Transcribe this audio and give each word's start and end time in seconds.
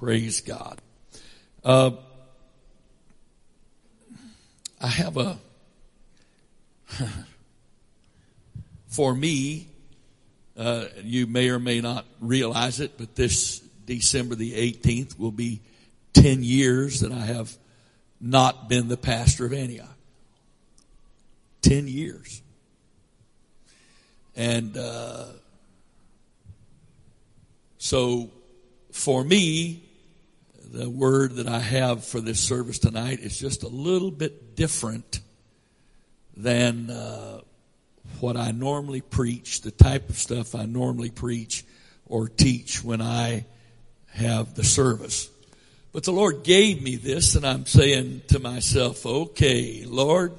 Praise 0.00 0.40
God. 0.40 0.80
Uh, 1.62 1.90
I 4.80 4.86
have 4.86 5.18
a, 5.18 5.36
for 8.88 9.14
me, 9.14 9.68
uh, 10.56 10.86
you 11.02 11.26
may 11.26 11.50
or 11.50 11.58
may 11.58 11.82
not 11.82 12.06
realize 12.18 12.80
it, 12.80 12.96
but 12.96 13.14
this 13.14 13.58
December 13.84 14.36
the 14.36 14.54
18th 14.72 15.18
will 15.18 15.32
be 15.32 15.60
10 16.14 16.42
years 16.44 17.00
that 17.00 17.12
I 17.12 17.26
have 17.26 17.54
not 18.22 18.70
been 18.70 18.88
the 18.88 18.96
pastor 18.96 19.44
of 19.44 19.52
Antioch. 19.52 19.86
10 21.60 21.88
years. 21.88 22.40
And, 24.34 24.78
uh, 24.78 25.26
so 27.76 28.30
for 28.92 29.22
me, 29.22 29.84
the 30.70 30.88
word 30.88 31.34
that 31.36 31.48
I 31.48 31.58
have 31.58 32.04
for 32.04 32.20
this 32.20 32.38
service 32.38 32.78
tonight 32.78 33.18
is 33.20 33.36
just 33.36 33.64
a 33.64 33.68
little 33.68 34.12
bit 34.12 34.54
different 34.54 35.20
than 36.36 36.90
uh, 36.90 37.40
what 38.20 38.36
I 38.36 38.52
normally 38.52 39.00
preach, 39.00 39.62
the 39.62 39.72
type 39.72 40.08
of 40.08 40.16
stuff 40.16 40.54
I 40.54 40.66
normally 40.66 41.10
preach 41.10 41.64
or 42.06 42.28
teach 42.28 42.84
when 42.84 43.02
I 43.02 43.46
have 44.10 44.54
the 44.54 44.62
service. 44.62 45.28
But 45.92 46.04
the 46.04 46.12
Lord 46.12 46.44
gave 46.44 46.80
me 46.80 46.94
this 46.94 47.34
and 47.34 47.44
I'm 47.44 47.66
saying 47.66 48.22
to 48.28 48.38
myself, 48.38 49.04
okay, 49.04 49.84
Lord, 49.84 50.34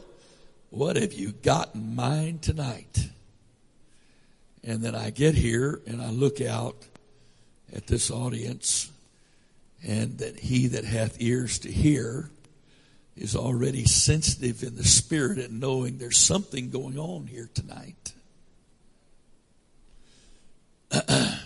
what 0.69 0.95
have 0.95 1.11
you 1.11 1.33
got 1.33 1.75
in 1.75 1.93
mind 1.93 2.41
tonight? 2.41 3.09
And 4.63 4.81
then 4.81 4.95
I 4.95 5.09
get 5.09 5.35
here 5.35 5.81
and 5.85 6.01
I 6.01 6.09
look 6.09 6.39
out 6.39 6.77
at 7.73 7.87
this 7.87 8.09
audience 8.09 8.90
and 9.83 10.17
that 10.19 10.39
he 10.39 10.67
that 10.67 10.85
hath 10.85 11.21
ears 11.21 11.59
to 11.59 11.71
hear 11.71 12.29
is 13.15 13.35
already 13.35 13.85
sensitive 13.85 14.63
in 14.63 14.75
the 14.75 14.83
spirit 14.83 15.37
and 15.37 15.59
knowing 15.59 15.97
there's 15.97 16.17
something 16.17 16.69
going 16.69 16.97
on 16.97 17.27
here 17.27 17.49
tonight. 17.53 18.13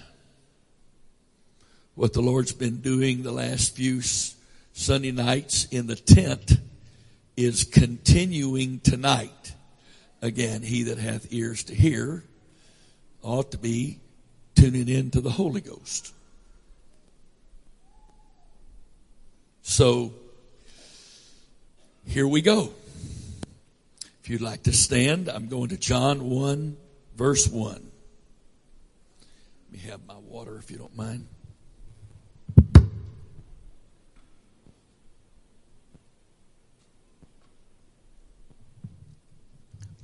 what 1.95 2.13
the 2.13 2.21
Lord's 2.21 2.51
been 2.51 2.81
doing 2.81 3.23
the 3.23 3.31
last 3.31 3.75
few 3.75 4.01
Sunday 4.73 5.11
nights 5.11 5.65
in 5.65 5.87
the 5.87 5.95
tent 5.95 6.57
is 7.37 7.63
continuing 7.63 8.79
tonight. 8.79 9.53
Again, 10.21 10.61
he 10.61 10.83
that 10.83 10.97
hath 10.97 11.31
ears 11.31 11.63
to 11.65 11.75
hear 11.75 12.23
ought 13.21 13.51
to 13.51 13.57
be 13.57 13.99
tuning 14.55 14.87
in 14.87 15.11
to 15.11 15.21
the 15.21 15.29
Holy 15.29 15.61
Ghost. 15.61 16.14
So, 19.67 20.13
here 22.05 22.27
we 22.27 22.43
go. 22.43 22.69
If 24.21 24.29
you'd 24.29 24.39
like 24.39 24.63
to 24.63 24.71
stand, 24.71 25.27
I'm 25.27 25.47
going 25.47 25.69
to 25.69 25.77
John 25.77 26.29
1, 26.29 26.77
verse 27.15 27.47
1. 27.47 27.73
Let 27.73 27.81
me 29.71 29.79
have 29.89 30.05
my 30.05 30.17
water 30.17 30.59
if 30.59 30.69
you 30.69 30.77
don't 30.77 30.95
mind. 30.95 31.27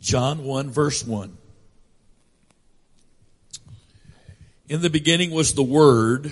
John 0.02 0.44
1, 0.44 0.72
verse 0.72 1.06
1. 1.06 1.38
In 4.70 4.82
the 4.82 4.90
beginning 4.90 5.30
was 5.30 5.54
the 5.54 5.64
Word 5.64 6.32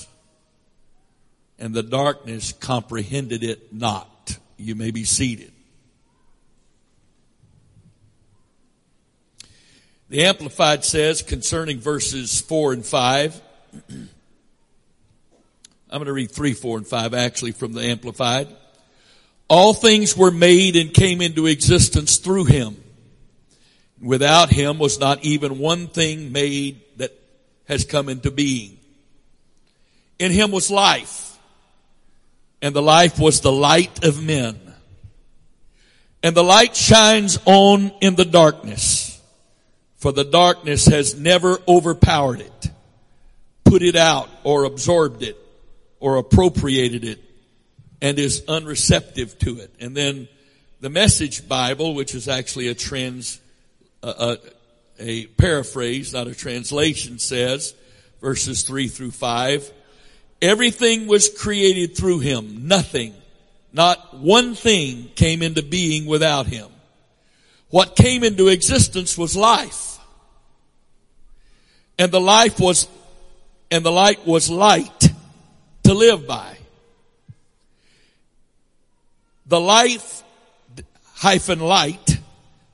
and 1.61 1.75
the 1.75 1.83
darkness 1.83 2.51
comprehended 2.53 3.43
it 3.43 3.71
not. 3.71 4.37
You 4.57 4.73
may 4.73 4.89
be 4.89 5.03
seated. 5.03 5.51
The 10.09 10.25
Amplified 10.25 10.83
says 10.83 11.21
concerning 11.21 11.79
verses 11.79 12.41
4 12.41 12.73
and 12.73 12.85
5, 12.85 13.41
I'm 13.89 14.09
going 15.91 16.05
to 16.05 16.13
read 16.13 16.31
3, 16.31 16.53
4, 16.53 16.77
and 16.79 16.87
5 16.87 17.13
actually 17.13 17.51
from 17.51 17.73
the 17.73 17.81
Amplified. 17.81 18.47
All 19.47 19.75
things 19.75 20.17
were 20.17 20.31
made 20.31 20.75
and 20.75 20.91
came 20.91 21.21
into 21.21 21.45
existence 21.45 22.17
through 22.17 22.45
him. 22.45 22.75
Without 24.01 24.49
him 24.49 24.79
was 24.79 24.99
not 24.99 25.23
even 25.23 25.59
one 25.59 25.87
thing 25.87 26.31
made 26.31 26.81
that 26.97 27.11
has 27.65 27.85
come 27.85 28.09
into 28.09 28.31
being. 28.31 28.79
In 30.17 30.31
him 30.31 30.51
was 30.51 30.71
life 30.71 31.30
and 32.61 32.75
the 32.75 32.81
life 32.81 33.19
was 33.19 33.41
the 33.41 33.51
light 33.51 34.03
of 34.03 34.23
men. 34.23 34.59
And 36.23 36.35
the 36.35 36.43
light 36.43 36.75
shines 36.75 37.39
on 37.45 37.91
in 37.99 38.15
the 38.15 38.25
darkness, 38.25 39.19
for 39.97 40.11
the 40.11 40.23
darkness 40.23 40.85
has 40.85 41.17
never 41.17 41.57
overpowered 41.67 42.41
it, 42.41 42.71
put 43.63 43.81
it 43.81 43.95
out 43.95 44.29
or 44.43 44.65
absorbed 44.65 45.23
it 45.23 45.37
or 45.99 46.17
appropriated 46.17 47.03
it 47.03 47.19
and 48.01 48.19
is 48.19 48.43
unreceptive 48.47 49.37
to 49.39 49.59
it. 49.59 49.73
And 49.79 49.95
then 49.95 50.27
the 50.79 50.89
message 50.89 51.47
Bible, 51.47 51.93
which 51.93 52.15
is 52.15 52.27
actually 52.27 52.67
a 52.67 52.75
trans, 52.75 53.39
uh, 54.03 54.35
a, 54.99 55.03
a 55.03 55.25
paraphrase, 55.27 56.13
not 56.13 56.27
a 56.27 56.35
translation 56.35 57.19
says, 57.19 57.73
verses 58.19 58.63
three 58.63 58.87
through 58.87 59.11
five, 59.11 59.71
Everything 60.41 61.07
was 61.07 61.29
created 61.29 61.95
through 61.95 62.19
him. 62.19 62.67
Nothing, 62.67 63.13
not 63.71 64.17
one 64.17 64.55
thing 64.55 65.09
came 65.15 65.41
into 65.41 65.61
being 65.61 66.05
without 66.05 66.47
him. 66.47 66.67
What 67.69 67.95
came 67.95 68.23
into 68.23 68.47
existence 68.47 69.17
was 69.17 69.35
life. 69.35 69.99
And 71.97 72.11
the 72.11 72.19
life 72.19 72.59
was, 72.59 72.87
and 73.69 73.85
the 73.85 73.91
light 73.91 74.25
was 74.25 74.49
light 74.49 75.09
to 75.83 75.93
live 75.93 76.27
by. 76.27 76.57
The 79.45 79.59
life 79.59 80.23
hyphen 81.15 81.59
light 81.59 82.17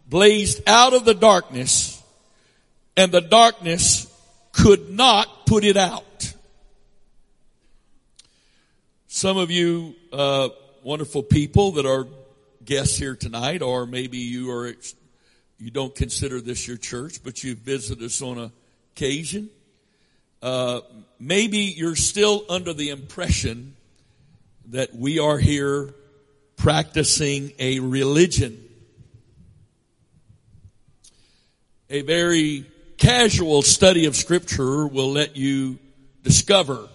blazed 0.07 0.61
out 0.67 0.94
of 0.94 1.03
the 1.03 1.13
darkness 1.13 2.01
and 2.95 3.11
the 3.11 3.22
darkness 3.22 4.07
could 4.51 4.89
not 4.89 5.45
put 5.45 5.63
it 5.63 5.77
out. 5.77 6.26
Some 9.17 9.38
of 9.38 9.50
you, 9.50 9.95
uh, 10.13 10.50
wonderful 10.83 11.23
people 11.23 11.72
that 11.72 11.88
are 11.88 12.05
guests 12.63 13.00
here 13.00 13.16
tonight, 13.16 13.63
or 13.63 13.88
maybe 13.88 14.19
you 14.19 14.51
are, 14.51 14.75
you 15.57 15.72
don't 15.72 15.95
consider 15.95 16.39
this 16.39 16.67
your 16.67 16.78
church, 16.78 17.23
but 17.23 17.44
you 17.44 17.56
visit 17.56 18.00
us 18.03 18.22
on 18.22 18.51
occasion. 18.94 19.50
Uh, 20.39 20.81
maybe 21.19 21.57
you're 21.57 21.95
still 21.95 22.45
under 22.47 22.74
the 22.74 22.91
impression 22.91 23.75
that 24.68 24.94
we 24.94 25.18
are 25.18 25.39
here 25.39 25.95
practicing 26.56 27.53
a 27.57 27.80
religion. 27.80 28.63
A 31.89 32.03
very 32.03 32.68
casual 32.97 33.63
study 33.63 34.06
of 34.06 34.15
scripture 34.15 34.86
will 34.86 35.12
let 35.12 35.36
you 35.36 35.80
discover 36.21 36.88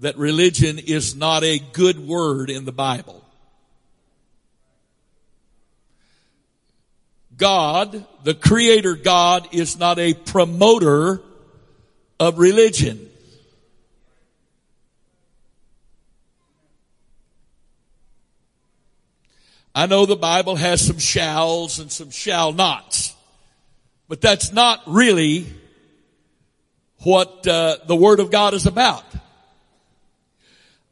that 0.00 0.16
religion 0.16 0.78
is 0.78 1.16
not 1.16 1.42
a 1.42 1.58
good 1.58 1.98
word 1.98 2.50
in 2.50 2.64
the 2.64 2.72
Bible. 2.72 3.24
God, 7.36 8.04
the 8.24 8.34
creator 8.34 8.94
God, 8.94 9.48
is 9.52 9.78
not 9.78 9.98
a 9.98 10.14
promoter 10.14 11.22
of 12.18 12.38
religion. 12.38 13.08
I 19.74 19.86
know 19.86 20.06
the 20.06 20.16
Bible 20.16 20.56
has 20.56 20.84
some 20.84 20.98
shalls 20.98 21.78
and 21.78 21.92
some 21.92 22.10
shall 22.10 22.52
nots, 22.52 23.14
but 24.08 24.20
that's 24.20 24.52
not 24.52 24.82
really 24.88 25.46
what 27.04 27.46
uh, 27.46 27.76
the 27.86 27.94
Word 27.94 28.18
of 28.18 28.32
God 28.32 28.54
is 28.54 28.66
about. 28.66 29.04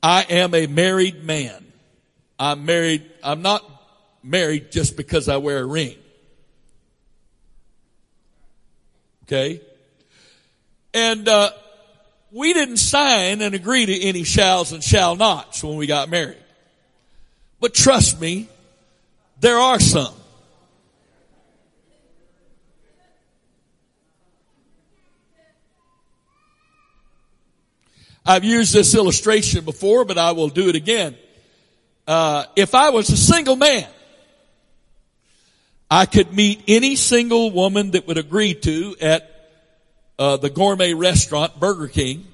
I 0.07 0.23
am 0.31 0.55
a 0.55 0.69
married 0.69 1.25
man. 1.25 1.67
I'm 2.39 2.65
married, 2.65 3.03
I'm 3.25 3.43
not 3.43 3.69
married 4.23 4.71
just 4.71 4.97
because 4.97 5.29
I 5.29 5.39
wear 5.39 5.59
a 5.59 5.67
ring. 5.67 5.97
Okay? 9.25 9.61
And, 10.95 11.27
uh, 11.27 11.51
we 12.31 12.53
didn't 12.53 12.77
sign 12.77 13.43
and 13.43 13.53
agree 13.53 13.85
to 13.85 14.01
any 14.01 14.23
shalls 14.23 14.71
and 14.71 14.81
shall 14.81 15.17
nots 15.17 15.65
when 15.65 15.77
we 15.77 15.89
got 15.89 16.09
married. 16.09 16.45
But 17.59 17.75
trust 17.75 18.21
me, 18.21 18.49
there 19.41 19.59
are 19.59 19.81
some. 19.81 20.15
I've 28.29 28.43
used 28.43 28.75
this 28.75 28.97
illustration 28.97 29.65
before, 29.65 30.05
but 30.05 30.19
I 30.19 30.33
will 30.33 30.49
do 30.49 30.69
it 30.69 30.75
again. 30.75 31.17
Uh, 32.09 32.45
if 32.57 32.75
I 32.75 32.91
was 32.91 33.09
a 33.11 33.17
single 33.17 33.55
man, 33.55 33.87
I 35.89 36.07
could 36.07 36.35
meet 36.35 36.65
any 36.67 36.97
single 36.97 37.53
woman 37.53 37.93
that 37.93 38.09
would 38.09 38.19
agree 38.19 38.55
to 38.55 38.97
at 39.01 39.31
uh, 40.19 40.39
the 40.39 40.51
gourmet 40.51 40.93
restaurant 40.93 41.61
Burger 41.61 41.87
King, 41.87 42.27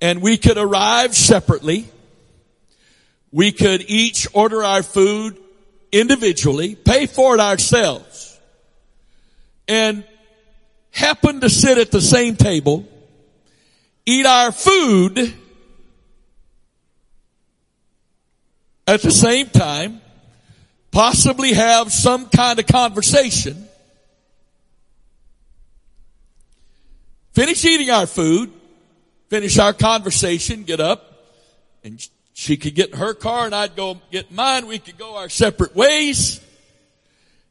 and 0.00 0.20
we 0.20 0.38
could 0.38 0.58
arrive 0.58 1.14
separately. 1.14 1.86
We 3.30 3.52
could 3.52 3.84
each 3.86 4.26
order 4.32 4.64
our 4.64 4.82
food 4.82 5.38
individually, 5.92 6.74
pay 6.74 7.06
for 7.06 7.36
it 7.36 7.40
ourselves, 7.40 8.40
and 9.68 10.02
happen 10.90 11.42
to 11.42 11.48
sit 11.48 11.78
at 11.78 11.92
the 11.92 12.00
same 12.00 12.34
table 12.34 12.88
eat 14.06 14.24
our 14.24 14.52
food 14.52 15.34
at 18.86 19.02
the 19.02 19.10
same 19.10 19.48
time, 19.48 20.00
possibly 20.92 21.52
have 21.52 21.92
some 21.92 22.28
kind 22.28 22.58
of 22.58 22.66
conversation, 22.66 23.66
finish 27.32 27.64
eating 27.64 27.90
our 27.90 28.06
food, 28.06 28.52
finish 29.28 29.58
our 29.58 29.72
conversation, 29.72 30.62
get 30.62 30.78
up, 30.78 31.24
and 31.82 32.08
she 32.32 32.56
could 32.56 32.74
get 32.74 32.90
in 32.90 32.98
her 32.98 33.12
car 33.12 33.46
and 33.46 33.54
I'd 33.54 33.74
go 33.74 34.00
get 34.12 34.30
mine. 34.30 34.66
We 34.66 34.78
could 34.78 34.98
go 34.98 35.16
our 35.16 35.28
separate 35.28 35.74
ways. 35.74 36.40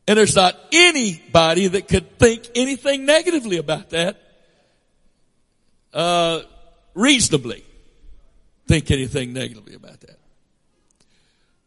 And 0.08 0.18
there's 0.18 0.36
not 0.36 0.56
anybody 0.72 1.68
that 1.68 1.88
could 1.88 2.20
think 2.20 2.48
anything 2.54 3.06
negatively 3.06 3.58
about 3.58 3.90
that 3.90 4.25
uh, 5.96 6.42
reasonably 6.94 7.64
think 8.68 8.92
anything 8.92 9.34
negatively 9.34 9.74
about 9.74 10.02
that. 10.02 10.20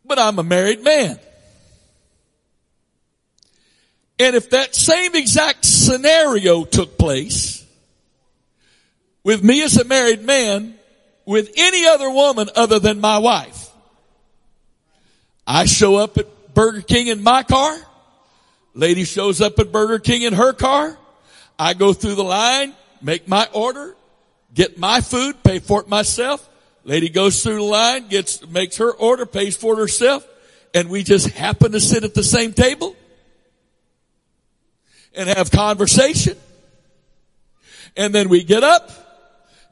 But 0.05 0.19
I'm 0.19 0.39
a 0.39 0.43
married 0.43 0.85
man. 0.85 1.19
And 4.21 4.37
if 4.37 4.51
that 4.51 4.75
same 4.75 5.15
exact 5.15 5.65
scenario 5.65 6.65
took 6.65 6.99
place 6.99 7.65
with 9.23 9.43
me 9.43 9.63
as 9.63 9.77
a 9.77 9.85
married 9.85 10.25
man 10.25 10.75
with 11.25 11.53
any 11.57 11.87
other 11.87 12.11
woman 12.11 12.49
other 12.57 12.79
than 12.79 13.01
my 13.01 13.19
wife, 13.19 13.71
I 15.47 15.67
show 15.67 15.97
up 15.97 16.19
at 16.19 16.55
Burger 16.55 16.83
King 16.83 17.07
in 17.07 17.23
my 17.23 17.45
car. 17.45 17.77
Lady 18.75 19.05
shows 19.05 19.41
up 19.41 19.59
at 19.59 19.71
Burger 19.71 19.99
King 19.99 20.23
in 20.23 20.35
her 20.35 20.53
car. 20.53 20.99
I 21.59 21.75
go 21.75 21.93
through 21.93 22.17
the 22.17 22.25
line, 22.25 22.75
make 23.01 23.29
my 23.29 23.49
order, 23.53 23.95
get 24.53 24.79
my 24.79 25.01
food, 25.01 25.43
pay 25.43 25.59
for 25.59 25.81
it 25.81 25.89
myself. 25.89 26.49
Lady 26.85 27.09
goes 27.09 27.43
through 27.43 27.57
the 27.57 27.63
line, 27.63 28.09
gets, 28.09 28.47
makes 28.49 28.79
her 28.79 28.91
order, 28.93 29.27
pays 29.27 29.57
for 29.57 29.75
it 29.75 29.79
herself, 29.79 30.27
and 30.73 30.89
we 30.89 31.03
just 31.03 31.29
happen 31.31 31.73
to 31.73 31.81
sit 31.81 32.05
at 32.05 32.15
the 32.15 32.25
same 32.25 32.53
table 32.53 32.97
and 35.15 35.29
have 35.29 35.51
conversation. 35.51 36.37
And 37.97 38.15
then 38.15 38.29
we 38.29 38.45
get 38.45 38.63
up 38.63 38.91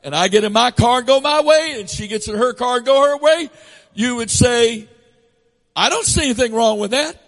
and 0.02 0.14
I 0.14 0.28
get 0.28 0.44
in 0.44 0.52
my 0.52 0.72
car 0.72 0.98
and 0.98 1.06
go 1.06 1.20
my 1.20 1.42
way 1.42 1.76
and 1.78 1.88
she 1.88 2.08
gets 2.08 2.28
in 2.28 2.36
her 2.36 2.52
car 2.52 2.78
and 2.78 2.86
go 2.86 3.02
her 3.02 3.16
way. 3.18 3.50
You 3.94 4.16
would 4.16 4.30
say, 4.30 4.88
I 5.74 5.88
don't 5.88 6.04
see 6.04 6.24
anything 6.24 6.52
wrong 6.52 6.78
with 6.78 6.90
that. 6.90 7.20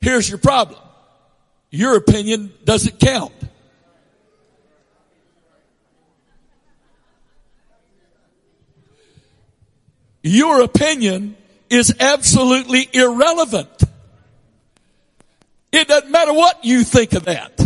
Here's 0.00 0.28
your 0.28 0.38
problem. 0.38 0.80
Your 1.70 1.96
opinion 1.96 2.52
doesn't 2.64 2.98
count. 3.00 3.32
Your 10.24 10.62
opinion 10.62 11.36
is 11.68 11.94
absolutely 12.00 12.88
irrelevant. 12.92 13.68
It 15.70 15.86
doesn't 15.86 16.10
matter 16.10 16.32
what 16.32 16.64
you 16.64 16.82
think 16.82 17.12
of 17.12 17.26
that. 17.26 17.60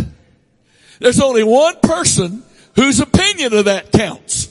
There's 0.99 1.21
only 1.21 1.43
one 1.45 1.79
person 1.81 2.43
whose 2.75 2.99
opinion 2.99 3.53
of 3.53 3.65
that 3.65 3.93
counts. 3.93 4.49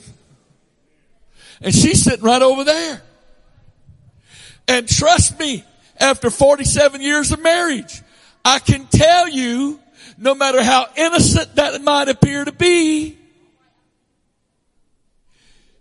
And 1.61 1.73
she's 1.73 2.03
sitting 2.03 2.25
right 2.25 2.41
over 2.41 2.63
there. 2.63 3.03
And 4.67 4.87
trust 4.87 5.39
me, 5.39 5.63
after 5.99 6.31
47 6.31 7.01
years 7.01 7.31
of 7.31 7.43
marriage, 7.43 8.01
I 8.43 8.57
can 8.57 8.87
tell 8.87 9.27
you, 9.27 9.79
no 10.17 10.33
matter 10.33 10.63
how 10.63 10.87
innocent 10.95 11.55
that 11.57 11.79
might 11.83 12.09
appear 12.09 12.43
to 12.43 12.51
be, 12.51 13.18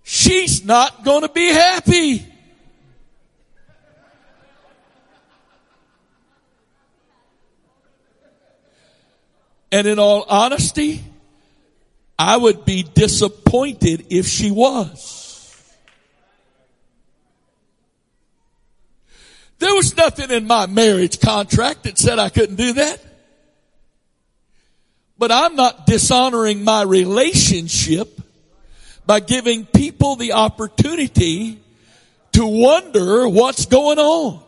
she's 0.08 0.64
not 0.64 1.04
going 1.04 1.20
to 1.20 1.28
be 1.28 1.48
happy. 1.48 2.24
And 9.70 9.86
in 9.86 9.98
all 9.98 10.24
honesty, 10.26 11.04
I 12.18 12.38
would 12.38 12.64
be 12.64 12.82
disappointed 12.82 14.06
if 14.08 14.26
she 14.26 14.50
was. 14.50 15.62
There 19.58 19.74
was 19.74 19.94
nothing 19.94 20.30
in 20.30 20.46
my 20.46 20.64
marriage 20.64 21.20
contract 21.20 21.82
that 21.82 21.98
said 21.98 22.18
I 22.18 22.30
couldn't 22.30 22.56
do 22.56 22.72
that. 22.72 23.04
But 25.18 25.32
I'm 25.32 25.54
not 25.54 25.84
dishonoring 25.84 26.64
my 26.64 26.82
relationship 26.82 28.17
by 29.08 29.20
giving 29.20 29.64
people 29.64 30.16
the 30.16 30.32
opportunity 30.32 31.58
to 32.32 32.46
wonder 32.46 33.26
what's 33.26 33.64
going 33.64 33.98
on. 33.98 34.42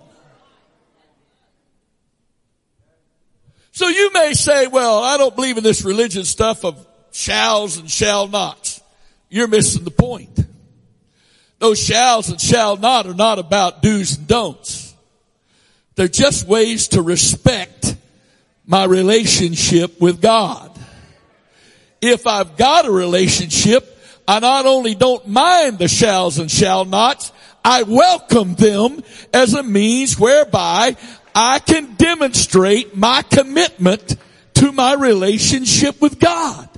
So 3.73 3.89
you 3.89 4.13
may 4.13 4.35
say, 4.35 4.67
well, 4.67 5.03
I 5.03 5.17
don't 5.17 5.35
believe 5.35 5.57
in 5.57 5.65
this 5.65 5.83
religion 5.83 6.25
stuff 6.25 6.67
of 6.67 6.87
shalls 7.11 7.79
and 7.79 7.91
shall 7.91 8.29
nots. 8.29 8.83
You're 9.31 9.49
missing 9.49 9.85
the 9.85 9.91
point. 9.91 10.39
Those 11.59 11.83
shalls 11.83 12.29
and 12.29 12.39
shall 12.39 12.77
not 12.77 13.07
are 13.07 13.15
not 13.15 13.39
about 13.39 13.81
do's 13.81 14.19
and 14.19 14.27
don'ts. 14.27 14.95
They're 15.95 16.07
just 16.07 16.47
ways 16.47 16.89
to 16.89 17.01
respect 17.01 17.97
my 18.67 18.85
relationship 18.85 20.03
with 20.03 20.21
God. 20.21 20.71
If 22.03 22.27
I've 22.27 22.59
got 22.59 22.85
a 22.85 22.91
relationship, 22.91 23.90
I 24.31 24.39
not 24.39 24.65
only 24.65 24.95
don't 24.95 25.27
mind 25.27 25.81
the 25.81 25.89
shalls 25.89 26.39
and 26.39 26.49
shall 26.49 26.85
nots, 26.85 27.33
I 27.65 27.83
welcome 27.83 28.55
them 28.55 29.03
as 29.35 29.55
a 29.55 29.63
means 29.65 30.21
whereby 30.21 30.97
I 31.35 31.59
can 31.59 31.97
demonstrate 31.97 32.97
my 32.97 33.23
commitment 33.23 34.15
to 34.55 34.71
my 34.71 34.95
relationship 34.95 36.01
with 36.01 36.21
God. 36.21 36.69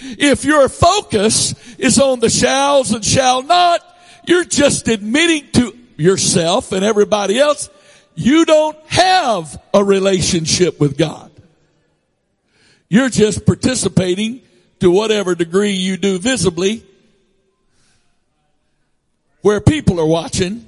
If 0.00 0.44
your 0.44 0.68
focus 0.68 1.54
is 1.78 2.00
on 2.00 2.18
the 2.18 2.28
shalls 2.28 2.90
and 2.90 3.04
shall 3.04 3.44
not, 3.44 3.82
you're 4.26 4.42
just 4.42 4.88
admitting 4.88 5.48
to 5.52 5.78
yourself 5.96 6.72
and 6.72 6.84
everybody 6.84 7.38
else, 7.38 7.70
you 8.16 8.44
don't 8.46 8.76
have 8.88 9.62
a 9.72 9.84
relationship 9.84 10.80
with 10.80 10.98
God. 10.98 11.30
You're 12.88 13.10
just 13.10 13.46
participating 13.46 14.42
to 14.82 14.90
whatever 14.90 15.36
degree 15.36 15.70
you 15.70 15.96
do 15.96 16.18
visibly 16.18 16.84
where 19.42 19.60
people 19.60 20.00
are 20.00 20.06
watching 20.06 20.66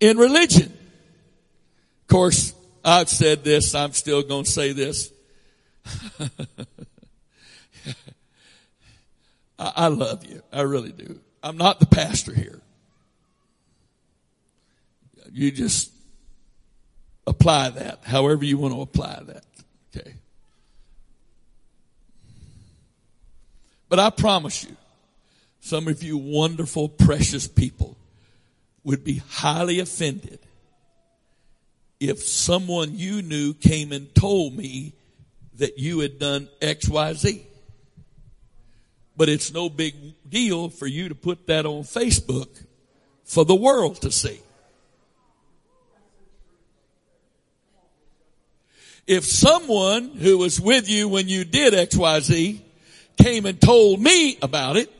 in 0.00 0.16
religion. 0.16 0.72
Of 0.72 2.06
course, 2.08 2.54
I've 2.82 3.10
said 3.10 3.44
this, 3.44 3.74
I'm 3.74 3.92
still 3.92 4.22
going 4.22 4.44
to 4.44 4.50
say 4.50 4.72
this. 4.72 5.12
I, 9.58 9.72
I 9.76 9.88
love 9.88 10.24
you. 10.24 10.42
I 10.50 10.62
really 10.62 10.92
do. 10.92 11.20
I'm 11.42 11.58
not 11.58 11.80
the 11.80 11.86
pastor 11.86 12.32
here. 12.32 12.62
You 15.30 15.50
just 15.50 15.92
apply 17.26 17.68
that 17.68 18.04
however 18.04 18.46
you 18.46 18.56
want 18.56 18.72
to 18.72 18.80
apply 18.80 19.20
that. 19.26 19.44
Okay. 19.94 20.14
But 23.88 23.98
I 23.98 24.10
promise 24.10 24.64
you, 24.64 24.76
some 25.60 25.88
of 25.88 26.02
you 26.02 26.18
wonderful, 26.18 26.88
precious 26.88 27.46
people 27.46 27.96
would 28.82 29.04
be 29.04 29.22
highly 29.28 29.80
offended 29.80 30.38
if 32.00 32.22
someone 32.22 32.96
you 32.98 33.22
knew 33.22 33.54
came 33.54 33.92
and 33.92 34.14
told 34.14 34.54
me 34.54 34.92
that 35.54 35.78
you 35.78 36.00
had 36.00 36.18
done 36.18 36.48
X, 36.60 36.88
Y, 36.88 37.12
Z. 37.14 37.46
But 39.16 39.28
it's 39.28 39.52
no 39.52 39.68
big 39.68 39.94
deal 40.28 40.68
for 40.68 40.86
you 40.86 41.08
to 41.08 41.14
put 41.14 41.46
that 41.46 41.66
on 41.66 41.82
Facebook 41.84 42.48
for 43.24 43.44
the 43.44 43.54
world 43.54 44.00
to 44.02 44.10
see. 44.10 44.40
If 49.06 49.24
someone 49.24 50.10
who 50.10 50.38
was 50.38 50.60
with 50.60 50.88
you 50.88 51.08
when 51.08 51.28
you 51.28 51.44
did 51.44 51.74
XYZ 51.74 52.60
came 53.16 53.46
and 53.46 53.60
told 53.60 54.00
me 54.00 54.38
about 54.42 54.76
it, 54.76 54.90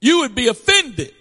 you 0.00 0.20
would 0.20 0.34
be 0.34 0.48
offended. 0.48 1.14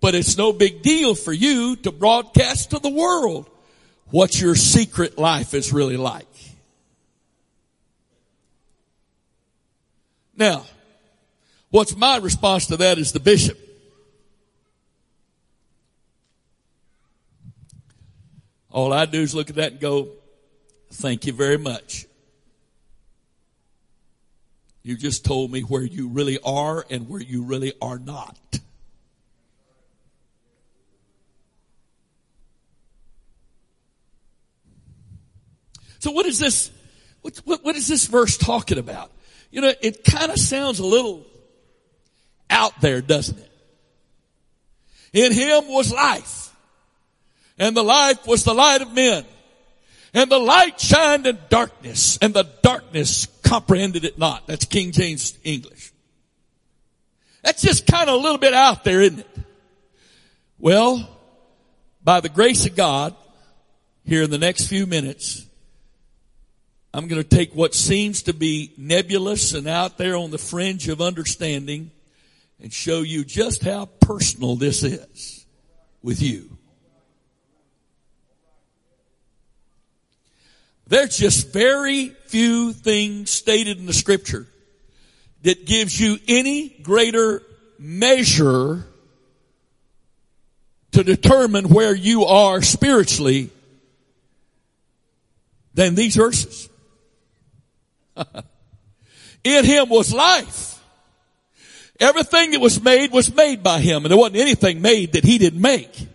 But 0.00 0.14
it's 0.14 0.36
no 0.36 0.52
big 0.52 0.82
deal 0.82 1.14
for 1.14 1.32
you 1.32 1.76
to 1.76 1.90
broadcast 1.90 2.70
to 2.70 2.78
the 2.78 2.88
world 2.88 3.48
what 4.10 4.40
your 4.40 4.54
secret 4.54 5.18
life 5.18 5.54
is 5.54 5.72
really 5.72 5.96
like. 5.96 6.26
Now, 10.36 10.64
what's 11.70 11.96
my 11.96 12.18
response 12.18 12.66
to 12.68 12.76
that 12.76 12.98
is 12.98 13.12
the 13.12 13.20
bishop. 13.20 13.58
All 18.70 18.92
I 18.92 19.06
do 19.06 19.20
is 19.20 19.34
look 19.34 19.50
at 19.50 19.56
that 19.56 19.72
and 19.72 19.80
go, 19.80 20.10
thank 20.92 21.26
you 21.26 21.32
very 21.32 21.58
much. 21.58 22.07
You 24.88 24.96
just 24.96 25.22
told 25.22 25.52
me 25.52 25.60
where 25.60 25.82
you 25.82 26.08
really 26.08 26.38
are 26.42 26.82
and 26.88 27.10
where 27.10 27.20
you 27.20 27.42
really 27.42 27.74
are 27.82 27.98
not. 27.98 28.38
So 35.98 36.10
what 36.10 36.24
is 36.24 36.38
this? 36.38 36.70
What, 37.20 37.36
what, 37.44 37.62
what 37.66 37.76
is 37.76 37.86
this 37.86 38.06
verse 38.06 38.38
talking 38.38 38.78
about? 38.78 39.12
You 39.50 39.60
know, 39.60 39.72
it 39.82 40.04
kind 40.04 40.32
of 40.32 40.38
sounds 40.38 40.78
a 40.78 40.86
little 40.86 41.26
out 42.48 42.80
there, 42.80 43.02
doesn't 43.02 43.36
it? 43.36 43.50
In 45.12 45.32
him 45.32 45.68
was 45.68 45.92
life, 45.92 46.50
and 47.58 47.76
the 47.76 47.84
life 47.84 48.26
was 48.26 48.42
the 48.42 48.54
light 48.54 48.80
of 48.80 48.94
men. 48.94 49.26
And 50.14 50.30
the 50.30 50.38
light 50.38 50.80
shined 50.80 51.26
in 51.26 51.38
darkness, 51.50 52.16
and 52.22 52.32
the 52.32 52.48
darkness 52.62 53.26
comprehended 53.48 54.04
it 54.04 54.18
not. 54.18 54.46
That's 54.46 54.64
King 54.66 54.92
James 54.92 55.38
English. 55.42 55.92
That's 57.42 57.62
just 57.62 57.86
kind 57.86 58.10
of 58.10 58.16
a 58.16 58.22
little 58.22 58.38
bit 58.38 58.52
out 58.52 58.84
there, 58.84 59.00
isn't 59.00 59.20
it? 59.20 59.38
Well, 60.58 61.08
by 62.04 62.20
the 62.20 62.28
grace 62.28 62.66
of 62.66 62.76
God, 62.76 63.14
here 64.04 64.22
in 64.22 64.30
the 64.30 64.38
next 64.38 64.66
few 64.66 64.86
minutes, 64.86 65.46
I'm 66.92 67.08
going 67.08 67.22
to 67.22 67.28
take 67.28 67.54
what 67.54 67.74
seems 67.74 68.22
to 68.24 68.34
be 68.34 68.72
nebulous 68.76 69.54
and 69.54 69.66
out 69.66 69.98
there 69.98 70.16
on 70.16 70.30
the 70.30 70.38
fringe 70.38 70.88
of 70.88 71.00
understanding 71.00 71.90
and 72.60 72.72
show 72.72 73.02
you 73.02 73.24
just 73.24 73.62
how 73.62 73.86
personal 74.00 74.56
this 74.56 74.82
is 74.82 75.46
with 76.02 76.20
you. 76.20 76.57
There's 80.88 81.18
just 81.18 81.52
very 81.52 82.08
few 82.26 82.72
things 82.72 83.30
stated 83.30 83.78
in 83.78 83.86
the 83.86 83.92
scripture 83.92 84.46
that 85.42 85.66
gives 85.66 85.98
you 86.00 86.18
any 86.26 86.70
greater 86.70 87.42
measure 87.78 88.86
to 90.92 91.04
determine 91.04 91.68
where 91.68 91.94
you 91.94 92.24
are 92.24 92.62
spiritually 92.62 93.50
than 95.74 95.94
these 95.94 96.16
verses. 96.16 96.68
In 99.44 99.64
him 99.64 99.88
was 99.88 100.12
life. 100.12 100.82
Everything 102.00 102.50
that 102.52 102.60
was 102.60 102.82
made 102.82 103.12
was 103.12 103.32
made 103.32 103.62
by 103.62 103.78
him 103.78 104.04
and 104.04 104.10
there 104.10 104.18
wasn't 104.18 104.36
anything 104.36 104.82
made 104.82 105.12
that 105.12 105.24
he 105.24 105.38
didn't 105.38 105.60
make. 105.60 106.08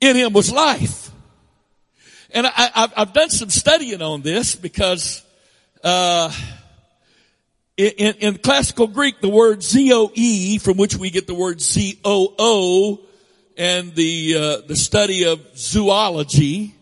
In 0.00 0.16
him 0.16 0.32
was 0.32 0.50
life. 0.50 0.99
And 2.32 2.46
I, 2.46 2.90
have 2.96 3.12
done 3.12 3.30
some 3.30 3.50
studying 3.50 4.02
on 4.02 4.22
this 4.22 4.54
because, 4.54 5.22
uh, 5.82 6.32
in, 7.76 8.14
in, 8.14 8.38
classical 8.38 8.86
Greek, 8.86 9.20
the 9.20 9.28
word 9.28 9.62
zoe, 9.62 10.58
from 10.58 10.76
which 10.76 10.96
we 10.96 11.10
get 11.10 11.26
the 11.26 11.34
word 11.34 11.60
zoo, 11.60 12.98
and 13.56 13.94
the 13.94 14.36
uh, 14.36 14.66
the 14.66 14.76
study 14.76 15.24
of 15.24 15.40
zoology, 15.56 16.74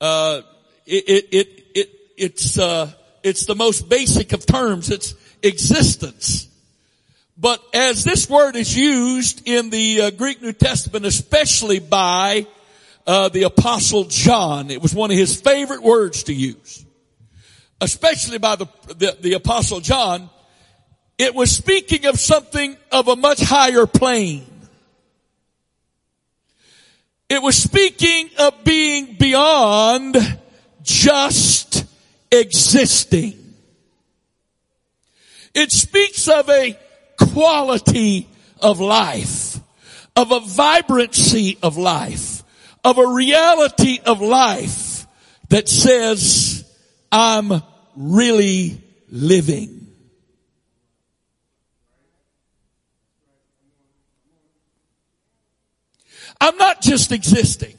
uh, 0.00 0.42
it, 0.84 1.04
it, 1.08 1.28
it, 1.32 1.66
it 1.74 1.90
it's 2.16 2.58
uh, 2.58 2.92
it's 3.22 3.46
the 3.46 3.54
most 3.54 3.88
basic 3.88 4.32
of 4.32 4.46
terms. 4.46 4.90
It's 4.90 5.14
existence. 5.42 6.48
But 7.36 7.62
as 7.72 8.04
this 8.04 8.28
word 8.28 8.56
is 8.56 8.76
used 8.76 9.48
in 9.48 9.70
the 9.70 10.02
uh, 10.02 10.10
Greek 10.10 10.42
New 10.42 10.52
Testament, 10.52 11.06
especially 11.06 11.78
by 11.78 12.46
uh, 13.06 13.28
the 13.28 13.44
apostle 13.44 14.04
John. 14.04 14.70
It 14.70 14.82
was 14.82 14.94
one 14.94 15.10
of 15.10 15.16
his 15.16 15.40
favorite 15.40 15.82
words 15.82 16.24
to 16.24 16.32
use, 16.32 16.84
especially 17.80 18.38
by 18.38 18.56
the, 18.56 18.66
the, 18.88 19.16
the 19.20 19.32
apostle 19.34 19.80
John. 19.80 20.30
It 21.18 21.34
was 21.34 21.50
speaking 21.50 22.06
of 22.06 22.18
something 22.18 22.76
of 22.90 23.08
a 23.08 23.16
much 23.16 23.40
higher 23.40 23.86
plane. 23.86 24.46
It 27.28 27.42
was 27.42 27.56
speaking 27.56 28.30
of 28.38 28.64
being 28.64 29.16
beyond 29.18 30.16
just 30.82 31.84
existing. 32.32 33.36
It 35.54 35.70
speaks 35.72 36.28
of 36.28 36.48
a 36.48 36.78
quality 37.18 38.28
of 38.60 38.80
life, 38.80 39.60
of 40.16 40.32
a 40.32 40.40
vibrancy 40.40 41.58
of 41.62 41.76
life 41.76 42.29
of 42.84 42.98
a 42.98 43.06
reality 43.06 44.00
of 44.04 44.20
life 44.20 45.06
that 45.48 45.68
says, 45.68 46.64
I'm 47.12 47.62
really 47.96 48.82
living. 49.10 49.80
I'm 56.40 56.56
not 56.56 56.80
just 56.80 57.12
existing. 57.12 57.76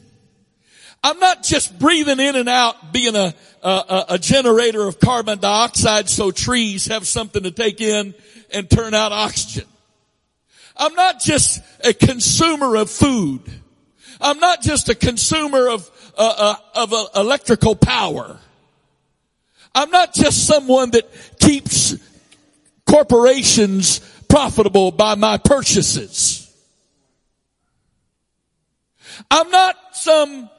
I'm 1.04 1.18
not 1.20 1.42
just 1.42 1.80
breathing 1.80 2.20
in 2.20 2.36
and 2.36 2.48
out, 2.48 2.94
being 2.94 3.16
a, 3.16 3.34
a, 3.64 4.06
a, 4.10 4.20
generator 4.20 4.88
of 4.88 5.00
carbon 5.00 5.40
dioxide 5.40 6.08
so 6.08 6.30
trees 6.30 6.86
have 6.88 7.08
something 7.08 7.42
to 7.42 7.50
take 7.50 7.82
in 7.82 8.14
and 8.54 8.70
turn 8.70 8.94
out 8.94 9.12
oxygen. 9.12 9.68
I'm 10.78 10.94
not 10.94 11.20
just 11.20 11.62
a 11.84 11.94
consumer 11.94 12.76
of 12.76 12.92
food. 12.92 13.42
I'm 14.22 14.40
not 14.40 14.62
just 14.62 14.90
a 14.90 14.96
consumer 14.96 15.68
of, 15.68 15.90
uh, 16.18 16.34
uh, 16.76 16.82
of 16.84 16.94
uh, 16.94 17.06
electrical 17.16 17.76
power. 17.76 18.38
I'm 19.74 19.90
not 19.90 20.14
just 20.14 20.46
someone 20.46 20.92
that 20.92 21.10
keeps 21.40 21.96
corporations 22.86 24.00
profitable 24.30 24.92
by 24.92 25.16
my 25.16 25.38
purchases. 25.38 26.54
I'm 29.30 29.50
not 29.50 29.76
some 29.94 30.50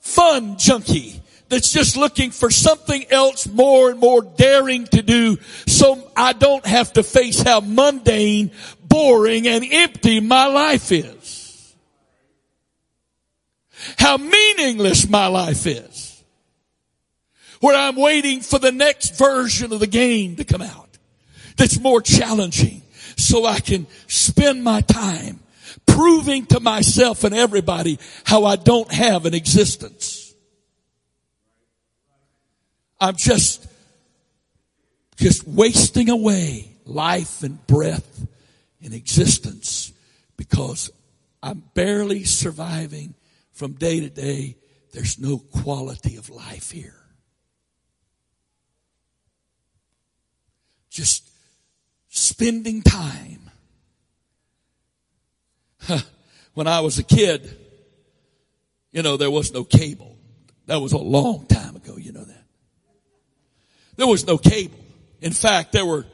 fun 0.00 0.58
junkie 0.58 1.20
that's 1.48 1.72
just 1.72 1.96
looking 1.96 2.30
for 2.30 2.50
something 2.50 3.04
else 3.10 3.46
more 3.46 3.90
and 3.90 3.98
more 3.98 4.22
daring 4.22 4.84
to 4.86 5.02
do 5.02 5.38
so 5.66 6.10
I 6.16 6.32
don't 6.32 6.66
have 6.66 6.92
to 6.94 7.02
face 7.02 7.40
how 7.42 7.60
mundane, 7.60 8.50
boring, 8.82 9.46
and 9.48 9.64
empty 9.64 10.20
my 10.20 10.46
life 10.46 10.92
is 10.92 11.37
how 13.98 14.16
meaningless 14.16 15.08
my 15.08 15.26
life 15.26 15.66
is. 15.66 16.22
Where 17.60 17.76
I'm 17.76 17.96
waiting 17.96 18.40
for 18.40 18.58
the 18.58 18.72
next 18.72 19.18
version 19.18 19.72
of 19.72 19.80
the 19.80 19.86
game 19.86 20.36
to 20.36 20.44
come 20.44 20.62
out 20.62 20.88
that's 21.56 21.80
more 21.80 22.00
challenging 22.00 22.82
so 23.16 23.44
I 23.44 23.60
can 23.60 23.86
spend 24.06 24.62
my 24.62 24.80
time 24.80 25.40
proving 25.86 26.46
to 26.46 26.60
myself 26.60 27.24
and 27.24 27.34
everybody 27.34 27.98
how 28.24 28.44
I 28.44 28.56
don't 28.56 28.90
have 28.92 29.26
an 29.26 29.34
existence. 29.34 30.32
I'm 33.00 33.16
just, 33.16 33.66
just 35.16 35.46
wasting 35.46 36.08
away 36.08 36.70
life 36.84 37.42
and 37.42 37.64
breath 37.66 38.26
and 38.82 38.94
existence 38.94 39.92
because 40.36 40.90
I'm 41.42 41.62
barely 41.74 42.24
surviving 42.24 43.14
from 43.58 43.72
day 43.72 44.00
to 44.00 44.08
day, 44.08 44.56
there's 44.92 45.18
no 45.18 45.38
quality 45.38 46.16
of 46.16 46.30
life 46.30 46.70
here. 46.70 46.98
just 50.98 51.30
spending 52.08 52.82
time. 52.82 53.50
when 56.54 56.66
I 56.66 56.80
was 56.80 56.98
a 56.98 57.04
kid, 57.04 57.56
you 58.90 59.02
know, 59.02 59.16
there 59.16 59.30
was 59.30 59.52
no 59.52 59.62
cable. 59.62 60.16
That 60.66 60.80
was 60.80 60.92
a 60.92 60.98
long 60.98 61.46
time 61.46 61.76
ago, 61.76 61.96
you 61.96 62.10
know 62.10 62.24
that. 62.24 62.44
There 63.94 64.08
was 64.08 64.26
no 64.26 64.38
cable. 64.38 64.78
In 65.20 65.32
fact, 65.32 65.70
there 65.70 65.86
were, 65.86 66.04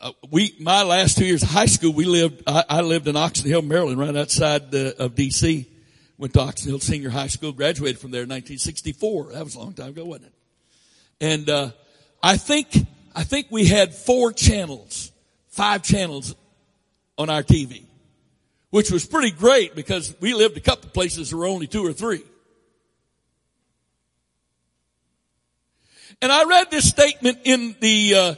uh, 0.00 0.12
we, 0.30 0.54
my 0.60 0.82
last 0.82 1.18
two 1.18 1.26
years 1.26 1.42
of 1.42 1.50
high 1.50 1.66
school, 1.66 1.92
we 1.92 2.06
lived, 2.06 2.42
I, 2.46 2.64
I 2.68 2.80
lived 2.80 3.06
in 3.06 3.16
Oxon 3.16 3.46
Hill, 3.46 3.60
Maryland, 3.60 3.98
right 3.98 4.16
outside 4.16 4.70
the, 4.70 4.96
of 4.98 5.14
DC. 5.14 5.66
Went 6.24 6.56
to 6.56 6.64
Hill 6.64 6.80
Senior 6.80 7.10
High 7.10 7.26
School, 7.26 7.52
graduated 7.52 7.98
from 8.00 8.10
there 8.10 8.22
in 8.22 8.30
1964. 8.30 9.32
That 9.32 9.44
was 9.44 9.56
a 9.56 9.58
long 9.58 9.74
time 9.74 9.88
ago, 9.88 10.06
wasn't 10.06 10.28
it? 10.28 10.32
And, 11.20 11.50
uh, 11.50 11.70
I 12.22 12.38
think, 12.38 12.74
I 13.14 13.24
think 13.24 13.48
we 13.50 13.66
had 13.66 13.94
four 13.94 14.32
channels, 14.32 15.12
five 15.48 15.82
channels 15.82 16.34
on 17.18 17.28
our 17.28 17.42
TV, 17.42 17.82
which 18.70 18.90
was 18.90 19.04
pretty 19.04 19.32
great 19.32 19.74
because 19.74 20.14
we 20.18 20.32
lived 20.32 20.56
a 20.56 20.60
couple 20.60 20.88
places 20.88 21.28
that 21.28 21.36
were 21.36 21.44
only 21.44 21.66
two 21.66 21.84
or 21.84 21.92
three. 21.92 22.22
And 26.22 26.32
I 26.32 26.44
read 26.44 26.70
this 26.70 26.88
statement 26.88 27.40
in 27.44 27.76
the 27.80 28.14
uh, 28.14 28.34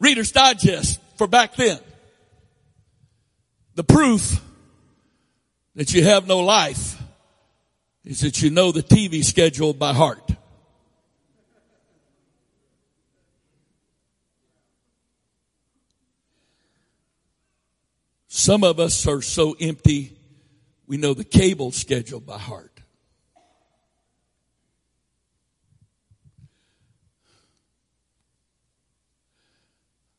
Reader's 0.00 0.32
Digest 0.32 0.98
for 1.16 1.28
back 1.28 1.54
then. 1.54 1.78
The 3.76 3.84
proof 3.84 4.42
that 5.76 5.94
you 5.94 6.02
have 6.02 6.26
no 6.26 6.40
life 6.40 6.99
is 8.04 8.20
that 8.20 8.42
you 8.42 8.50
know 8.50 8.72
the 8.72 8.82
TV 8.82 9.24
schedule 9.24 9.72
by 9.72 9.92
heart. 9.92 10.30
Some 18.28 18.64
of 18.64 18.80
us 18.80 19.06
are 19.06 19.20
so 19.20 19.54
empty, 19.60 20.16
we 20.86 20.96
know 20.96 21.14
the 21.14 21.24
cable 21.24 21.72
schedule 21.72 22.20
by 22.20 22.38
heart. 22.38 22.80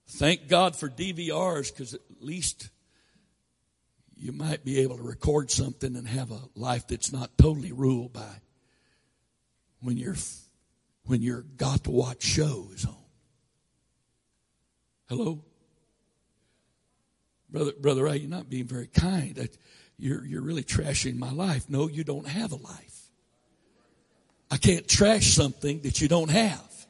Thank 0.08 0.48
God 0.48 0.76
for 0.76 0.88
DVRs 0.88 1.74
because 1.74 1.96
at 1.96 2.02
least 2.20 2.70
you 4.22 4.32
might 4.32 4.64
be 4.64 4.82
able 4.82 4.98
to 4.98 5.04
record 5.04 5.50
something 5.50 5.96
and 5.96 6.08
have 6.08 6.30
a 6.30 6.40
life 6.56 6.88
that's 6.88 7.12
not 7.12 7.36
totally 7.40 7.72
ruled 7.72 8.14
by 8.14 8.42
when 9.82 9.98
you're 9.98 10.16
when 11.06 11.24
you're 11.24 11.42
got 11.42 11.86
to 11.86 11.92
watch 11.92 12.22
shows 12.22 12.86
on. 12.88 12.96
Hello? 15.10 15.44
Brother, 17.50 17.72
brother 17.82 18.04
Ray, 18.04 18.18
you're 18.18 18.30
not 18.30 18.48
being 18.48 18.68
very 18.68 18.86
kind. 18.86 19.50
You're, 19.98 20.24
you're 20.24 20.44
really 20.44 20.64
trashing 20.64 21.18
my 21.18 21.32
life. 21.32 21.68
No, 21.68 21.90
you 21.90 22.04
don't 22.04 22.28
have 22.28 22.52
a 22.52 22.56
life. 22.56 23.02
I 24.52 24.58
can't 24.58 24.88
trash 24.88 25.34
something 25.34 25.82
that 25.82 26.00
you 26.00 26.08
don't 26.08 26.30
have. 26.30 26.86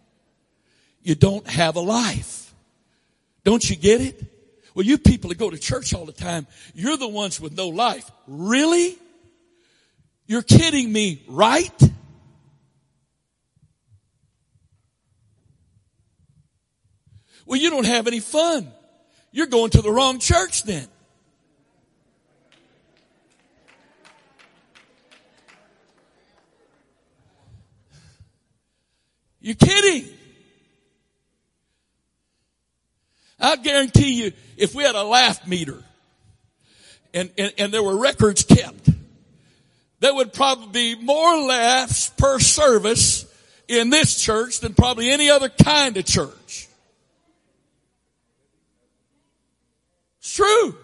You 1.01 1.15
don't 1.15 1.47
have 1.47 1.77
a 1.77 1.81
life. 1.81 2.53
Don't 3.43 3.67
you 3.67 3.77
get 3.77 4.01
it? 4.01 4.21
Well, 4.73 4.85
you 4.85 4.97
people 4.97 5.29
that 5.29 5.37
go 5.37 5.49
to 5.49 5.57
church 5.57 5.93
all 5.93 6.05
the 6.05 6.13
time, 6.13 6.47
you're 6.73 6.97
the 6.97 7.07
ones 7.07 7.39
with 7.39 7.55
no 7.55 7.67
life. 7.67 8.09
Really? 8.27 8.97
You're 10.27 10.41
kidding 10.41 10.91
me, 10.91 11.21
right? 11.27 11.73
Well, 17.45 17.59
you 17.59 17.69
don't 17.69 17.85
have 17.85 18.07
any 18.07 18.21
fun. 18.21 18.71
You're 19.33 19.47
going 19.47 19.71
to 19.71 19.81
the 19.81 19.91
wrong 19.91 20.19
church 20.19 20.63
then. 20.63 20.87
You're 29.41 29.55
kidding? 29.55 30.07
I 33.41 33.55
guarantee 33.55 34.23
you, 34.23 34.31
if 34.55 34.75
we 34.75 34.83
had 34.83 34.95
a 34.95 35.03
laugh 35.03 35.47
meter 35.47 35.83
and, 37.13 37.31
and, 37.37 37.53
and 37.57 37.73
there 37.73 37.83
were 37.83 37.97
records 37.97 38.43
kept, 38.43 38.89
there 39.99 40.13
would 40.13 40.33
probably 40.33 40.95
be 40.95 41.03
more 41.03 41.37
laughs 41.37 42.09
per 42.09 42.39
service 42.39 43.25
in 43.67 43.89
this 43.89 44.21
church 44.21 44.59
than 44.59 44.73
probably 44.73 45.09
any 45.09 45.29
other 45.29 45.49
kind 45.49 45.97
of 45.97 46.05
church. 46.05 46.67
It's 50.19 50.35
true. 50.35 50.75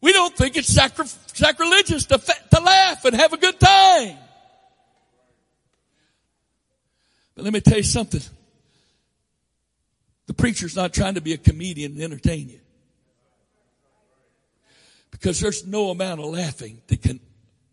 We 0.00 0.12
don't 0.12 0.36
think 0.36 0.56
it's 0.56 0.68
sacri- 0.68 1.06
sacrilegious 1.32 2.04
to, 2.06 2.18
to 2.18 2.60
laugh 2.60 3.04
and 3.06 3.16
have 3.16 3.32
a 3.32 3.38
good 3.38 3.58
time. 3.58 4.18
But 7.34 7.44
let 7.44 7.52
me 7.52 7.60
tell 7.60 7.78
you 7.78 7.82
something. 7.82 8.20
The 10.26 10.34
preacher's 10.34 10.74
not 10.74 10.94
trying 10.94 11.14
to 11.14 11.20
be 11.20 11.32
a 11.32 11.38
comedian 11.38 11.92
and 11.92 12.02
entertain 12.02 12.48
you. 12.48 12.60
Because 15.10 15.40
there's 15.40 15.66
no 15.66 15.90
amount 15.90 16.20
of 16.20 16.26
laughing 16.26 16.80
that 16.88 17.02
can 17.02 17.20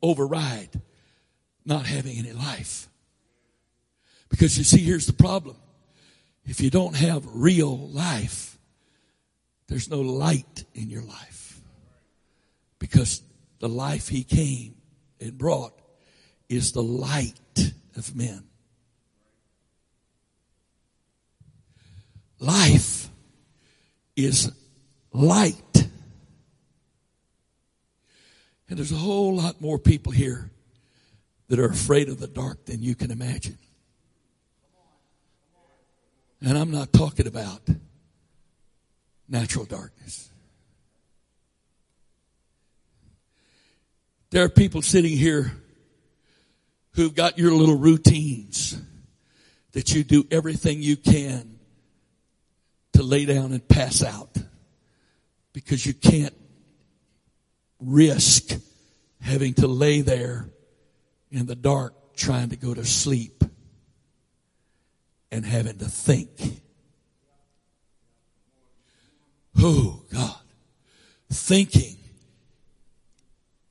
override 0.01 0.81
not 1.65 1.85
having 1.85 2.17
any 2.17 2.33
life. 2.33 2.87
Because 4.29 4.57
you 4.57 4.63
see, 4.63 4.79
here's 4.79 5.05
the 5.05 5.13
problem. 5.13 5.57
If 6.45 6.61
you 6.61 6.69
don't 6.69 6.95
have 6.95 7.23
real 7.33 7.77
life, 7.89 8.57
there's 9.67 9.89
no 9.89 10.01
light 10.01 10.65
in 10.73 10.89
your 10.89 11.03
life. 11.03 11.61
Because 12.79 13.21
the 13.59 13.69
life 13.69 14.07
he 14.07 14.23
came 14.23 14.75
and 15.19 15.37
brought 15.37 15.73
is 16.49 16.71
the 16.71 16.83
light 16.83 17.39
of 17.95 18.15
men. 18.15 18.43
Life 22.41 23.07
is 24.15 24.51
light. 25.13 25.87
And 28.67 28.79
there's 28.79 28.91
a 28.91 28.95
whole 28.95 29.35
lot 29.35 29.61
more 29.61 29.77
people 29.77 30.11
here 30.11 30.49
that 31.49 31.59
are 31.59 31.69
afraid 31.69 32.09
of 32.09 32.19
the 32.19 32.27
dark 32.27 32.65
than 32.65 32.81
you 32.81 32.95
can 32.95 33.11
imagine. 33.11 33.59
And 36.41 36.57
I'm 36.57 36.71
not 36.71 36.91
talking 36.91 37.27
about 37.27 37.61
natural 39.29 39.65
darkness. 39.65 40.29
There 44.31 44.43
are 44.43 44.49
people 44.49 44.81
sitting 44.81 45.15
here 45.15 45.51
who've 46.95 47.13
got 47.13 47.37
your 47.37 47.51
little 47.51 47.77
routines 47.77 48.81
that 49.73 49.93
you 49.93 50.03
do 50.03 50.25
everything 50.31 50.81
you 50.81 50.97
can 50.97 51.50
to 53.01 53.07
lay 53.07 53.25
down 53.25 53.51
and 53.51 53.67
pass 53.67 54.03
out 54.03 54.37
because 55.53 55.85
you 55.85 55.93
can't 55.93 56.35
risk 57.79 58.51
having 59.19 59.55
to 59.55 59.67
lay 59.67 60.01
there 60.01 60.47
in 61.31 61.47
the 61.47 61.55
dark 61.55 62.15
trying 62.15 62.49
to 62.49 62.55
go 62.55 62.73
to 62.73 62.85
sleep 62.85 63.43
and 65.31 65.45
having 65.45 65.77
to 65.79 65.85
think. 65.85 66.61
Oh 69.57 70.03
God. 70.13 70.35
Thinking 71.31 71.97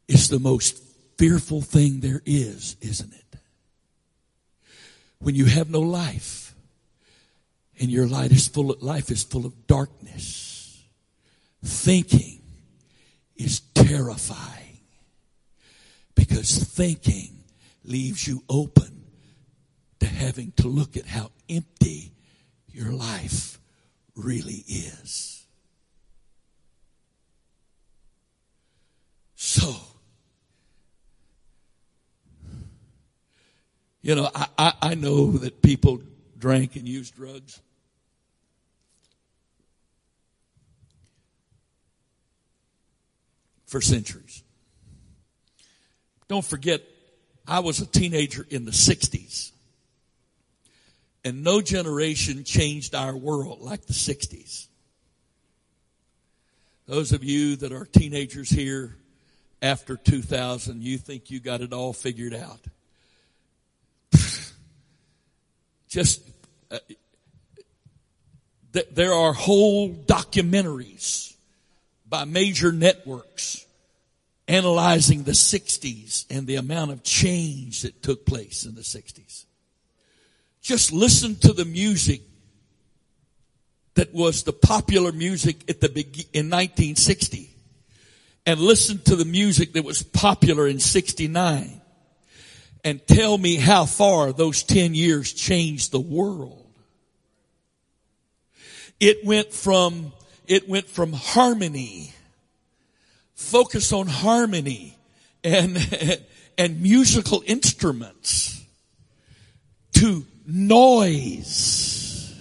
is 0.08 0.28
the 0.28 0.40
most 0.40 0.82
fearful 1.18 1.60
thing 1.60 2.00
there 2.00 2.22
is, 2.26 2.76
isn't 2.80 3.12
it? 3.12 3.38
When 5.18 5.34
you 5.36 5.44
have 5.44 5.70
no 5.70 5.80
life 5.80 6.49
and 7.80 7.90
your 7.90 8.06
light 8.06 8.30
is 8.30 8.46
full 8.46 8.70
of, 8.70 8.82
life 8.82 9.10
is 9.10 9.24
full 9.24 9.46
of 9.46 9.66
darkness. 9.66 10.84
Thinking 11.64 12.42
is 13.36 13.60
terrifying 13.74 14.80
because 16.14 16.62
thinking 16.62 17.38
leaves 17.82 18.28
you 18.28 18.44
open 18.50 19.04
to 19.98 20.06
having 20.06 20.52
to 20.58 20.68
look 20.68 20.96
at 20.98 21.06
how 21.06 21.30
empty 21.48 22.12
your 22.68 22.92
life 22.92 23.58
really 24.14 24.62
is. 24.68 25.46
So, 29.36 29.74
you 34.02 34.14
know, 34.14 34.30
I, 34.34 34.46
I, 34.58 34.72
I 34.82 34.94
know 34.94 35.32
that 35.32 35.62
people 35.62 36.02
drank 36.38 36.76
and 36.76 36.86
used 36.86 37.14
drugs. 37.14 37.60
For 43.70 43.80
centuries. 43.80 44.42
Don't 46.26 46.44
forget, 46.44 46.83
I 47.46 47.61
was 47.61 47.78
a 47.78 47.87
teenager 47.87 48.44
in 48.50 48.64
the 48.64 48.72
60s. 48.72 49.52
And 51.24 51.44
no 51.44 51.61
generation 51.61 52.42
changed 52.42 52.96
our 52.96 53.16
world 53.16 53.61
like 53.61 53.87
the 53.87 53.92
60s. 53.92 54.66
Those 56.87 57.12
of 57.12 57.22
you 57.22 57.54
that 57.56 57.70
are 57.70 57.85
teenagers 57.85 58.50
here 58.50 58.96
after 59.62 59.96
2000, 59.96 60.83
you 60.83 60.98
think 60.98 61.30
you 61.30 61.38
got 61.38 61.61
it 61.61 61.72
all 61.72 61.92
figured 61.92 62.35
out. 62.35 62.61
Just, 65.88 66.28
uh, 66.72 66.78
th- 68.72 68.88
there 68.90 69.12
are 69.12 69.33
whole 69.33 69.94
documentaries 69.94 71.29
by 72.10 72.24
major 72.24 72.72
networks 72.72 73.64
analyzing 74.48 75.22
the 75.22 75.32
60s 75.32 76.26
and 76.28 76.46
the 76.46 76.56
amount 76.56 76.90
of 76.90 77.04
change 77.04 77.82
that 77.82 78.02
took 78.02 78.26
place 78.26 78.66
in 78.66 78.74
the 78.74 78.80
60s. 78.82 79.44
Just 80.60 80.92
listen 80.92 81.36
to 81.36 81.52
the 81.52 81.64
music 81.64 82.22
that 83.94 84.12
was 84.12 84.42
the 84.42 84.52
popular 84.52 85.12
music 85.12 85.70
at 85.70 85.80
the 85.80 85.88
in 86.32 86.50
1960 86.50 87.50
and 88.46 88.60
listen 88.60 88.98
to 88.98 89.16
the 89.16 89.24
music 89.24 89.74
that 89.74 89.84
was 89.84 90.02
popular 90.02 90.66
in 90.66 90.80
69 90.80 91.80
and 92.84 93.06
tell 93.06 93.36
me 93.36 93.56
how 93.56 93.84
far 93.84 94.32
those 94.32 94.62
10 94.62 94.94
years 94.94 95.32
changed 95.32 95.92
the 95.92 96.00
world. 96.00 96.66
It 98.98 99.24
went 99.24 99.52
from, 99.52 100.12
it 100.50 100.68
went 100.68 100.88
from 100.88 101.12
harmony, 101.12 102.12
focus 103.34 103.92
on 103.92 104.08
harmony 104.08 104.98
and, 105.44 105.78
and 106.58 106.82
musical 106.82 107.44
instruments 107.46 108.60
to 109.92 110.26
noise. 110.44 112.34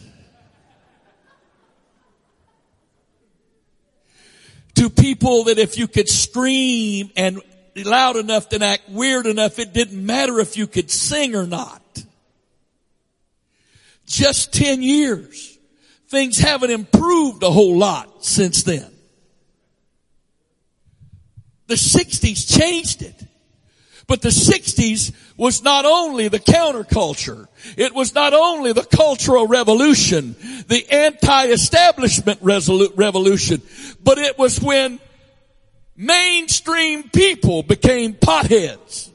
To 4.73 4.89
people 4.89 5.43
that 5.43 5.59
if 5.59 5.77
you 5.77 5.87
could 5.87 6.09
scream 6.09 7.11
and 7.15 7.39
loud 7.75 8.15
enough 8.15 8.51
and 8.53 8.63
act 8.63 8.89
weird 8.89 9.27
enough, 9.27 9.59
it 9.59 9.71
didn't 9.71 10.03
matter 10.03 10.39
if 10.39 10.57
you 10.57 10.65
could 10.65 10.89
sing 10.89 11.35
or 11.35 11.45
not. 11.45 11.83
Just 14.07 14.51
10 14.51 14.81
years. 14.81 15.58
Things 16.09 16.39
haven't 16.39 16.71
improved 16.71 17.43
a 17.43 17.51
whole 17.51 17.77
lot 17.77 18.25
since 18.25 18.63
then. 18.63 18.91
The 21.67 21.75
60s 21.75 22.57
changed 22.59 23.03
it. 23.03 23.15
But 24.07 24.23
the 24.23 24.29
60s 24.29 25.13
was 25.37 25.61
not 25.61 25.85
only 25.85 26.27
the 26.27 26.39
counterculture, 26.39 27.47
it 27.77 27.93
was 27.93 28.15
not 28.15 28.33
only 28.33 28.73
the 28.73 28.81
cultural 28.81 29.45
revolution, 29.45 30.35
the 30.67 30.83
anti-establishment 30.89 32.39
revolution, 32.41 33.61
but 34.03 34.17
it 34.17 34.35
was 34.35 34.59
when 34.59 34.99
mainstream 35.95 37.07
people 37.09 37.61
became 37.61 38.15
potheads. 38.15 39.11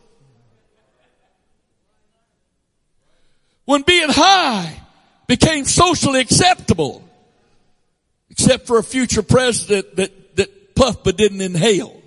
When 3.65 3.83
being 3.83 4.11
high 4.11 4.84
became 5.27 5.65
socially 5.65 6.21
acceptable, 6.21 7.03
except 8.31 8.67
for 8.67 8.79
a 8.79 8.83
future 8.83 9.23
president 9.23 9.97
that, 9.97 10.37
that 10.37 10.75
puffed 10.75 11.05
but 11.05 11.17
didn't 11.17 11.41
inhale. 11.41 12.01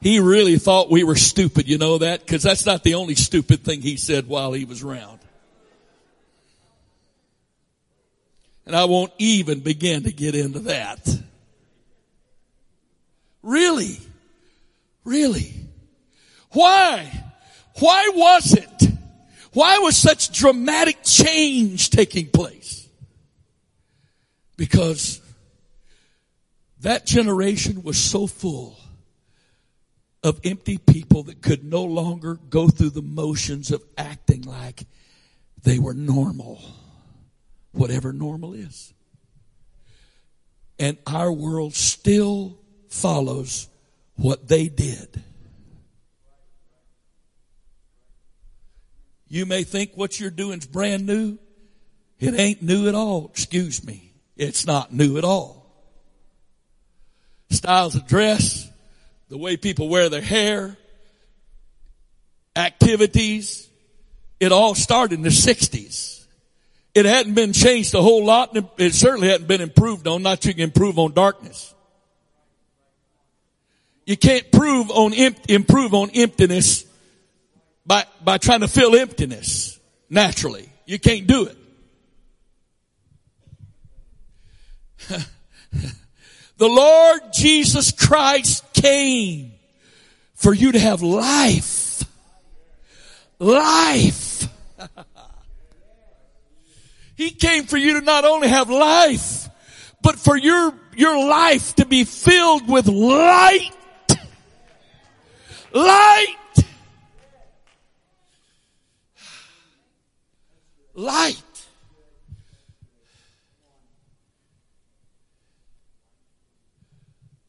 He 0.00 0.18
really 0.18 0.56
thought 0.56 0.90
we 0.90 1.04
were 1.04 1.16
stupid, 1.16 1.68
you 1.68 1.76
know 1.76 1.98
that? 1.98 2.26
Cause 2.26 2.42
that's 2.42 2.64
not 2.64 2.82
the 2.82 2.94
only 2.94 3.14
stupid 3.14 3.64
thing 3.64 3.82
he 3.82 3.96
said 3.96 4.26
while 4.26 4.52
he 4.52 4.64
was 4.64 4.82
around. 4.82 5.18
And 8.64 8.74
I 8.74 8.84
won't 8.84 9.12
even 9.18 9.60
begin 9.60 10.04
to 10.04 10.12
get 10.12 10.34
into 10.34 10.60
that. 10.60 11.06
Really? 13.42 13.98
Really? 15.04 15.54
Why? 16.52 17.29
Why 17.78 18.10
was 18.14 18.52
it? 18.52 18.90
Why 19.52 19.78
was 19.78 19.96
such 19.96 20.32
dramatic 20.32 21.02
change 21.02 21.90
taking 21.90 22.28
place? 22.28 22.88
Because 24.56 25.20
that 26.80 27.06
generation 27.06 27.82
was 27.82 27.98
so 27.98 28.26
full 28.26 28.76
of 30.22 30.40
empty 30.44 30.78
people 30.78 31.22
that 31.24 31.42
could 31.42 31.64
no 31.64 31.84
longer 31.84 32.38
go 32.48 32.68
through 32.68 32.90
the 32.90 33.02
motions 33.02 33.70
of 33.70 33.82
acting 33.96 34.42
like 34.42 34.84
they 35.62 35.78
were 35.78 35.94
normal, 35.94 36.60
whatever 37.72 38.12
normal 38.12 38.52
is. 38.52 38.92
And 40.78 40.96
our 41.06 41.32
world 41.32 41.74
still 41.74 42.58
follows 42.88 43.68
what 44.16 44.48
they 44.48 44.68
did. 44.68 45.22
You 49.30 49.46
may 49.46 49.62
think 49.62 49.92
what 49.94 50.18
you're 50.18 50.28
doing 50.28 50.58
is 50.58 50.66
brand 50.66 51.06
new. 51.06 51.38
It 52.18 52.38
ain't 52.38 52.62
new 52.62 52.88
at 52.88 52.96
all. 52.96 53.28
Excuse 53.32 53.86
me. 53.86 54.12
It's 54.36 54.66
not 54.66 54.92
new 54.92 55.16
at 55.16 55.24
all. 55.24 55.64
Styles 57.48 57.94
of 57.94 58.06
dress, 58.06 58.68
the 59.28 59.38
way 59.38 59.56
people 59.56 59.88
wear 59.88 60.08
their 60.08 60.20
hair, 60.20 60.76
activities, 62.56 63.68
it 64.40 64.50
all 64.50 64.74
started 64.74 65.14
in 65.14 65.22
the 65.22 65.28
60s. 65.28 66.26
It 66.92 67.04
hadn't 67.04 67.34
been 67.34 67.52
changed 67.52 67.94
a 67.94 68.02
whole 68.02 68.24
lot 68.24 68.56
and 68.56 68.68
it 68.78 68.94
certainly 68.94 69.28
hadn't 69.28 69.46
been 69.46 69.60
improved 69.60 70.08
on, 70.08 70.22
not 70.22 70.44
you 70.44 70.54
can 70.54 70.64
improve 70.64 70.98
on 70.98 71.12
darkness. 71.12 71.72
You 74.06 74.16
can't 74.16 74.50
prove 74.50 74.90
on 74.90 75.12
improve 75.12 75.94
on 75.94 76.10
emptiness 76.10 76.84
by, 77.86 78.04
by 78.22 78.38
trying 78.38 78.60
to 78.60 78.68
fill 78.68 78.94
emptiness 78.96 79.78
naturally. 80.08 80.68
You 80.86 80.98
can't 80.98 81.26
do 81.26 81.50
it. 85.08 85.26
The 86.60 86.68
Lord 86.68 87.20
Jesus 87.32 87.90
Christ 87.90 88.70
came 88.74 89.52
for 90.34 90.52
you 90.52 90.72
to 90.72 90.78
have 90.78 91.00
life. 91.00 92.04
Life. 93.38 94.46
he 97.16 97.30
came 97.30 97.64
for 97.64 97.78
you 97.78 97.94
to 97.94 98.02
not 98.02 98.26
only 98.26 98.48
have 98.48 98.68
life, 98.68 99.48
but 100.02 100.16
for 100.16 100.36
your, 100.36 100.74
your 100.94 101.26
life 101.26 101.76
to 101.76 101.86
be 101.86 102.04
filled 102.04 102.68
with 102.68 102.88
light. 102.88 103.70
Light. 105.72 106.36
Light. 111.00 111.42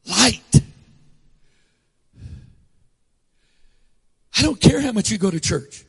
light. 0.06 0.62
I 4.38 4.42
don't 4.42 4.58
care 4.58 4.80
how 4.80 4.92
much 4.92 5.10
you 5.10 5.18
go 5.18 5.30
to 5.30 5.38
church. 5.38 5.84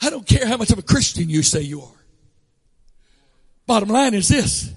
I 0.00 0.10
don't 0.10 0.26
care 0.26 0.46
how 0.46 0.56
much 0.56 0.70
of 0.70 0.78
a 0.78 0.82
Christian 0.82 1.28
you 1.28 1.42
say 1.42 1.62
you 1.62 1.82
are. 1.82 2.04
Bottom 3.66 3.88
line 3.88 4.14
is 4.14 4.28
this. 4.28 4.72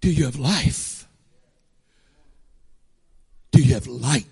Do 0.00 0.10
you 0.10 0.24
have 0.24 0.40
life? 0.40 1.06
Do 3.52 3.62
you 3.62 3.74
have 3.74 3.86
light? 3.86 4.26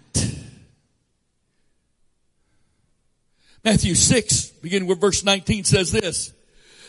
Matthew 3.64 3.94
6, 3.94 4.46
beginning 4.60 4.88
with 4.88 5.00
verse 5.00 5.22
19 5.22 5.62
says 5.62 5.92
this. 5.92 6.32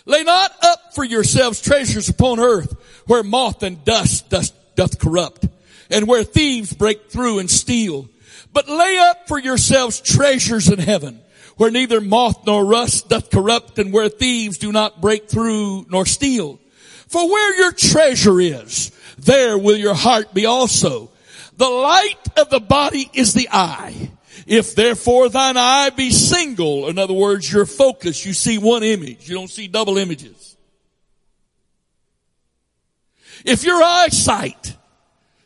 Lay 0.06 0.24
not 0.24 0.52
up 0.64 0.96
for 0.96 1.04
yourselves 1.04 1.62
treasures 1.62 2.10
upon 2.10 2.40
earth 2.40 2.76
where 3.06 3.22
moth 3.22 3.62
and 3.62 3.86
dust 3.86 4.30
doth 4.30 5.00
corrupt 5.00 5.48
and 5.92 6.08
where 6.08 6.24
thieves 6.24 6.74
break 6.74 7.12
through 7.12 7.40
and 7.40 7.50
steal. 7.50 8.10
But 8.52 8.68
lay 8.68 8.98
up 8.98 9.28
for 9.28 9.40
yourselves 9.40 10.00
treasures 10.00 10.70
in 10.70 10.80
heaven, 10.80 11.22
where 11.58 11.70
neither 11.70 12.02
moth 12.02 12.46
nor 12.46 12.66
rust 12.66 13.08
doth 13.08 13.30
corrupt 13.30 13.78
and 13.78 13.94
where 13.94 14.10
thieves 14.10 14.58
do 14.58 14.72
not 14.72 15.00
break 15.00 15.30
through 15.30 15.86
nor 15.90 16.08
steal. 16.08 16.60
For 17.08 17.30
where 17.30 17.56
your 17.56 17.72
treasure 17.72 18.42
is, 18.42 18.92
there 19.20 19.58
will 19.60 19.78
your 19.78 19.94
heart 19.94 20.34
be 20.34 20.48
also. 20.48 21.12
The 21.58 21.70
light 21.70 22.18
of 22.36 22.50
the 22.50 22.60
body 22.60 23.10
is 23.14 23.36
the 23.36 23.50
eye. 23.52 24.10
If 24.46 24.76
therefore 24.76 25.30
thine 25.30 25.58
eye 25.58 25.90
be 25.92 26.12
single, 26.12 26.88
in 26.90 26.98
other 26.98 27.14
words, 27.14 27.52
your 27.52 27.66
focus, 27.66 28.26
you 28.26 28.34
see 28.34 28.58
one 28.58 28.84
image, 28.84 29.30
you 29.30 29.36
don't 29.36 29.50
see 29.50 29.68
double 29.68 29.98
images. 29.98 30.58
If 33.46 33.64
your 33.64 33.82
eyesight 33.82 34.76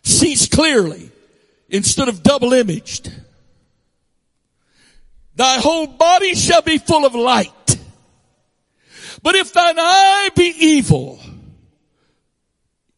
sees 0.03 0.47
clearly 0.47 1.11
instead 1.69 2.07
of 2.09 2.23
double 2.23 2.53
imaged, 2.53 3.11
thy 5.35 5.59
whole 5.59 5.87
body 5.87 6.35
shall 6.35 6.61
be 6.61 6.77
full 6.77 7.05
of 7.05 7.15
light. 7.15 7.77
But 9.23 9.35
if 9.35 9.51
thine 9.53 9.77
eye 9.77 10.29
be 10.35 10.53
evil, 10.57 11.19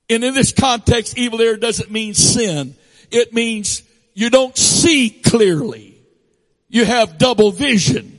and 0.10 0.24
in 0.24 0.34
this 0.34 0.52
context, 0.52 1.18
evil 1.18 1.38
there 1.38 1.56
doesn't 1.56 1.92
mean 1.92 2.14
sin. 2.14 2.76
It 3.12 3.34
means 3.34 3.84
you 4.14 4.30
don't 4.30 4.58
see 4.58 5.10
clearly. 5.10 5.89
You 6.70 6.86
have 6.86 7.18
double 7.18 7.52
vision. 7.52 8.16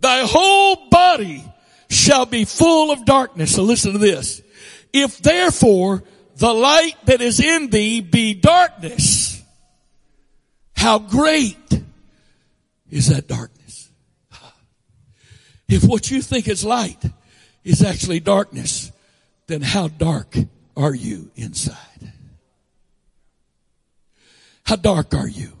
Thy 0.00 0.20
whole 0.24 0.88
body 0.88 1.44
shall 1.90 2.24
be 2.24 2.44
full 2.44 2.90
of 2.90 3.04
darkness. 3.04 3.54
So 3.56 3.62
listen 3.62 3.92
to 3.92 3.98
this. 3.98 4.40
If 4.92 5.18
therefore 5.18 6.04
the 6.36 6.52
light 6.52 6.94
that 7.06 7.20
is 7.20 7.40
in 7.40 7.68
thee 7.70 8.00
be 8.00 8.34
darkness, 8.34 9.42
how 10.76 11.00
great 11.00 11.82
is 12.88 13.08
that 13.08 13.26
darkness? 13.26 13.90
If 15.68 15.84
what 15.84 16.10
you 16.10 16.22
think 16.22 16.48
is 16.48 16.64
light 16.64 17.04
is 17.64 17.82
actually 17.82 18.20
darkness, 18.20 18.90
then 19.48 19.60
how 19.60 19.88
dark 19.88 20.34
are 20.76 20.94
you 20.94 21.30
inside? 21.34 22.12
How 24.62 24.76
dark 24.76 25.14
are 25.14 25.28
you? 25.28 25.57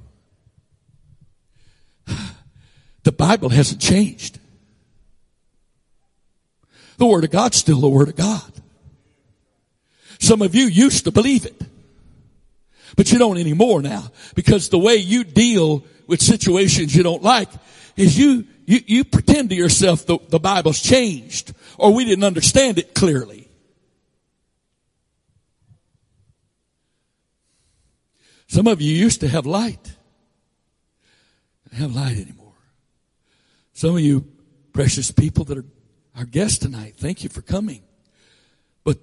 The 3.08 3.12
Bible 3.12 3.48
hasn't 3.48 3.80
changed. 3.80 4.38
The 6.98 7.06
Word 7.06 7.24
of 7.24 7.30
God's 7.30 7.56
still 7.56 7.80
the 7.80 7.88
Word 7.88 8.10
of 8.10 8.16
God. 8.16 8.52
Some 10.18 10.42
of 10.42 10.54
you 10.54 10.66
used 10.66 11.04
to 11.04 11.10
believe 11.10 11.46
it, 11.46 11.58
but 12.96 13.10
you 13.10 13.18
don't 13.18 13.38
anymore 13.38 13.80
now 13.80 14.12
because 14.34 14.68
the 14.68 14.78
way 14.78 14.96
you 14.96 15.24
deal 15.24 15.86
with 16.06 16.20
situations 16.20 16.94
you 16.94 17.02
don't 17.02 17.22
like 17.22 17.48
is 17.96 18.18
you, 18.18 18.44
you, 18.66 18.80
you 18.84 19.04
pretend 19.04 19.48
to 19.48 19.56
yourself 19.56 20.04
the, 20.04 20.18
the 20.28 20.38
Bible's 20.38 20.82
changed 20.82 21.54
or 21.78 21.94
we 21.94 22.04
didn't 22.04 22.24
understand 22.24 22.76
it 22.76 22.94
clearly. 22.94 23.48
Some 28.48 28.66
of 28.66 28.82
you 28.82 28.94
used 28.94 29.20
to 29.20 29.28
have 29.28 29.46
light. 29.46 29.94
Have 31.72 31.94
light 31.94 32.18
anymore. 32.18 32.37
Some 33.78 33.94
of 33.94 34.00
you 34.00 34.26
precious 34.72 35.12
people 35.12 35.44
that 35.44 35.58
are 35.58 35.64
our 36.16 36.24
guests 36.24 36.58
tonight, 36.58 36.94
thank 36.96 37.22
you 37.22 37.28
for 37.28 37.42
coming. 37.42 37.84
But, 38.82 38.98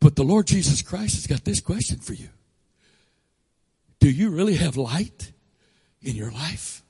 but 0.00 0.16
the 0.16 0.22
Lord 0.22 0.46
Jesus 0.46 0.80
Christ 0.80 1.16
has 1.16 1.26
got 1.26 1.44
this 1.44 1.60
question 1.60 1.98
for 1.98 2.14
you. 2.14 2.30
Do 4.00 4.10
you 4.10 4.30
really 4.30 4.54
have 4.54 4.78
light 4.78 5.32
in 6.00 6.16
your 6.16 6.30
life? 6.30 6.82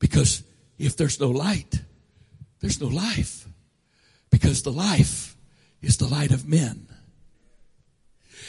Because 0.00 0.42
if 0.78 0.96
there's 0.96 1.20
no 1.20 1.28
light, 1.30 1.80
there's 2.58 2.80
no 2.80 2.88
life. 2.88 3.46
Because 4.30 4.62
the 4.62 4.72
life 4.72 5.36
is 5.80 5.96
the 5.98 6.08
light 6.08 6.32
of 6.32 6.48
men. 6.48 6.88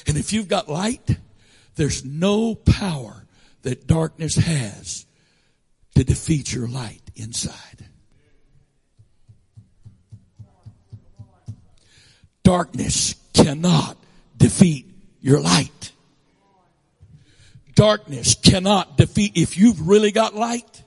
And 0.07 0.17
if 0.17 0.33
you've 0.33 0.47
got 0.47 0.67
light, 0.67 1.15
there's 1.75 2.03
no 2.03 2.55
power 2.55 3.27
that 3.61 3.85
darkness 3.85 4.33
has 4.37 5.06
to 5.97 6.03
defeat 6.03 6.53
your 6.53 6.67
light 6.67 7.01
inside. 7.15 7.87
Darkness 12.43 13.15
cannot 13.33 13.97
defeat 14.37 14.85
your 15.21 15.39
light. 15.39 15.91
Darkness 17.73 18.35
cannot 18.35 18.95
defeat, 18.95 19.31
if 19.35 19.57
you've 19.57 19.87
really 19.87 20.11
got 20.11 20.35
light, 20.35 20.83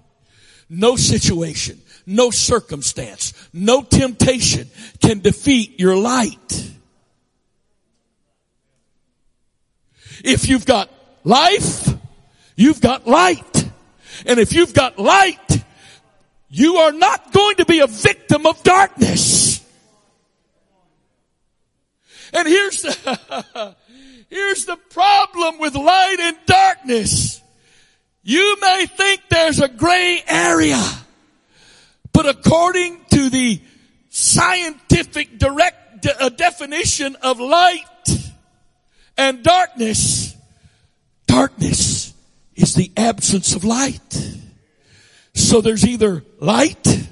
no 0.69 0.95
situation, 0.95 1.81
no 2.07 2.31
circumstance, 2.31 3.35
no 3.53 3.83
temptation 3.83 4.71
can 5.03 5.19
defeat 5.19 5.81
your 5.81 5.97
light. 5.97 6.71
If 10.23 10.49
you've 10.49 10.67
got 10.67 10.89
life, 11.25 11.89
you've 12.55 12.81
got 12.81 13.09
light. 13.09 13.60
And 14.27 14.39
if 14.39 14.53
you've 14.53 14.75
got 14.75 14.99
light, 14.99 15.65
you 16.49 16.77
are 16.77 16.93
not 16.93 17.33
going 17.33 17.57
to 17.57 17.65
be 17.65 17.81
a 17.81 17.87
victim 17.87 18.47
of 18.47 18.63
darkness. 18.63 19.65
And 22.33 22.47
here's 22.47 22.83
the, 22.83 23.77
here's 24.29 24.65
the 24.65 24.77
problem 24.77 25.59
with 25.59 25.75
light 25.75 26.17
and 26.21 26.37
darkness. 26.47 27.41
You 28.23 28.57
may 28.61 28.87
think 28.87 29.23
there's 29.31 29.61
a 29.61 29.69
gray 29.69 30.23
area, 30.27 30.83
but 32.13 32.29
according 32.29 33.01
to 33.13 33.31
the 33.31 33.61
scientific 34.11 35.39
direct 35.39 36.03
de- 36.03 36.23
uh, 36.23 36.29
definition 36.29 37.17
of 37.23 37.41
light 37.41 37.85
and 39.17 39.43
darkness, 39.43 40.37
darkness 41.27 42.10
is 42.61 42.75
the 42.75 42.93
absence 42.97 43.55
of 43.55 43.65
light. 43.65 44.37
So 45.35 45.61
there's 45.61 45.87
either 45.87 46.25
light 46.39 47.09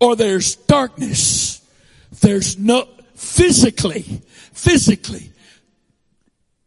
or 0.00 0.16
there's 0.16 0.56
darkness. 0.56 1.62
There's 2.20 2.58
no, 2.58 2.88
physically, 3.14 4.22
physically, 4.52 5.30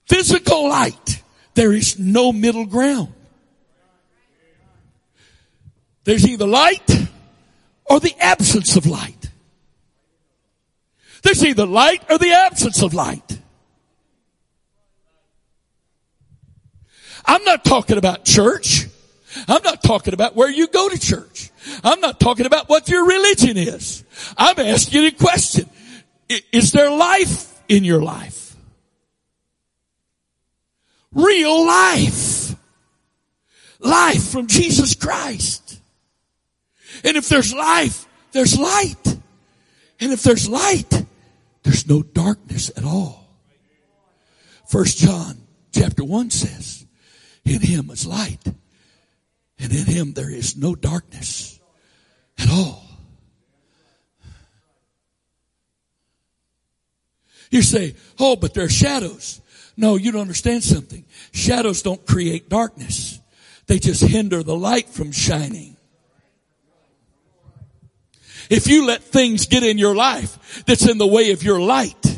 physical 0.08 0.70
light. 0.70 1.22
There 1.54 1.74
is 1.74 2.00
no 2.00 2.32
middle 2.32 2.66
ground. 2.66 3.14
There's 6.04 6.28
either 6.28 6.48
light 6.48 6.90
or 7.86 8.00
the 8.00 8.16
absence 8.20 8.76
of 8.76 8.86
light. 8.86 9.30
There's 11.22 11.44
either 11.44 11.66
light 11.66 12.04
or 12.10 12.18
the 12.18 12.32
absence 12.32 12.82
of 12.82 12.94
light. 12.94 13.39
I'm 17.26 17.44
not 17.44 17.64
talking 17.64 17.98
about 17.98 18.26
church. 18.26 18.88
I'm 19.48 19.62
not 19.64 19.84
talking 19.84 20.14
about 20.14 20.36
where 20.36 20.50
you 20.50 20.68
go 20.68 20.90
to 20.90 21.00
church. 21.00 21.52
I'm 21.84 22.00
not 22.02 22.20
talking 22.20 22.46
about 22.46 22.70
what 22.70 22.90
your 22.90 23.06
religion 23.06 23.58
is. 23.58 24.04
I'm 24.38 24.60
asking 24.60 25.06
a 25.06 25.12
question. 25.12 25.70
Is 26.52 26.72
there 26.72 26.90
life 26.90 27.60
in 27.68 27.84
your 27.84 28.02
life? 28.02 28.56
Real 31.14 31.66
life. 31.66 32.56
Life 33.80 34.30
from 34.30 34.48
Jesus 34.48 34.96
Christ. 34.96 35.80
And 37.04 37.18
if 37.18 37.30
there's 37.30 37.54
life, 37.54 38.08
there's 38.32 38.60
light. 38.60 39.18
And 40.00 40.12
if 40.12 40.24
there's 40.24 40.50
light, 40.50 41.06
there's 41.64 41.88
no 41.88 42.04
darkness 42.04 42.72
at 42.76 42.84
all. 42.84 43.28
First 44.68 44.98
John 44.98 45.38
chapter 45.74 46.04
1 46.04 46.30
says, 46.30 46.79
in 47.50 47.62
him 47.62 47.90
is 47.90 48.06
light. 48.06 48.46
And 49.58 49.74
in 49.74 49.86
him 49.86 50.14
there 50.14 50.30
is 50.30 50.56
no 50.56 50.76
darkness 50.76 51.60
at 52.38 52.50
all. 52.50 52.86
You 57.52 57.64
say, 57.64 57.96
oh, 58.20 58.36
but 58.36 58.54
there 58.54 58.66
are 58.66 58.70
shadows. 58.70 59.42
No, 59.76 59.96
you 59.96 60.12
don't 60.12 60.22
understand 60.22 60.64
something. 60.64 61.04
Shadows 61.32 61.82
don't 61.82 62.06
create 62.06 62.48
darkness. 62.48 63.20
They 63.66 63.80
just 63.80 64.04
hinder 64.04 64.44
the 64.44 64.56
light 64.56 64.88
from 64.88 65.12
shining. 65.12 65.76
If 68.50 68.68
you 68.68 68.86
let 68.86 69.04
things 69.04 69.46
get 69.46 69.64
in 69.64 69.78
your 69.78 69.96
life 69.96 70.64
that's 70.66 70.88
in 70.88 70.98
the 70.98 71.08
way 71.08 71.32
of 71.32 71.44
your 71.44 71.60
light, 71.60 72.09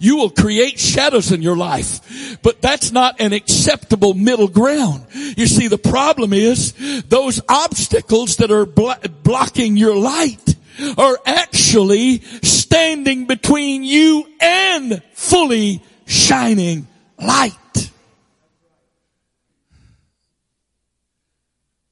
you 0.00 0.16
will 0.16 0.30
create 0.30 0.78
shadows 0.78 1.32
in 1.32 1.42
your 1.42 1.56
life. 1.56 2.38
But 2.42 2.62
that's 2.62 2.92
not 2.92 3.20
an 3.20 3.32
acceptable 3.32 4.14
middle 4.14 4.48
ground. 4.48 5.06
You 5.12 5.46
see, 5.46 5.68
the 5.68 5.78
problem 5.78 6.32
is 6.32 6.72
those 7.08 7.40
obstacles 7.48 8.36
that 8.36 8.50
are 8.50 8.66
blo- 8.66 8.94
blocking 9.22 9.76
your 9.76 9.96
light 9.96 10.56
are 10.98 11.18
actually 11.24 12.20
standing 12.42 13.26
between 13.26 13.82
you 13.82 14.26
and 14.40 15.02
fully 15.14 15.82
shining 16.06 16.86
light. 17.18 17.52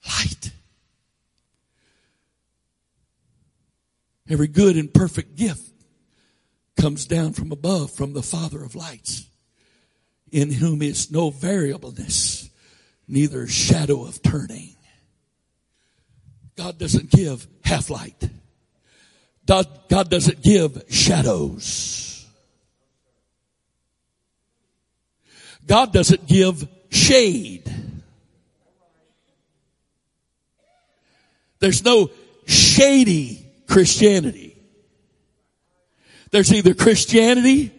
Light. 0.07 0.51
Every 4.29 4.49
good 4.49 4.77
and 4.77 4.93
perfect 4.93 5.37
gift 5.37 5.74
comes 6.77 7.07
down 7.07 7.33
from 7.33 7.53
above 7.53 7.91
from 7.91 8.13
the 8.13 8.23
Father 8.23 8.63
of 8.63 8.75
lights, 8.75 9.27
in 10.31 10.51
whom 10.51 10.83
is 10.83 11.11
no 11.11 11.31
variableness, 11.31 12.51
neither 13.07 13.47
shadow 13.47 14.05
of 14.05 14.23
turning. 14.23 14.75
God 16.57 16.79
doesn't 16.79 17.11
give 17.11 17.47
half 17.65 17.91
light. 17.91 18.29
God, 19.47 19.67
God 19.89 20.11
doesn't 20.11 20.43
give 20.43 20.83
shadows. 20.89 22.27
God 25.67 25.93
doesn't 25.93 26.27
give 26.27 26.69
shade. 26.91 27.71
There's 31.59 31.85
no 31.85 32.11
shady 32.47 33.47
Christianity. 33.67 34.54
There's 36.35 36.53
either 36.53 36.75
Christianity 36.75 37.71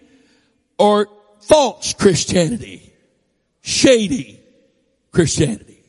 or 0.78 1.10
false 1.42 1.92
Christianity. 1.92 2.94
Shady 3.60 4.40
Christianity. 5.12 5.84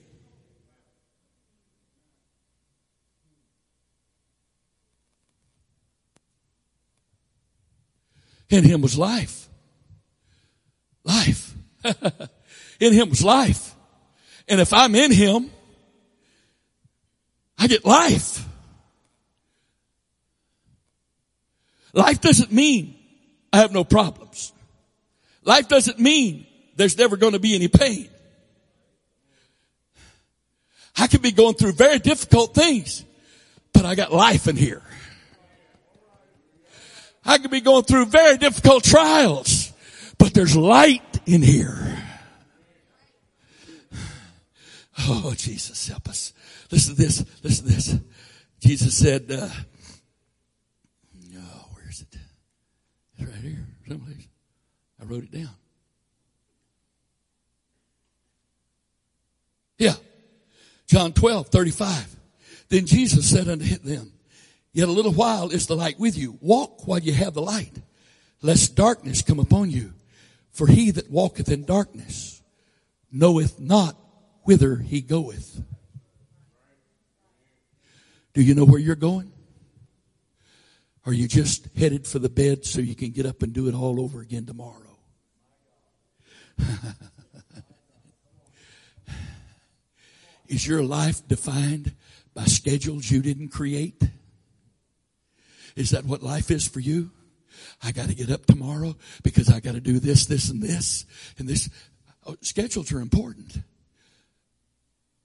In 8.51 8.65
him 8.65 8.81
was 8.81 8.99
life. 8.99 9.49
Life. 11.05 11.55
in 12.81 12.93
him 12.93 13.11
was 13.11 13.23
life. 13.23 13.77
And 14.49 14.61
if 14.61 14.73
I'm 14.73 14.97
in 14.97 15.13
him, 15.13 15.53
I 17.57 17.69
get 17.69 17.85
life. 17.85 18.45
Life 21.97 22.21
doesn't 22.21 22.53
mean 22.53 22.95
I 23.53 23.59
have 23.59 23.73
no 23.73 23.83
problems. 23.83 24.53
Life 25.43 25.67
doesn't 25.67 25.99
mean 25.99 26.47
there's 26.77 26.97
never 26.97 27.17
going 27.17 27.33
to 27.33 27.39
be 27.41 27.55
any 27.55 27.69
pain. 27.69 28.09
I 30.97 31.07
could 31.07 31.23
be 31.23 31.33
going 31.33 31.55
through 31.55 31.73
very 31.73 31.99
difficult 31.99 32.55
things, 32.55 33.05
but 33.73 33.85
I 33.85 33.95
got 33.95 34.13
life 34.13 34.47
in 34.47 34.57
here. 34.57 34.83
I 37.25 37.39
could 37.39 37.51
be 37.51 37.61
going 37.61 37.85
through 37.85 38.07
very 38.07 38.37
difficult 38.37 38.85
trials, 38.85 39.73
but 40.19 40.33
there's 40.33 40.57
light 40.57 41.21
in 41.27 41.43
here. 41.43 41.99
Oh, 45.01 45.35
Jesus, 45.37 45.89
help 45.89 46.09
us. 46.09 46.33
Listen 46.71 46.95
to 46.95 47.03
this. 47.03 47.25
Listen 47.43 47.67
to 47.67 47.73
this. 47.75 47.97
Jesus 48.61 48.97
said, 48.97 49.31
uh, 49.31 49.49
oh, 51.37 51.67
where 51.75 51.89
is 51.91 52.01
it? 52.01 52.17
It's 53.19 53.31
right 53.31 53.41
here, 53.41 53.67
someplace. 53.89 54.29
I 55.01 55.05
wrote 55.05 55.25
it 55.25 55.33
down. 55.33 55.55
Yeah. 59.79 59.95
John 60.87 61.13
12, 61.13 61.49
35. 61.49 62.17
Then 62.69 62.87
Jesus 62.87 63.29
said 63.29 63.49
unto 63.49 63.65
them, 63.79 64.13
Yet 64.73 64.89
a 64.89 64.93
little 64.93 65.13
while 65.13 65.51
is 65.51 65.67
the 65.67 65.77
light 65.77 65.99
with 65.99 66.19
you. 66.19 66.39
Walk 66.41 66.87
while 66.87 66.99
you 66.99 67.13
have 67.13 67.35
the 67.35 67.43
light, 67.43 67.73
lest 68.43 68.75
darkness 68.75 69.23
come 69.23 69.39
upon 69.39 69.71
you. 69.71 69.95
For 70.53 70.67
he 70.67 70.91
that 70.93 71.11
walketh 71.11 71.51
in 71.51 71.65
darkness 71.65 72.43
knoweth 73.11 73.61
not 73.61 73.97
whither 74.43 74.77
he 74.77 75.01
goeth. 75.01 75.63
Do 78.35 78.43
you 78.43 78.55
know 78.55 78.65
where 78.65 78.81
you're 78.81 78.95
going? 78.97 79.33
Are 81.07 81.13
you 81.13 81.29
just 81.29 81.69
headed 81.77 82.07
for 82.07 82.19
the 82.19 82.29
bed 82.29 82.67
so 82.67 82.81
you 82.81 82.97
can 82.97 83.11
get 83.11 83.27
up 83.27 83.43
and 83.43 83.53
do 83.53 83.69
it 83.69 83.75
all 83.75 84.01
over 84.01 84.21
again 84.21 84.45
tomorrow? 84.45 84.99
Is 90.49 90.67
your 90.67 90.83
life 90.83 91.27
defined 91.29 91.93
by 92.35 92.45
schedules 92.45 93.09
you 93.09 93.23
didn't 93.23 93.51
create? 93.51 94.03
Is 95.77 95.91
that 95.91 96.05
what 96.05 96.25
life 96.25 96.51
is 96.51 96.67
for 96.67 96.81
you? 96.81 97.11
I 97.83 97.93
got 97.93 98.09
to 98.09 98.15
get 98.15 98.31
up 98.31 98.47
tomorrow 98.47 98.97
because 99.23 99.51
I 99.51 99.61
got 99.61 99.75
to 99.75 99.81
do 99.81 100.01
this, 100.01 100.27
this, 100.27 100.51
and 100.51 100.63
this. 100.63 101.05
And 101.39 101.47
this. 101.49 101.69
Oh, 102.25 102.37
schedules 102.41 102.93
are 102.93 103.01
important. 103.01 103.59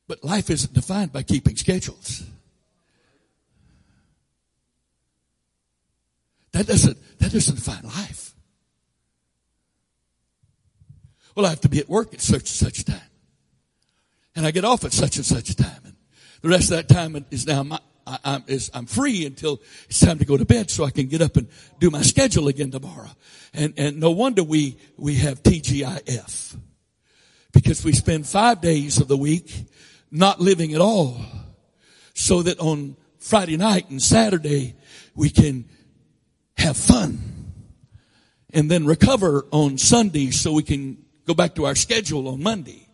But 0.07 0.23
life 0.23 0.49
isn't 0.49 0.73
defined 0.73 1.13
by 1.13 1.23
keeping 1.23 1.55
schedules. 1.55 2.23
That 6.53 6.67
doesn't, 6.67 6.97
that 7.19 7.31
doesn't 7.31 7.55
define 7.55 7.83
life. 7.83 8.33
Well, 11.35 11.45
I 11.45 11.49
have 11.49 11.61
to 11.61 11.69
be 11.69 11.79
at 11.79 11.87
work 11.87 12.13
at 12.13 12.21
such 12.21 12.41
and 12.41 12.47
such 12.47 12.83
time. 12.83 12.99
And 14.35 14.45
I 14.45 14.51
get 14.51 14.65
off 14.65 14.83
at 14.83 14.93
such 14.93 15.17
and 15.17 15.25
such 15.25 15.55
time. 15.55 15.81
And 15.85 15.95
the 16.41 16.49
rest 16.49 16.71
of 16.71 16.77
that 16.77 16.89
time 16.89 17.25
is 17.31 17.47
now 17.47 17.63
my, 17.63 17.79
I, 18.05 18.41
am 18.73 18.85
free 18.85 19.25
until 19.25 19.61
it's 19.85 19.99
time 19.99 20.19
to 20.19 20.25
go 20.25 20.37
to 20.37 20.45
bed 20.45 20.69
so 20.69 20.83
I 20.83 20.89
can 20.89 21.07
get 21.07 21.21
up 21.21 21.37
and 21.37 21.47
do 21.79 21.89
my 21.89 22.01
schedule 22.01 22.47
again 22.47 22.71
tomorrow. 22.71 23.09
And, 23.53 23.73
and 23.77 23.99
no 23.99 24.11
wonder 24.11 24.43
we, 24.43 24.77
we 24.97 25.15
have 25.15 25.43
TGIF. 25.43 26.57
Because 27.53 27.83
we 27.83 27.91
spend 27.93 28.25
five 28.25 28.61
days 28.61 28.99
of 28.99 29.07
the 29.07 29.17
week 29.17 29.53
not 30.09 30.39
living 30.39 30.73
at 30.73 30.81
all. 30.81 31.21
So 32.13 32.41
that 32.43 32.59
on 32.59 32.95
Friday 33.19 33.57
night 33.57 33.89
and 33.89 34.01
Saturday, 34.01 34.75
we 35.15 35.29
can 35.29 35.65
have 36.57 36.77
fun 36.77 37.19
and 38.53 38.69
then 38.69 38.85
recover 38.85 39.45
on 39.51 39.77
Sunday 39.77 40.31
so 40.31 40.53
we 40.53 40.63
can 40.63 40.97
go 41.25 41.33
back 41.33 41.55
to 41.55 41.65
our 41.65 41.75
schedule 41.75 42.27
on 42.27 42.43
Monday. 42.43 42.87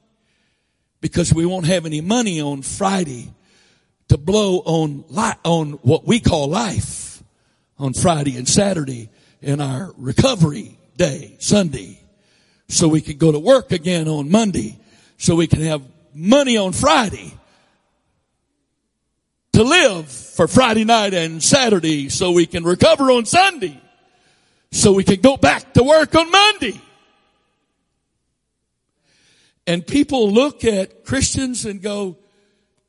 Because 0.99 1.33
we 1.33 1.45
won't 1.45 1.67
have 1.67 1.85
any 1.85 2.01
money 2.01 2.41
on 2.41 2.63
Friday 2.63 3.31
to 4.07 4.17
blow 4.17 4.57
on 4.59 5.03
li- 5.09 5.39
on 5.43 5.73
what 5.83 6.05
we 6.05 6.19
call 6.19 6.47
life 6.47 7.21
on 7.77 7.93
Friday 7.93 8.35
and 8.35 8.47
Saturday 8.47 9.09
in 9.41 9.61
our 9.61 9.93
recovery 9.97 10.77
day, 10.95 11.35
Sunday. 11.39 12.01
So 12.67 12.87
we 12.87 13.01
can 13.01 13.17
go 13.17 13.31
to 13.31 13.39
work 13.39 13.71
again 13.71 14.07
on 14.07 14.31
Monday. 14.31 14.79
So 15.17 15.35
we 15.35 15.47
can 15.47 15.61
have 15.61 15.83
money 16.13 16.57
on 16.57 16.73
Friday 16.73 17.33
to 19.57 19.63
live 19.63 20.07
for 20.07 20.47
Friday 20.47 20.83
night 20.83 21.15
and 21.15 21.43
Saturday 21.43 22.09
so 22.09 22.31
we 22.31 22.45
can 22.45 22.63
recover 22.63 23.09
on 23.09 23.25
Sunday 23.25 23.81
so 24.71 24.93
we 24.93 25.03
can 25.03 25.19
go 25.19 25.35
back 25.35 25.73
to 25.73 25.81
work 25.81 26.13
on 26.13 26.29
Monday. 26.29 26.79
And 29.65 29.85
people 29.85 30.31
look 30.31 30.63
at 30.63 31.03
Christians 31.05 31.65
and 31.65 31.81
go, 31.81 32.17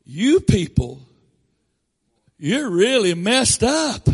you 0.04 0.40
people, 0.40 1.00
you're 2.36 2.68
really 2.68 3.14
messed 3.14 3.62
up. 3.62 4.06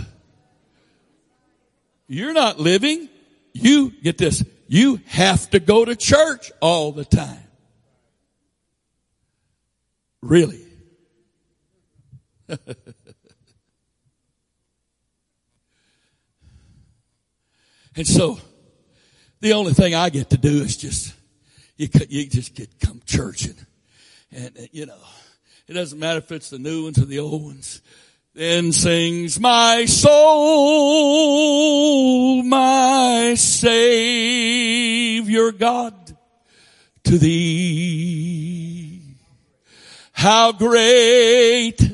You're 2.07 2.35
not 2.35 2.61
living. 2.61 3.09
You, 3.53 3.91
get 3.91 4.17
this, 4.17 4.45
you 4.69 5.01
have 5.07 5.51
to 5.51 5.59
go 5.59 5.85
to 5.85 5.97
church 5.97 6.53
all 6.61 6.93
the 6.93 7.05
time. 7.05 7.49
Really? 10.23 10.64
and 17.97 18.07
so, 18.07 18.39
the 19.41 19.53
only 19.53 19.73
thing 19.73 19.95
I 19.95 20.11
get 20.11 20.31
to 20.31 20.39
do 20.39 20.63
is 20.63 20.77
just, 20.77 21.15
you, 21.77 21.89
you 22.09 22.27
just 22.27 22.55
get 22.55 22.81
come 22.81 23.01
church 23.07 23.47
and, 23.47 23.67
and, 24.33 24.69
you 24.73 24.87
know, 24.87 24.99
it 25.67 25.75
doesn't 25.75 25.99
matter 25.99 26.19
if 26.19 26.31
it's 26.33 26.51
the 26.51 26.59
new 26.59 26.85
ones 26.85 26.99
or 26.99 27.07
the 27.07 27.21
old 27.21 27.45
ones. 27.45 27.81
Then 28.35 28.73
sings 28.73 29.39
my 29.39 29.85
soul, 29.85 31.23
my 32.43 33.35
Savior 33.37 35.53
God 35.53 35.95
to 37.05 37.17
thee. 37.17 39.03
How 40.13 40.53
great 40.53 41.94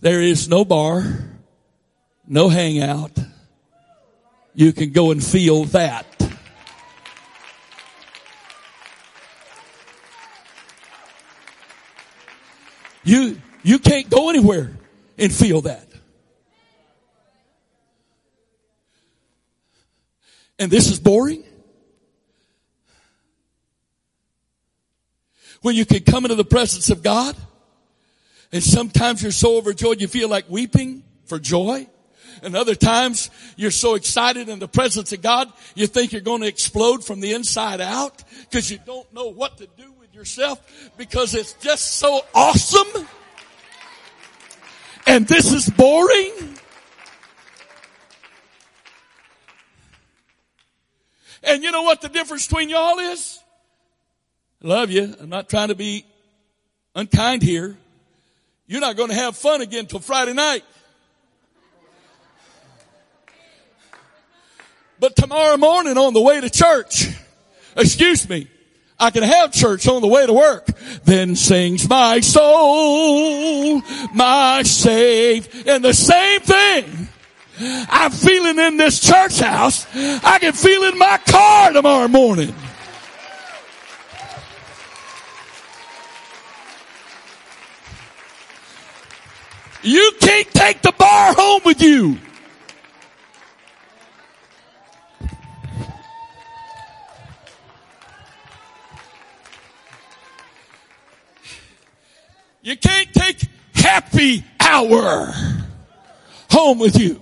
There 0.00 0.20
is 0.20 0.48
no 0.48 0.64
bar, 0.64 1.04
no 2.26 2.48
hangout. 2.48 3.12
You 4.54 4.72
can 4.72 4.90
go 4.90 5.10
and 5.10 5.22
feel 5.22 5.64
that. 5.66 6.06
You, 13.02 13.40
you 13.62 13.78
can't 13.78 14.08
go 14.10 14.30
anywhere 14.30 14.72
and 15.18 15.32
feel 15.32 15.62
that. 15.62 15.86
And 20.58 20.70
this 20.70 20.90
is 20.90 21.00
boring? 21.00 21.44
when 25.62 25.74
you 25.76 25.84
can 25.84 26.00
come 26.00 26.24
into 26.24 26.34
the 26.34 26.44
presence 26.44 26.90
of 26.90 27.02
God 27.02 27.36
And 28.52 28.62
sometimes 28.62 29.22
you're 29.22 29.32
so 29.32 29.56
overjoyed 29.56 30.00
you 30.00 30.08
feel 30.08 30.28
like 30.28 30.48
weeping 30.48 31.04
for 31.26 31.38
joy. 31.38 31.86
And 32.42 32.56
other 32.56 32.74
times 32.74 33.30
you're 33.56 33.70
so 33.70 33.94
excited 33.94 34.48
in 34.48 34.58
the 34.58 34.68
presence 34.68 35.12
of 35.12 35.22
God, 35.22 35.52
you 35.74 35.86
think 35.86 36.12
you're 36.12 36.20
going 36.20 36.40
to 36.40 36.48
explode 36.48 37.04
from 37.04 37.20
the 37.20 37.32
inside 37.34 37.80
out 37.80 38.24
because 38.48 38.70
you 38.70 38.78
don't 38.84 39.12
know 39.12 39.26
what 39.26 39.58
to 39.58 39.66
do 39.76 39.92
with 39.98 40.14
yourself 40.14 40.60
because 40.96 41.34
it's 41.34 41.52
just 41.54 41.96
so 41.96 42.22
awesome. 42.34 43.06
And 45.06 45.26
this 45.26 45.52
is 45.52 45.68
boring. 45.68 46.32
And 51.42 51.62
you 51.62 51.70
know 51.70 51.82
what 51.82 52.00
the 52.00 52.08
difference 52.08 52.46
between 52.46 52.68
y'all 52.68 52.98
is? 52.98 53.42
Love 54.62 54.90
you. 54.90 55.14
I'm 55.20 55.28
not 55.28 55.48
trying 55.48 55.68
to 55.68 55.74
be 55.74 56.04
unkind 56.94 57.42
here. 57.42 57.76
You're 58.70 58.80
not 58.80 58.94
going 58.94 59.08
to 59.08 59.16
have 59.16 59.36
fun 59.36 59.62
again 59.62 59.86
till 59.86 59.98
Friday 59.98 60.32
night. 60.32 60.62
But 65.00 65.16
tomorrow 65.16 65.56
morning 65.56 65.98
on 65.98 66.14
the 66.14 66.20
way 66.20 66.40
to 66.40 66.48
church, 66.48 67.08
excuse 67.76 68.28
me, 68.28 68.46
I 68.96 69.10
can 69.10 69.24
have 69.24 69.50
church 69.50 69.88
on 69.88 70.02
the 70.02 70.06
way 70.06 70.24
to 70.24 70.32
work. 70.32 70.66
Then 71.02 71.34
sings 71.34 71.88
my 71.88 72.20
soul, 72.20 73.82
my 74.14 74.62
save. 74.62 75.66
And 75.66 75.84
the 75.84 75.92
same 75.92 76.40
thing 76.40 77.08
I'm 77.90 78.12
feeling 78.12 78.60
in 78.60 78.76
this 78.76 79.00
church 79.00 79.40
house, 79.40 79.84
I 79.96 80.38
can 80.38 80.52
feel 80.52 80.84
in 80.84 80.96
my 80.96 81.18
car 81.26 81.72
tomorrow 81.72 82.06
morning. 82.06 82.54
You 89.82 90.12
can't 90.20 90.48
take 90.48 90.82
the 90.82 90.92
bar 90.92 91.32
home 91.34 91.62
with 91.64 91.80
you. 91.80 92.18
You 102.62 102.76
can't 102.76 103.12
take 103.14 103.42
happy 103.74 104.44
hour 104.60 105.32
home 106.50 106.78
with 106.78 106.98
you. 107.00 107.20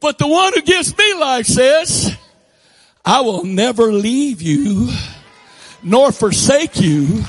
But 0.00 0.18
the 0.18 0.26
one 0.26 0.54
who 0.54 0.62
gives 0.62 0.96
me 0.96 1.14
life 1.14 1.46
says, 1.46 2.16
I 3.04 3.20
will 3.20 3.44
never 3.44 3.92
leave 3.92 4.40
you 4.40 4.90
nor 5.82 6.10
forsake 6.10 6.80
you. 6.80 7.22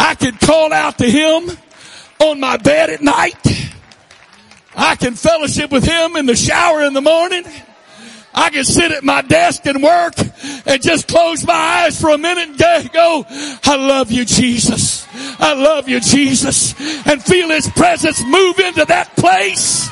I 0.00 0.14
can 0.14 0.34
call 0.38 0.72
out 0.72 0.96
to 0.98 1.04
him 1.04 1.50
on 2.20 2.40
my 2.40 2.56
bed 2.56 2.88
at 2.88 3.02
night. 3.02 3.36
I 4.74 4.96
can 4.96 5.14
fellowship 5.14 5.70
with 5.70 5.84
him 5.84 6.16
in 6.16 6.24
the 6.24 6.34
shower 6.34 6.82
in 6.84 6.94
the 6.94 7.02
morning. 7.02 7.44
I 8.32 8.48
can 8.48 8.64
sit 8.64 8.92
at 8.92 9.04
my 9.04 9.20
desk 9.20 9.66
and 9.66 9.82
work 9.82 10.14
and 10.64 10.82
just 10.82 11.06
close 11.06 11.46
my 11.46 11.52
eyes 11.52 12.00
for 12.00 12.08
a 12.10 12.18
minute 12.18 12.48
and 12.48 12.92
go, 12.92 13.26
I 13.28 13.76
love 13.76 14.10
you, 14.10 14.24
Jesus. 14.24 15.06
I 15.38 15.52
love 15.52 15.86
you, 15.86 16.00
Jesus. 16.00 16.74
And 17.06 17.22
feel 17.22 17.50
his 17.50 17.68
presence 17.68 18.24
move 18.24 18.58
into 18.58 18.86
that 18.86 19.14
place. 19.16 19.90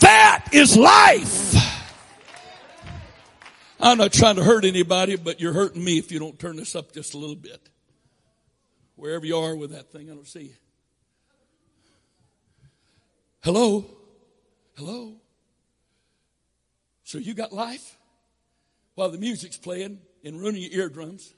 That 0.00 0.44
is 0.52 0.76
life. 0.76 1.49
I'm 3.82 3.96
not 3.96 4.12
trying 4.12 4.36
to 4.36 4.44
hurt 4.44 4.64
anybody, 4.64 5.16
but 5.16 5.40
you're 5.40 5.54
hurting 5.54 5.82
me 5.82 5.98
if 5.98 6.12
you 6.12 6.18
don't 6.18 6.38
turn 6.38 6.56
this 6.56 6.76
up 6.76 6.92
just 6.92 7.14
a 7.14 7.18
little 7.18 7.36
bit. 7.36 7.70
Wherever 8.96 9.24
you 9.24 9.38
are 9.38 9.56
with 9.56 9.70
that 9.70 9.90
thing, 9.90 10.10
I 10.10 10.14
don't 10.14 10.28
see 10.28 10.42
you. 10.42 10.54
Hello? 13.42 13.86
Hello? 14.76 15.14
So 17.04 17.16
you 17.16 17.32
got 17.32 17.52
life 17.52 17.96
while 18.94 19.10
the 19.10 19.18
music's 19.18 19.56
playing 19.56 19.98
and 20.24 20.38
ruining 20.38 20.62
your 20.62 20.82
eardrums. 20.82 21.32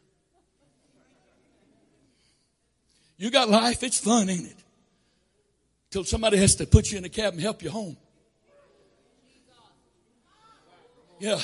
You 3.17 3.31
got 3.31 3.49
life, 3.49 3.85
it's 3.85 4.01
fun, 4.01 4.29
ain't 4.29 4.47
it? 4.47 4.57
Till 5.91 6.03
somebody 6.03 6.39
has 6.39 6.57
to 6.57 6.67
put 6.67 6.91
you 6.91 6.99
in 6.99 7.05
a 7.05 7.09
cab 7.09 7.35
and 7.35 7.43
help 7.43 7.63
you 7.63 7.71
home. 7.71 7.97
Yeah. 11.21 11.41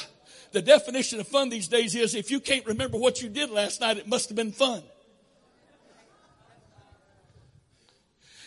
The 0.53 0.63
definition 0.63 1.21
of 1.21 1.29
fun 1.29 1.51
these 1.51 1.69
days 1.69 1.95
is 1.95 2.15
if 2.15 2.31
you 2.31 2.41
can't 2.41 2.67
remember 2.67 2.97
what 2.97 3.23
you 3.23 3.29
did 3.29 3.51
last 3.51 3.81
night, 3.81 3.99
it 3.99 4.09
must 4.09 4.29
have 4.29 4.37
been 4.37 4.53
fun. 4.53 4.83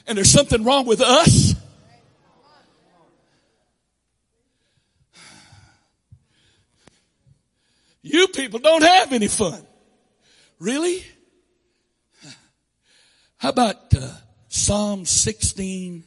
And 0.08 0.18
there's 0.18 0.32
something 0.32 0.64
wrong 0.64 0.88
with 0.88 0.99
us 0.99 1.56
You 8.02 8.28
people 8.28 8.60
don't 8.60 8.84
have 8.84 9.14
any 9.14 9.28
fun. 9.28 9.66
Really? 10.60 11.04
How 13.38 13.49
about 13.49 13.93
uh, 13.95 14.12
Psalm 14.47 15.06
16 15.06 16.04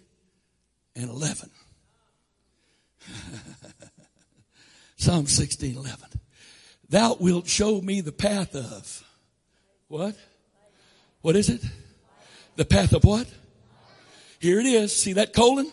and 0.97 1.11
11? 1.11 1.51
Psalm 5.05 5.27
16, 5.27 5.77
11. 5.77 5.99
Thou 6.89 7.19
wilt 7.21 7.47
show 7.47 7.79
me 7.83 8.01
the 8.01 8.11
path 8.11 8.57
of 8.57 9.05
what? 9.89 10.17
What 11.21 11.37
is 11.37 11.51
it? 11.51 11.61
The 12.57 12.65
path 12.65 12.95
of 12.95 13.05
what? 13.05 13.27
Here 14.39 14.59
it 14.59 14.65
is. 14.65 14.97
See 14.97 15.13
that 15.13 15.35
colon? 15.35 15.71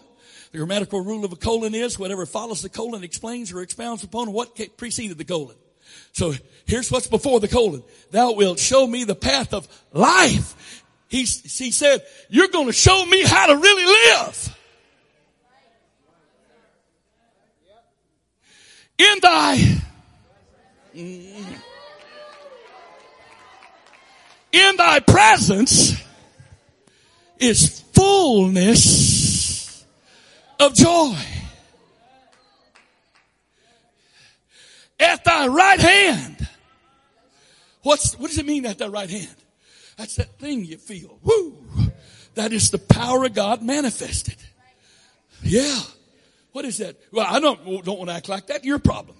The 0.51 0.57
grammatical 0.57 0.99
rule 0.99 1.23
of 1.23 1.31
a 1.31 1.37
colon 1.37 1.73
is 1.73 1.97
whatever 1.97 2.25
follows 2.25 2.61
the 2.61 2.67
colon 2.67 3.05
explains 3.05 3.53
or 3.53 3.61
expounds 3.61 4.03
upon 4.03 4.33
what 4.33 4.59
preceded 4.75 5.17
the 5.17 5.23
colon. 5.23 5.55
So 6.11 6.33
here's 6.65 6.91
what's 6.91 7.07
before 7.07 7.39
the 7.39 7.47
colon. 7.47 7.83
Thou 8.09 8.33
wilt 8.33 8.59
show 8.59 8.85
me 8.85 9.05
the 9.05 9.15
path 9.15 9.53
of 9.53 9.65
life. 9.93 10.83
He, 11.07 11.19
he 11.19 11.71
said, 11.71 12.01
you're 12.27 12.49
going 12.49 12.67
to 12.67 12.73
show 12.73 13.05
me 13.05 13.23
how 13.23 13.47
to 13.47 13.55
really 13.55 13.85
live. 13.85 14.57
In 19.01 19.19
thy, 19.21 19.81
in 24.53 24.75
thy 24.77 24.99
presence 24.99 25.93
is 27.39 27.79
fullness 27.93 29.85
of 30.59 30.75
joy. 30.75 31.17
at 35.01 35.23
thy 35.23 35.47
right 35.47 35.79
hand. 35.79 36.47
What's, 37.81 38.17
what 38.17 38.29
does 38.29 38.37
it 38.37 38.45
mean 38.45 38.65
at 38.65 38.77
thy 38.77 38.87
right 38.87 39.09
hand? 39.09 39.35
That's 39.97 40.15
that 40.15 40.37
thing 40.39 40.63
you 40.63 40.77
feel. 40.77 41.19
Woo! 41.23 41.57
That 42.35 42.53
is 42.53 42.69
the 42.69 42.77
power 42.77 43.25
of 43.25 43.33
God 43.33 43.61
manifested. 43.61 44.37
Yeah. 45.43 45.79
What 46.51 46.65
is 46.65 46.79
that? 46.79 46.97
Well, 47.11 47.25
I 47.27 47.39
don't, 47.39 47.85
don't 47.85 47.97
want 47.97 48.09
to 48.09 48.15
act 48.15 48.29
like 48.29 48.47
that. 48.47 48.65
Your 48.65 48.79
problem. 48.79 49.17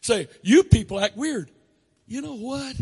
Say, 0.00 0.28
you 0.42 0.64
people 0.64 0.98
act 0.98 1.16
weird. 1.16 1.50
You 2.06 2.22
know 2.22 2.34
what? 2.34 2.74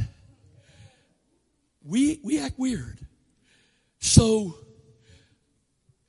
We, 1.84 2.20
we 2.22 2.38
act 2.40 2.58
weird. 2.58 2.98
So 3.98 4.54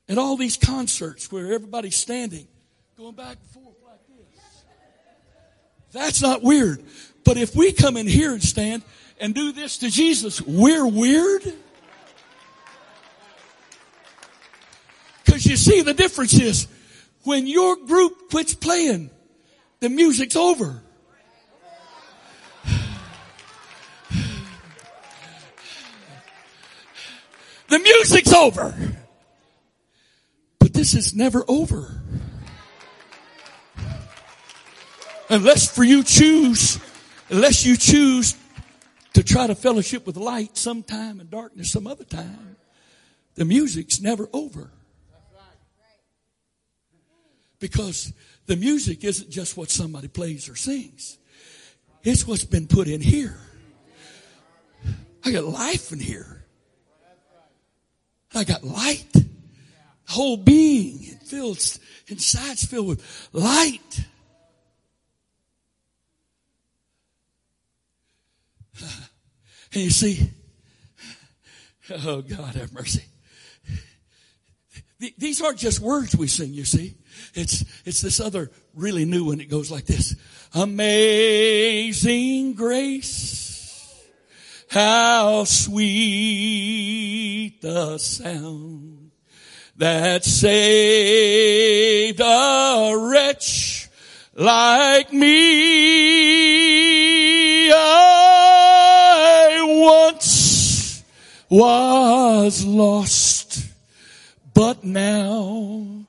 at 0.07 0.17
all 0.17 0.37
these 0.37 0.57
concerts 0.57 1.31
where 1.31 1.53
everybody's 1.53 1.95
standing, 1.95 2.47
going 2.97 3.15
back 3.15 3.37
and 3.37 3.49
forth 3.49 3.75
like 3.85 3.99
this. 4.07 4.63
That's 5.91 6.21
not 6.21 6.43
weird. 6.43 6.83
But 7.23 7.37
if 7.37 7.55
we 7.55 7.71
come 7.71 7.97
in 7.97 8.07
here 8.07 8.33
and 8.33 8.43
stand 8.43 8.83
and 9.19 9.33
do 9.33 9.51
this 9.51 9.79
to 9.79 9.89
Jesus, 9.89 10.41
we're 10.41 10.87
weird. 10.87 11.43
You 15.49 15.57
see, 15.57 15.81
the 15.81 15.93
difference 15.93 16.39
is 16.39 16.67
when 17.23 17.47
your 17.47 17.75
group 17.75 18.29
quits 18.29 18.53
playing, 18.53 19.09
the 19.79 19.89
music's 19.89 20.35
over. 20.35 20.81
The 27.67 27.77
music's 27.77 28.33
over. 28.33 28.75
But 30.59 30.73
this 30.73 30.95
is 30.95 31.15
never 31.15 31.45
over. 31.47 32.01
Unless 35.29 35.75
for 35.75 35.83
you 35.83 36.03
choose, 36.03 36.79
unless 37.29 37.65
you 37.65 37.77
choose 37.77 38.35
to 39.13 39.23
try 39.23 39.45
to 39.45 39.53
fellowship 39.53 40.07
with 40.07 40.17
light 40.17 40.57
sometime 40.57 41.19
and 41.19 41.29
darkness 41.29 41.71
some 41.71 41.85
other 41.85 42.03
time. 42.03 42.55
the 43.35 43.45
music's 43.45 44.01
never 44.01 44.27
over. 44.33 44.71
Because 47.59 48.13
the 48.45 48.55
music 48.55 49.03
isn't 49.03 49.29
just 49.29 49.57
what 49.57 49.69
somebody 49.69 50.07
plays 50.07 50.47
or 50.49 50.55
sings. 50.55 51.17
It's 52.03 52.25
what's 52.25 52.45
been 52.45 52.67
put 52.67 52.87
in 52.87 53.01
here. 53.01 53.37
I 55.25 55.31
got 55.31 55.43
life 55.43 55.91
in 55.91 55.99
here. 55.99 56.45
I 58.33 58.43
got 58.43 58.63
light. 58.63 59.11
The 59.13 59.25
whole 60.07 60.37
being 60.37 61.03
it 61.03 61.23
fills 61.23 61.79
inside's 62.07 62.65
filled 62.65 62.87
with 62.87 63.29
light. 63.33 64.05
And 69.71 69.83
you 69.83 69.91
see, 69.91 70.31
oh 71.91 72.23
God 72.23 72.55
have 72.55 72.73
mercy. 72.73 73.03
These 75.17 75.41
aren't 75.41 75.59
just 75.59 75.79
words 75.79 76.13
we 76.15 76.27
sing, 76.27 76.53
you 76.53 76.65
see. 76.65 76.95
It's, 77.33 77.63
it's 77.85 78.01
this 78.01 78.19
other 78.19 78.51
really 78.75 79.05
new 79.05 79.25
one. 79.25 79.39
It 79.39 79.49
goes 79.49 79.71
like 79.71 79.85
this. 79.85 80.15
Amazing 80.53 82.53
grace. 82.53 83.47
How 84.69 85.45
sweet 85.45 85.79
the 87.61 87.97
sound 87.97 89.11
that 89.77 90.25
saved 90.25 92.19
a 92.19 92.93
wretch 92.95 93.89
like 94.35 95.13
me. 95.13 95.79
I 97.71 99.63
once 100.11 101.03
was 101.49 102.65
lost, 102.65 103.38
but 104.59 104.83
now 104.83 106.05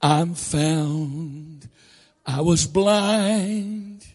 I'm 0.00 0.34
found. 0.34 1.68
I 2.24 2.42
was 2.42 2.64
blind, 2.64 4.06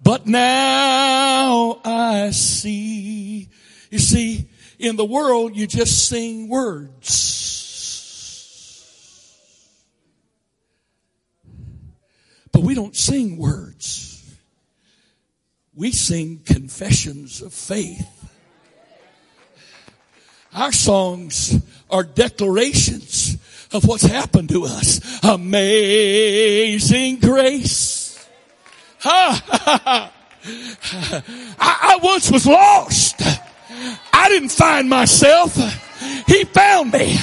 but 0.00 0.28
now 0.28 1.80
I 1.84 2.30
see. 2.30 3.48
You 3.90 3.98
see, 3.98 4.48
in 4.78 4.94
the 4.94 5.04
world, 5.04 5.56
you 5.56 5.66
just 5.66 6.06
sing 6.06 6.48
words. 6.48 7.24
But 12.52 12.62
we 12.62 12.76
don't 12.76 12.94
sing 12.94 13.36
words. 13.36 14.32
We 15.74 15.90
sing 15.90 16.42
confessions 16.46 17.42
of 17.42 17.52
faith. 17.52 18.06
Our 20.54 20.70
songs 20.70 21.60
are 21.90 22.02
declarations 22.02 23.36
of 23.72 23.86
what's 23.86 24.04
happened 24.04 24.48
to 24.50 24.64
us. 24.64 25.00
Amazing 25.22 27.16
grace. 27.20 28.26
Ha, 29.00 29.42
ha, 29.46 29.80
ha. 29.84 30.12
I, 31.58 31.78
I 31.94 31.98
once 32.02 32.30
was 32.30 32.46
lost. 32.46 33.22
I 34.12 34.28
didn't 34.28 34.50
find 34.50 34.88
myself. 34.88 35.54
He 36.26 36.44
found 36.44 36.92
me. 36.92 37.16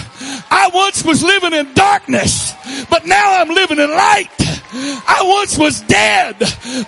I 0.49 0.69
once 0.73 1.03
was 1.03 1.23
living 1.23 1.53
in 1.53 1.73
darkness, 1.73 2.53
but 2.89 3.05
now 3.05 3.41
I'm 3.41 3.49
living 3.49 3.79
in 3.79 3.89
light. 3.89 4.29
I 4.77 5.21
once 5.23 5.57
was 5.57 5.81
dead, 5.81 6.37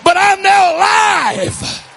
but 0.04 0.16
I'm 0.16 0.42
now 0.42 0.76
alive. 0.76 1.87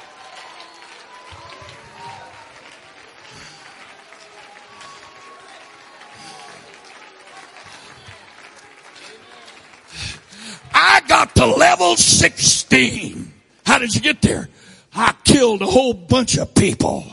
I 10.73 11.01
got 11.07 11.35
to 11.35 11.45
level 11.45 11.95
16. 11.95 13.33
How 13.65 13.77
did 13.77 13.93
you 13.95 14.01
get 14.01 14.21
there? 14.21 14.49
I 14.93 15.13
killed 15.23 15.61
a 15.61 15.65
whole 15.65 15.93
bunch 15.93 16.37
of 16.37 16.53
people. 16.53 17.05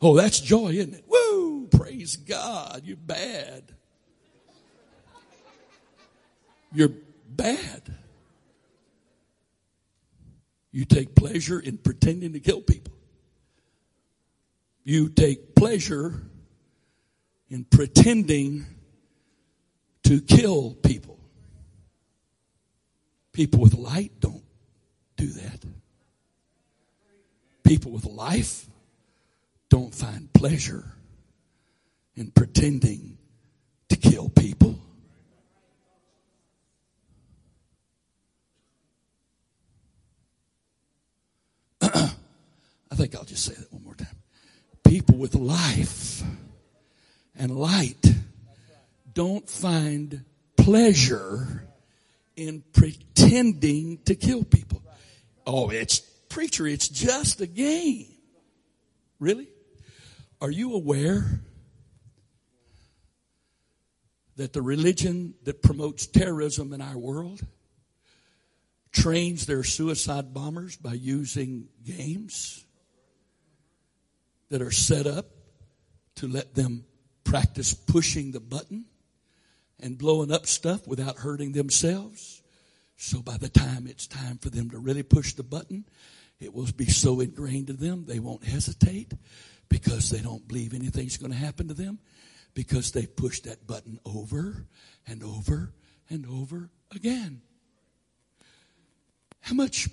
Oh, 0.00 0.14
that's 0.14 0.40
joy, 0.40 0.70
isn't 0.70 0.94
it? 0.94 1.04
Woo! 1.08 1.66
Praise 1.68 2.16
God. 2.16 2.82
You're 2.84 2.96
bad. 2.96 3.62
You're 6.72 6.92
bad. 7.28 7.82
You 10.70 10.84
take 10.84 11.14
pleasure 11.14 11.58
in 11.58 11.78
pretending 11.78 12.34
to 12.34 12.40
kill 12.40 12.60
people. 12.60 12.92
You 14.84 15.08
take 15.08 15.54
pleasure 15.54 16.22
in 17.48 17.64
pretending 17.64 18.66
to 20.04 20.20
kill 20.20 20.74
people. 20.74 21.15
People 23.36 23.60
with 23.60 23.74
light 23.74 24.12
don't 24.18 24.42
do 25.18 25.26
that. 25.26 25.62
People 27.64 27.90
with 27.90 28.06
life 28.06 28.66
don't 29.68 29.94
find 29.94 30.32
pleasure 30.32 30.90
in 32.14 32.30
pretending 32.30 33.18
to 33.90 33.96
kill 33.96 34.30
people. 34.30 34.80
I 41.82 42.08
think 42.94 43.14
I'll 43.14 43.24
just 43.24 43.44
say 43.44 43.52
that 43.52 43.70
one 43.70 43.84
more 43.84 43.94
time. 43.96 44.16
People 44.82 45.18
with 45.18 45.34
life 45.34 46.22
and 47.38 47.54
light 47.54 48.14
don't 49.12 49.46
find 49.46 50.24
pleasure 50.56 51.65
in 52.36 52.62
pretending 52.72 53.98
to 54.04 54.14
kill 54.14 54.44
people. 54.44 54.82
Oh, 55.46 55.70
it's 55.70 56.00
preacher, 56.28 56.66
it's 56.66 56.88
just 56.88 57.40
a 57.40 57.46
game. 57.46 58.06
Really? 59.18 59.48
Are 60.40 60.50
you 60.50 60.74
aware 60.74 61.40
that 64.36 64.52
the 64.52 64.60
religion 64.60 65.34
that 65.44 65.62
promotes 65.62 66.06
terrorism 66.06 66.72
in 66.72 66.82
our 66.82 66.98
world 66.98 67.40
trains 68.92 69.46
their 69.46 69.64
suicide 69.64 70.34
bombers 70.34 70.76
by 70.76 70.92
using 70.92 71.68
games 71.84 72.64
that 74.50 74.60
are 74.62 74.70
set 74.70 75.06
up 75.06 75.26
to 76.16 76.28
let 76.28 76.54
them 76.54 76.84
practice 77.24 77.74
pushing 77.74 78.32
the 78.32 78.40
button 78.40 78.84
and 79.80 79.98
blowing 79.98 80.32
up 80.32 80.46
stuff 80.46 80.86
without 80.86 81.18
hurting 81.18 81.52
themselves. 81.52 82.42
So 82.96 83.20
by 83.20 83.36
the 83.36 83.48
time 83.48 83.86
it's 83.86 84.06
time 84.06 84.38
for 84.38 84.50
them 84.50 84.70
to 84.70 84.78
really 84.78 85.02
push 85.02 85.34
the 85.34 85.42
button, 85.42 85.84
it 86.40 86.54
will 86.54 86.68
be 86.76 86.86
so 86.86 87.20
ingrained 87.20 87.68
to 87.68 87.72
them 87.72 88.04
they 88.06 88.18
won't 88.18 88.44
hesitate 88.44 89.12
because 89.68 90.10
they 90.10 90.20
don't 90.20 90.46
believe 90.46 90.74
anything's 90.74 91.16
going 91.16 91.32
to 91.32 91.38
happen 91.38 91.68
to 91.68 91.74
them 91.74 91.98
because 92.54 92.92
they 92.92 93.06
pushed 93.06 93.44
that 93.44 93.66
button 93.66 93.98
over 94.04 94.66
and 95.06 95.22
over 95.22 95.72
and 96.08 96.26
over 96.26 96.70
again. 96.94 97.42
How 99.40 99.54
much 99.54 99.88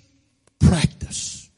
practice 0.58 1.50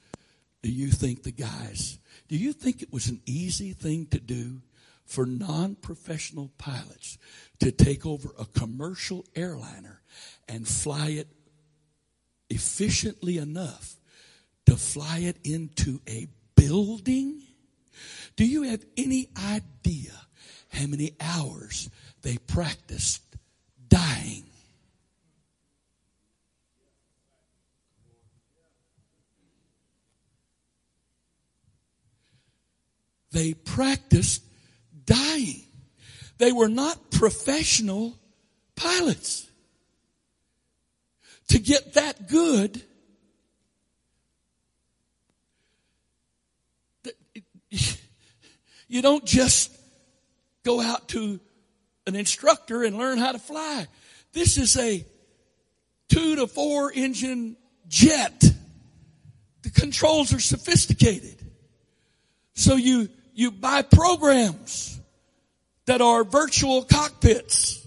do 0.62 0.70
you 0.70 0.88
think 0.88 1.22
the 1.22 1.30
guys, 1.30 1.98
do 2.28 2.36
you 2.36 2.52
think 2.52 2.82
it 2.82 2.92
was 2.92 3.08
an 3.08 3.20
easy 3.24 3.72
thing 3.72 4.06
to 4.06 4.18
do 4.18 4.62
for 5.06 5.24
non-professional 5.24 6.50
pilots 6.58 7.16
to 7.60 7.70
take 7.70 8.04
over 8.04 8.30
a 8.38 8.44
commercial 8.44 9.24
airliner 9.34 10.02
and 10.48 10.66
fly 10.66 11.08
it 11.10 11.28
efficiently 12.50 13.38
enough 13.38 13.96
to 14.66 14.76
fly 14.76 15.18
it 15.18 15.38
into 15.44 16.00
a 16.08 16.26
building? 16.56 17.40
Do 18.34 18.44
you 18.44 18.64
have 18.64 18.84
any 18.96 19.30
idea 19.42 20.12
how 20.70 20.86
many 20.86 21.12
hours 21.20 21.88
they 22.22 22.36
practiced 22.36 23.22
dying? 23.88 24.44
They 33.32 33.52
practiced 33.52 34.45
dying. 35.06 35.62
They 36.38 36.52
were 36.52 36.68
not 36.68 37.10
professional 37.10 38.18
pilots. 38.74 39.48
To 41.48 41.58
get 41.58 41.94
that 41.94 42.28
good, 42.28 42.82
you 48.88 49.02
don't 49.02 49.24
just 49.24 49.72
go 50.64 50.80
out 50.80 51.08
to 51.08 51.40
an 52.06 52.16
instructor 52.16 52.82
and 52.82 52.96
learn 52.96 53.18
how 53.18 53.32
to 53.32 53.38
fly. 53.38 53.86
This 54.32 54.58
is 54.58 54.76
a 54.76 55.04
two 56.08 56.36
to 56.36 56.46
four 56.46 56.92
engine 56.92 57.56
jet. 57.88 58.44
The 59.62 59.70
controls 59.70 60.32
are 60.32 60.40
sophisticated. 60.40 61.42
So 62.54 62.76
you, 62.76 63.08
you 63.36 63.50
buy 63.50 63.82
programs 63.82 64.98
that 65.84 66.00
are 66.00 66.24
virtual 66.24 66.82
cockpits 66.82 67.86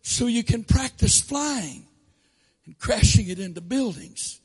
so 0.00 0.26
you 0.26 0.42
can 0.42 0.64
practice 0.64 1.20
flying 1.20 1.86
and 2.64 2.78
crashing 2.78 3.28
it 3.28 3.38
into 3.38 3.60
buildings. 3.60 4.40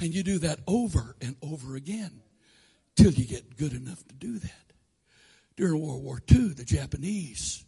And 0.00 0.12
you 0.12 0.24
do 0.24 0.38
that 0.40 0.58
over 0.66 1.14
and 1.20 1.36
over 1.40 1.76
again 1.76 2.10
till 2.96 3.12
you 3.12 3.24
get 3.24 3.56
good 3.56 3.72
enough 3.72 4.04
to 4.08 4.14
do 4.16 4.40
that. 4.40 4.50
During 5.56 5.80
World 5.80 6.02
War 6.02 6.20
II, 6.28 6.48
the 6.48 6.64
Japanese 6.64 7.64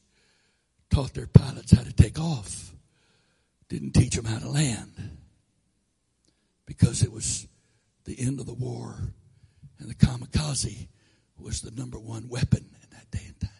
taught 0.91 1.15
their 1.15 1.29
pilots 1.29 1.71
how 1.71 1.85
to 1.85 1.93
take 1.93 2.19
off, 2.19 2.75
didn't 3.69 3.93
teach 3.93 4.17
them 4.17 4.25
how 4.25 4.41
to 4.41 4.49
land 4.49 5.19
because 6.67 7.05
it 7.05 7.13
was 7.13 7.47
the 8.05 8.19
end 8.19 8.41
of 8.41 8.47
the 8.47 8.55
war 8.55 8.97
and 9.79 9.89
the 9.89 9.95
kamikaze 9.95 10.89
was 11.39 11.61
the 11.61 11.71
number 11.71 11.99
one 11.99 12.29
weapon 12.29 12.65
in 12.83 12.91
that 12.91 13.11
day 13.11 13.25
and 13.27 13.41
time. 13.41 13.51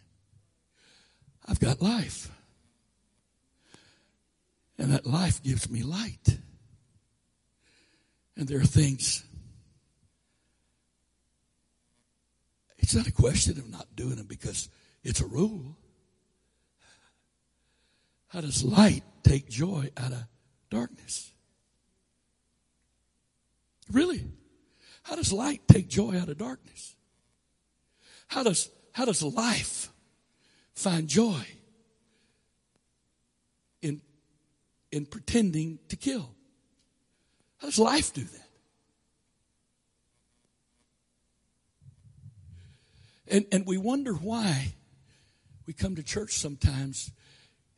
I've 1.47 1.61
got 1.61 1.81
life. 1.81 2.31
And 4.79 4.93
that 4.93 5.07
life 5.07 5.43
gives 5.43 5.71
me 5.71 5.83
light. 5.83 6.39
And 8.37 8.47
there 8.47 8.61
are 8.61 8.65
things, 8.65 9.25
it's 12.79 12.95
not 12.95 13.07
a 13.07 13.13
question 13.13 13.59
of 13.59 13.69
not 13.71 13.87
doing 13.97 14.17
them 14.17 14.27
because 14.27 14.69
it's 15.03 15.21
a 15.21 15.27
rule. 15.27 15.77
How 18.29 18.43
does 18.43 18.63
light 18.63 19.05
take 19.23 19.49
joy 19.49 19.91
out 19.97 20.13
of 20.13 20.25
darkness? 20.69 21.33
Really? 23.91 24.25
How 25.05 25.15
does 25.15 25.33
light 25.33 25.63
take 25.69 25.89
joy 25.89 26.19
out 26.19 26.29
of 26.29 26.37
darkness? 26.37 26.96
How 28.27 28.43
does, 28.43 28.71
how 28.93 29.05
does 29.05 29.23
life 29.23 29.91
find 30.75 31.09
joy 31.09 31.45
in, 33.83 34.01
in 34.93 35.07
pretending 35.07 35.79
to 35.89 35.97
kill? 35.97 36.35
How 37.59 37.69
does 37.69 37.79
life 37.79 38.13
do 38.13 38.23
that? 38.23 38.47
And, 43.29 43.47
and 43.51 43.67
we 43.67 43.77
wonder 43.77 44.13
why 44.13 44.75
we 45.67 45.73
come 45.73 45.97
to 45.97 46.03
church 46.03 46.35
sometimes 46.35 47.11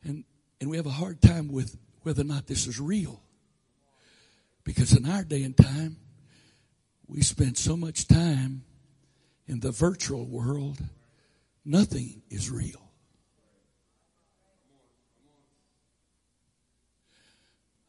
and, 0.03 0.23
and 0.61 0.69
we 0.69 0.77
have 0.77 0.85
a 0.85 0.91
hard 0.91 1.21
time 1.21 1.51
with 1.51 1.77
whether 2.03 2.21
or 2.21 2.25
not 2.25 2.47
this 2.47 2.67
is 2.67 2.79
real. 2.79 3.21
Because 4.63 4.95
in 4.95 5.09
our 5.09 5.23
day 5.23 5.43
and 5.43 5.57
time, 5.57 5.97
we 7.07 7.21
spend 7.21 7.57
so 7.57 7.75
much 7.75 8.07
time 8.07 8.63
in 9.49 9.59
the 9.61 9.71
virtual 9.71 10.27
world, 10.27 10.77
nothing 11.65 12.21
is 12.29 12.51
real. 12.51 12.91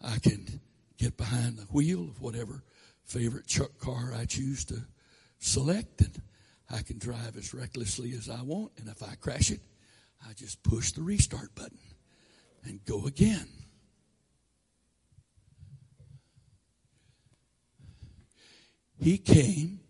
I 0.01 0.19
can 0.21 0.61
get 0.97 1.19
behind 1.19 1.59
the 1.59 1.65
wheel 1.65 2.05
of 2.05 2.23
whatever 2.23 2.65
favorite 3.05 3.47
truck 3.47 3.79
car 3.79 4.15
I 4.17 4.25
choose 4.25 4.65
to 4.67 4.87
select, 5.39 6.01
and 6.01 6.23
I 6.71 6.81
can 6.81 6.99
drive 6.99 7.37
as 7.37 7.53
recklessly 7.53 8.13
as 8.13 8.31
I 8.31 8.41
want. 8.41 8.73
And 8.79 8.89
if 8.89 9.03
I 9.03 9.15
crash 9.17 9.51
it, 9.51 9.61
I 10.27 10.33
just 10.33 10.63
push 10.63 10.93
the 10.93 11.03
restart 11.03 11.55
button 11.55 11.79
and 12.65 12.83
go 12.87 13.05
again. 13.05 13.49
He 18.99 19.19
came 19.19 19.81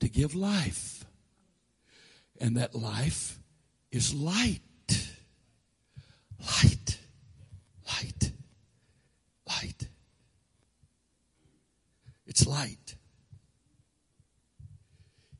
to 0.00 0.08
give 0.08 0.34
life. 0.34 1.04
And 2.40 2.56
that 2.56 2.74
life 2.74 3.38
is 3.90 4.14
light. 4.14 4.60
Light. 6.38 6.98
Light. 7.86 8.32
Light. 9.46 9.88
It's 12.26 12.46
light. 12.46 12.94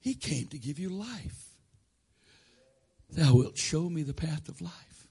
He 0.01 0.15
came 0.15 0.47
to 0.49 0.59
give 0.59 0.79
you 0.79 0.89
life. 0.89 1.45
Thou 3.11 3.35
wilt 3.35 3.57
show 3.57 3.89
me 3.89 4.03
the 4.03 4.15
path 4.15 4.49
of 4.49 4.61
life. 4.61 5.07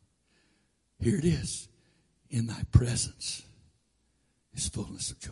Here 0.99 1.17
it 1.17 1.25
is. 1.25 1.67
In 2.29 2.47
thy 2.47 2.63
presence 2.71 3.43
is 4.53 4.67
fullness 4.67 5.11
of 5.11 5.19
joy 5.19 5.31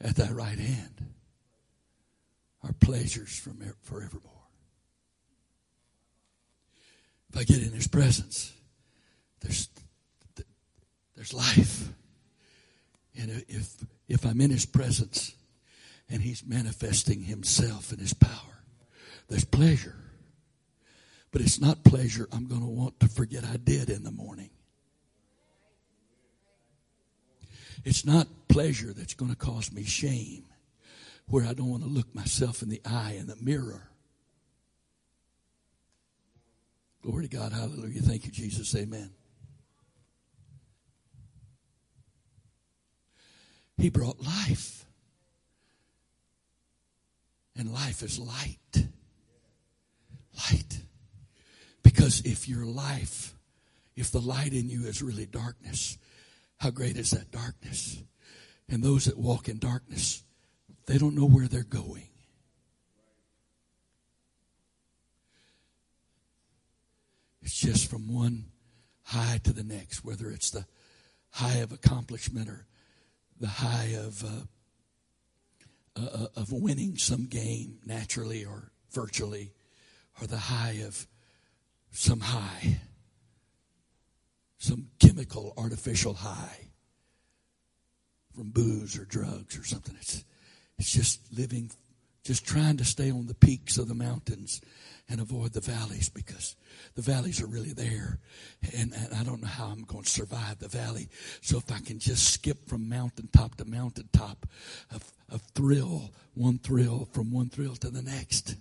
at 0.00 0.16
thy 0.16 0.30
right 0.30 0.58
hand 0.58 1.06
are 2.62 2.72
pleasures 2.72 3.38
from 3.38 3.60
forevermore. 3.82 4.32
If 7.30 7.38
I 7.38 7.44
get 7.44 7.62
in 7.62 7.72
his 7.72 7.86
presence, 7.86 8.52
there's, 9.40 9.68
there's 11.14 11.34
life. 11.34 11.88
And 13.20 13.44
if, 13.48 13.74
if 14.08 14.24
I'm 14.24 14.40
in 14.40 14.50
his 14.50 14.66
presence 14.66 15.34
and 16.08 16.22
he's 16.22 16.44
manifesting 16.46 17.22
himself 17.22 17.90
and 17.90 18.00
his 18.00 18.14
power, 18.14 18.62
there's 19.28 19.44
pleasure. 19.44 19.96
But 21.30 21.42
it's 21.42 21.60
not 21.60 21.84
pleasure 21.84 22.26
I'm 22.32 22.46
going 22.46 22.62
to 22.62 22.66
want 22.66 22.98
to 23.00 23.08
forget 23.08 23.44
I 23.44 23.58
did 23.58 23.90
in 23.90 24.02
the 24.04 24.10
morning. 24.10 24.50
It's 27.84 28.04
not 28.04 28.26
pleasure 28.48 28.92
that's 28.92 29.14
going 29.14 29.30
to 29.30 29.36
cause 29.36 29.70
me 29.72 29.84
shame, 29.84 30.44
where 31.28 31.46
I 31.46 31.52
don't 31.52 31.70
want 31.70 31.82
to 31.82 31.88
look 31.88 32.14
myself 32.14 32.62
in 32.62 32.68
the 32.68 32.80
eye 32.84 33.16
in 33.18 33.26
the 33.26 33.36
mirror. 33.36 33.88
Glory 37.02 37.28
to 37.28 37.36
God. 37.36 37.52
Hallelujah. 37.52 38.02
Thank 38.02 38.26
you, 38.26 38.32
Jesus. 38.32 38.74
Amen. 38.74 39.10
He 43.76 43.90
brought 43.90 44.20
life. 44.20 44.84
And 47.56 47.72
life 47.72 48.02
is 48.02 48.18
light. 48.18 48.88
Light. 50.50 50.80
Because 51.82 52.20
if 52.24 52.48
your 52.48 52.64
life, 52.64 53.34
if 53.96 54.10
the 54.10 54.20
light 54.20 54.52
in 54.52 54.68
you 54.68 54.84
is 54.86 55.02
really 55.02 55.26
darkness, 55.26 55.98
how 56.58 56.70
great 56.70 56.96
is 56.96 57.10
that 57.10 57.30
darkness? 57.30 58.02
And 58.68 58.82
those 58.82 59.06
that 59.06 59.16
walk 59.16 59.48
in 59.48 59.58
darkness, 59.58 60.22
they 60.88 60.96
don't 60.96 61.14
know 61.14 61.26
where 61.26 61.46
they're 61.46 61.62
going. 61.62 62.08
It's 67.42 67.58
just 67.58 67.90
from 67.90 68.10
one 68.10 68.46
high 69.04 69.38
to 69.44 69.52
the 69.52 69.62
next, 69.62 70.02
whether 70.02 70.30
it's 70.30 70.50
the 70.50 70.64
high 71.30 71.56
of 71.56 71.72
accomplishment 71.72 72.48
or 72.48 72.66
the 73.38 73.48
high 73.48 73.96
of 73.98 74.24
uh, 74.24 76.00
uh, 76.00 76.24
uh 76.24 76.26
of 76.36 76.52
winning 76.52 76.96
some 76.96 77.26
game 77.26 77.80
naturally 77.84 78.46
or 78.46 78.72
virtually, 78.90 79.52
or 80.20 80.26
the 80.26 80.38
high 80.38 80.80
of 80.86 81.06
some 81.90 82.20
high 82.20 82.80
some 84.56 84.88
chemical 84.98 85.52
artificial 85.58 86.14
high 86.14 86.68
from 88.34 88.50
booze 88.50 88.98
or 88.98 89.04
drugs 89.04 89.58
or 89.58 89.64
something. 89.64 89.94
It's, 90.00 90.24
it's 90.78 90.92
just 90.92 91.20
living, 91.36 91.70
just 92.24 92.46
trying 92.46 92.76
to 92.76 92.84
stay 92.84 93.10
on 93.10 93.26
the 93.26 93.34
peaks 93.34 93.78
of 93.78 93.88
the 93.88 93.94
mountains 93.94 94.60
and 95.08 95.20
avoid 95.20 95.52
the 95.52 95.60
valleys 95.60 96.08
because 96.08 96.54
the 96.94 97.02
valleys 97.02 97.42
are 97.42 97.46
really 97.46 97.72
there. 97.72 98.18
And, 98.76 98.92
and, 98.92 99.14
I 99.14 99.24
don't 99.24 99.40
know 99.40 99.48
how 99.48 99.66
I'm 99.66 99.84
going 99.84 100.04
to 100.04 100.10
survive 100.10 100.58
the 100.58 100.68
valley. 100.68 101.08
So 101.40 101.56
if 101.56 101.72
I 101.72 101.78
can 101.80 101.98
just 101.98 102.32
skip 102.34 102.68
from 102.68 102.88
mountaintop 102.88 103.56
to 103.56 103.64
mountaintop, 103.64 104.46
a, 104.94 105.00
a 105.34 105.38
thrill, 105.54 106.12
one 106.34 106.58
thrill 106.58 107.08
from 107.12 107.32
one 107.32 107.48
thrill 107.48 107.74
to 107.76 107.90
the 107.90 108.02
next. 108.02 108.56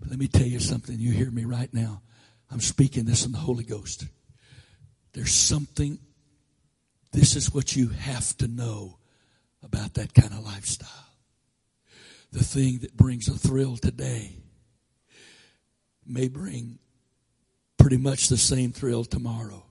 But 0.00 0.10
let 0.10 0.18
me 0.18 0.26
tell 0.28 0.46
you 0.46 0.58
something. 0.58 0.98
You 0.98 1.12
hear 1.12 1.30
me 1.30 1.44
right 1.44 1.72
now. 1.72 2.02
I'm 2.50 2.60
speaking 2.60 3.04
this 3.04 3.24
in 3.24 3.32
the 3.32 3.38
Holy 3.38 3.64
Ghost. 3.64 4.06
There's 5.12 5.32
something, 5.32 5.98
this 7.12 7.36
is 7.36 7.54
what 7.54 7.76
you 7.76 7.88
have 7.88 8.36
to 8.38 8.48
know 8.48 8.99
about 9.62 9.94
that 9.94 10.14
kind 10.14 10.32
of 10.32 10.44
lifestyle. 10.44 10.88
The 12.32 12.44
thing 12.44 12.78
that 12.80 12.96
brings 12.96 13.28
a 13.28 13.32
thrill 13.32 13.76
today 13.76 14.36
may 16.06 16.28
bring 16.28 16.78
pretty 17.76 17.96
much 17.96 18.28
the 18.28 18.36
same 18.36 18.72
thrill 18.72 19.04
tomorrow. 19.04 19.64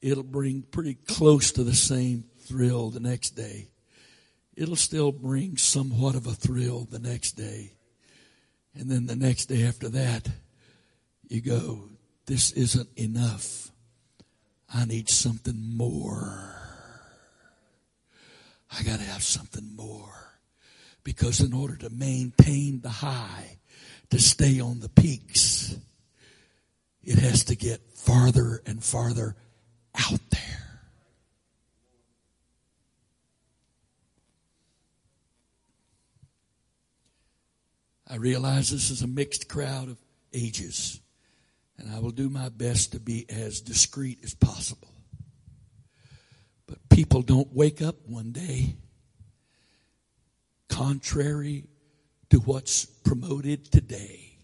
It'll 0.00 0.22
bring 0.22 0.62
pretty 0.62 0.94
close 0.94 1.52
to 1.52 1.64
the 1.64 1.74
same 1.74 2.24
thrill 2.40 2.90
the 2.90 3.00
next 3.00 3.30
day. 3.30 3.68
It'll 4.56 4.76
still 4.76 5.12
bring 5.12 5.56
somewhat 5.56 6.14
of 6.14 6.26
a 6.26 6.34
thrill 6.34 6.86
the 6.90 6.98
next 6.98 7.32
day. 7.32 7.72
And 8.74 8.90
then 8.90 9.06
the 9.06 9.16
next 9.16 9.46
day 9.46 9.64
after 9.64 9.88
that, 9.90 10.28
you 11.28 11.40
go, 11.40 11.88
this 12.26 12.52
isn't 12.52 12.88
enough. 12.96 13.70
I 14.72 14.84
need 14.84 15.08
something 15.08 15.76
more. 15.76 16.63
I 18.78 18.82
got 18.82 18.98
to 18.98 19.04
have 19.04 19.22
something 19.22 19.74
more. 19.76 20.38
Because 21.02 21.40
in 21.40 21.52
order 21.52 21.76
to 21.76 21.90
maintain 21.90 22.80
the 22.80 22.88
high, 22.88 23.58
to 24.10 24.18
stay 24.18 24.60
on 24.60 24.80
the 24.80 24.88
peaks, 24.88 25.76
it 27.02 27.18
has 27.18 27.44
to 27.44 27.56
get 27.56 27.80
farther 27.94 28.62
and 28.64 28.82
farther 28.82 29.36
out 29.94 30.20
there. 30.30 30.40
I 38.08 38.16
realize 38.16 38.70
this 38.70 38.90
is 38.90 39.02
a 39.02 39.06
mixed 39.06 39.48
crowd 39.48 39.88
of 39.88 39.98
ages, 40.32 41.00
and 41.76 41.94
I 41.94 41.98
will 41.98 42.12
do 42.12 42.30
my 42.30 42.48
best 42.48 42.92
to 42.92 43.00
be 43.00 43.26
as 43.28 43.60
discreet 43.60 44.20
as 44.22 44.34
possible. 44.34 44.93
People 46.94 47.22
don't 47.22 47.52
wake 47.52 47.82
up 47.82 47.96
one 48.06 48.30
day 48.30 48.76
contrary 50.68 51.64
to 52.30 52.38
what's 52.38 52.84
promoted 52.84 53.68
today. 53.72 54.38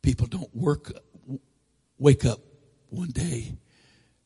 People 0.00 0.26
don't 0.26 0.48
work, 0.56 0.92
wake 1.98 2.24
up 2.24 2.40
one 2.88 3.10
day 3.10 3.58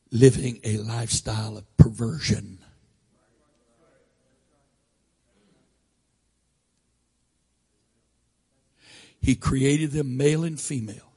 living 0.09 0.61
a 0.63 0.77
lifestyle 0.77 1.57
of 1.57 1.65
perversion. 1.75 2.59
He 9.19 9.35
created 9.35 9.91
them 9.91 10.15
male 10.15 10.45
and 10.45 10.57
female. 10.57 11.08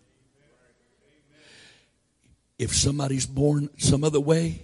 If 2.63 2.77
somebody's 2.77 3.27
born 3.27 3.71
some 3.77 4.05
other 4.05 4.21
way, 4.21 4.63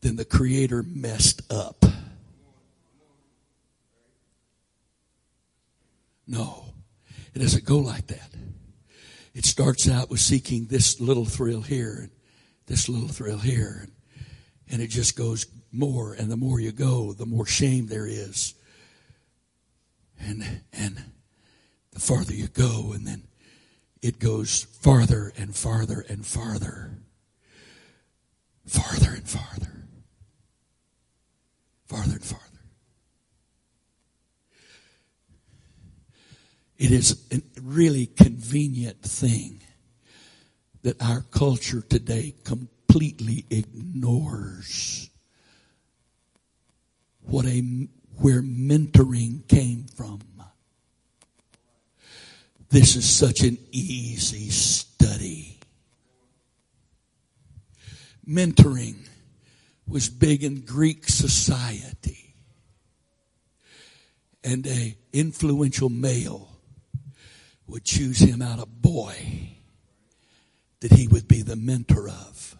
then 0.00 0.16
the 0.16 0.24
Creator 0.24 0.84
messed 0.84 1.42
up. 1.52 1.84
No, 6.26 6.64
it 7.34 7.40
doesn't 7.40 7.66
go 7.66 7.76
like 7.76 8.06
that. 8.06 8.30
It 9.34 9.44
starts 9.44 9.86
out 9.86 10.08
with 10.08 10.20
seeking 10.20 10.68
this 10.68 10.98
little 10.98 11.26
thrill 11.26 11.60
here 11.60 11.98
and 12.04 12.10
this 12.66 12.88
little 12.88 13.08
thrill 13.08 13.36
here. 13.36 13.80
And, 13.82 13.92
and 14.70 14.80
it 14.80 14.88
just 14.88 15.14
goes 15.14 15.44
more. 15.70 16.14
And 16.14 16.32
the 16.32 16.38
more 16.38 16.58
you 16.58 16.72
go, 16.72 17.12
the 17.12 17.26
more 17.26 17.44
shame 17.44 17.88
there 17.88 18.06
is. 18.06 18.54
And, 20.18 20.62
and 20.72 21.04
the 21.92 22.00
farther 22.00 22.32
you 22.32 22.48
go, 22.48 22.92
and 22.94 23.06
then 23.06 23.24
it 24.00 24.18
goes 24.18 24.62
farther 24.80 25.34
and 25.36 25.54
farther 25.54 26.02
and 26.08 26.24
farther. 26.24 26.99
Farther 28.66 29.14
and 29.14 29.28
farther. 29.28 29.84
Farther 31.86 32.12
and 32.12 32.24
farther. 32.24 32.44
It 36.78 36.92
is 36.92 37.24
a 37.30 37.42
really 37.60 38.06
convenient 38.06 39.02
thing 39.02 39.60
that 40.82 41.00
our 41.02 41.20
culture 41.30 41.82
today 41.82 42.34
completely 42.42 43.44
ignores 43.50 45.10
what 47.20 47.44
a 47.46 47.60
where 48.16 48.42
mentoring 48.42 49.46
came 49.46 49.84
from. 49.94 50.20
This 52.70 52.96
is 52.96 53.08
such 53.08 53.40
an 53.42 53.58
easy 53.72 54.50
study. 54.50 55.59
Mentoring 58.26 59.08
was 59.86 60.08
big 60.08 60.44
in 60.44 60.60
Greek 60.60 61.08
society. 61.08 62.34
And 64.42 64.66
a 64.66 64.96
influential 65.12 65.88
male 65.88 66.48
would 67.66 67.84
choose 67.84 68.18
him 68.18 68.40
out 68.40 68.58
a 68.58 68.66
boy 68.66 69.14
that 70.80 70.92
he 70.92 71.08
would 71.08 71.28
be 71.28 71.42
the 71.42 71.56
mentor 71.56 72.08
of. 72.08 72.56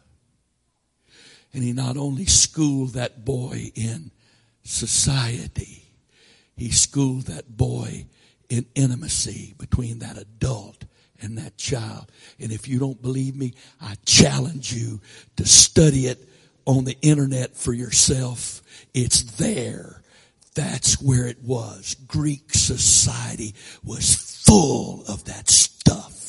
And 1.53 1.65
he 1.65 1.73
not 1.73 1.97
only 1.97 2.27
schooled 2.27 2.91
that 2.91 3.25
boy 3.25 3.73
in 3.75 4.11
society, 4.63 5.85
he 6.57 6.71
schooled 6.71 7.23
that 7.23 7.57
boy 7.57 8.07
in 8.49 8.67
intimacy 8.75 9.55
between 9.59 10.01
that 10.01 10.19
adult 10.19 10.85
and 11.21 11.39
that 11.39 11.57
child. 11.57 12.11
And 12.39 12.53
if 12.53 12.68
you 12.68 12.79
don't 12.79 13.01
believe 13.01 13.37
me, 13.37 13.55
I 13.81 13.95
challenge 14.05 14.73
you 14.73 15.01
to 15.37 15.47
study 15.47 16.07
it 16.07 16.27
on 16.66 16.85
the 16.85 16.97
internet 17.03 17.57
for 17.57 17.73
yourself. 17.73 18.62
It's 18.95 19.23
there. 19.23 20.03
That's 20.55 21.01
where 21.01 21.27
it 21.27 21.43
was. 21.43 21.97
Greek 22.07 22.53
society 22.55 23.55
was 23.85 24.14
full 24.47 25.05
of 25.07 25.25
that 25.25 25.49
stuff. 25.49 26.21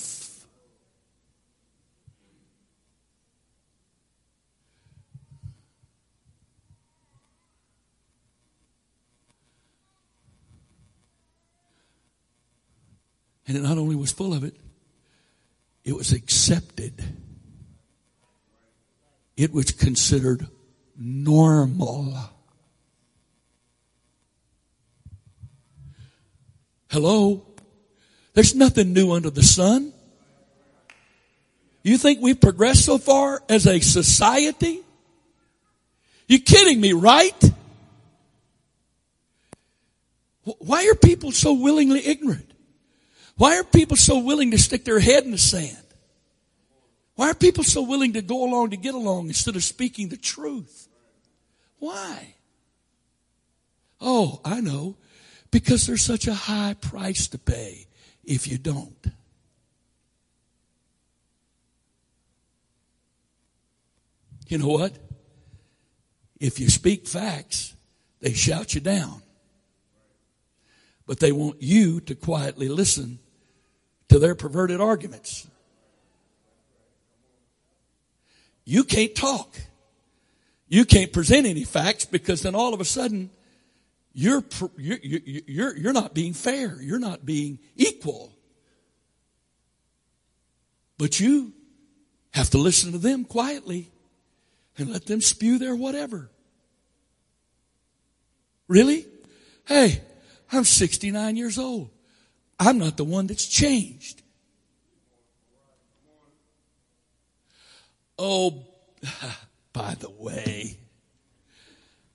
And 13.48 13.58
it 13.58 13.64
not 13.64 13.78
only 13.78 13.98
was 13.98 14.14
full 14.14 14.34
of 14.34 14.46
it, 14.46 14.56
it 15.84 15.96
was 15.96 16.12
accepted. 16.12 17.04
It 19.36 19.52
was 19.52 19.72
considered 19.72 20.48
normal. 20.98 22.16
Hello? 26.90 27.46
There's 28.34 28.54
nothing 28.54 28.94
new 28.94 29.12
under 29.14 29.30
the 29.30 29.44
sun. 29.44 29.94
You 31.84 31.98
think 31.98 32.20
we've 32.22 32.40
progressed 32.40 32.86
so 32.86 32.98
far 32.98 33.42
as 33.50 33.66
a 33.66 33.80
society? 33.80 34.82
You 36.28 36.40
kidding 36.40 36.80
me, 36.80 36.94
right? 36.94 37.52
Why 40.44 40.88
are 40.88 40.96
people 40.96 41.32
so 41.32 41.54
willingly 41.54 42.06
ignorant? 42.06 42.51
Why 43.38 43.58
are 43.58 43.64
people 43.64 43.98
so 43.98 44.20
willing 44.20 44.52
to 44.52 44.58
stick 44.58 44.86
their 44.86 45.00
head 45.00 45.24
in 45.24 45.32
the 45.32 45.38
sand? 45.38 45.78
Why 47.16 47.30
are 47.32 47.36
people 47.36 47.64
so 47.64 47.82
willing 47.82 48.14
to 48.14 48.22
go 48.22 48.46
along 48.46 48.72
to 48.72 48.78
get 48.78 48.96
along 48.96 49.28
instead 49.28 49.56
of 49.56 49.64
speaking 49.64 50.10
the 50.10 50.18
truth? 50.18 50.88
Why? 51.80 52.36
Oh, 54.00 54.42
I 54.44 54.62
know. 54.62 54.98
Because 55.52 55.86
there's 55.86 56.04
such 56.04 56.28
a 56.28 56.34
high 56.34 56.76
price 56.80 57.28
to 57.28 57.38
pay 57.38 57.88
if 58.24 58.48
you 58.48 58.58
don't. 58.58 59.06
You 64.48 64.58
know 64.58 64.68
what? 64.68 64.94
If 66.40 66.60
you 66.60 66.70
speak 66.70 67.08
facts, 67.08 67.74
they 68.20 68.34
shout 68.34 68.74
you 68.74 68.82
down. 68.82 69.22
But 71.12 71.20
they 71.20 71.34
want 71.34 71.62
you 71.62 72.00
to 72.00 72.16
quietly 72.16 72.70
listen 72.70 73.20
to 74.08 74.18
their 74.18 74.34
perverted 74.34 74.80
arguments. 74.80 75.46
You 78.64 78.86
can't 78.86 79.14
talk. 79.14 79.60
You 80.70 80.86
can't 80.86 81.12
present 81.12 81.46
any 81.46 81.66
facts 81.66 82.06
because 82.06 82.44
then 82.44 82.56
all 82.56 82.74
of 82.74 82.80
a 82.80 82.86
sudden 82.86 83.30
you're, 84.14 84.42
you're, 84.78 85.00
you're, 85.04 85.78
you're 85.78 85.92
not 85.92 86.14
being 86.14 86.32
fair. 86.32 86.82
You're 86.82 86.98
not 86.98 87.26
being 87.26 87.60
equal. 87.76 88.32
But 90.98 91.20
you 91.20 91.52
have 92.34 92.52
to 92.52 92.58
listen 92.58 92.94
to 92.94 92.98
them 92.98 93.26
quietly 93.26 93.92
and 94.78 94.90
let 94.90 95.08
them 95.08 95.20
spew 95.20 95.58
their 95.58 95.76
whatever. 95.76 96.32
Really? 98.70 99.08
Hey, 99.66 100.04
I'm 100.52 100.66
69 100.66 101.36
years 101.38 101.58
old. 101.58 101.90
I'm 102.60 102.78
not 102.78 102.98
the 102.98 103.04
one 103.04 103.28
that's 103.28 103.48
changed. 103.48 104.22
Oh, 108.20 108.66
by 109.74 109.96
the 109.96 110.10
way, 110.10 110.78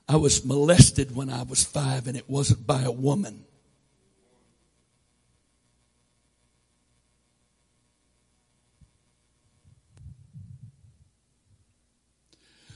I 0.08 0.16
was 0.16 0.44
molested 0.44 1.16
when 1.16 1.30
I 1.30 1.42
was 1.42 1.64
five 1.64 2.06
and 2.06 2.16
it 2.16 2.30
wasn't 2.30 2.66
by 2.66 2.82
a 2.82 2.92
woman. 2.92 3.44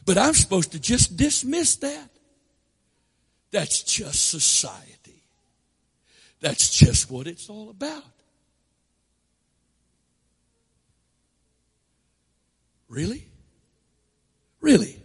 But 0.04 0.18
I'm 0.18 0.34
supposed 0.34 0.72
to 0.72 0.80
just 0.80 1.16
dismiss 1.16 1.76
that. 1.76 2.10
That's 3.52 3.84
just 3.84 4.28
society. 4.28 4.99
That's 6.40 6.70
just 6.70 7.10
what 7.10 7.26
it's 7.26 7.48
all 7.48 7.70
about. 7.70 8.04
Really? 12.88 13.26
Really? 14.60 15.00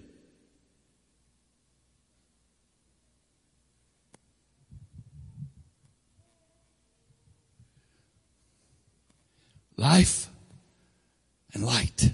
life 9.78 10.30
and 11.54 11.64
light. 11.64 12.12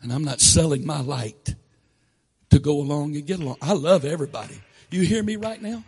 And 0.00 0.12
I'm 0.12 0.24
not 0.24 0.40
selling 0.40 0.84
my 0.84 1.00
light 1.00 1.54
to 2.50 2.58
go 2.58 2.80
along 2.80 3.16
and 3.16 3.26
get 3.26 3.40
along. 3.40 3.56
I 3.62 3.72
love 3.72 4.04
everybody. 4.04 4.60
You 4.94 5.02
hear 5.02 5.24
me 5.24 5.34
right 5.34 5.60
now? 5.60 5.82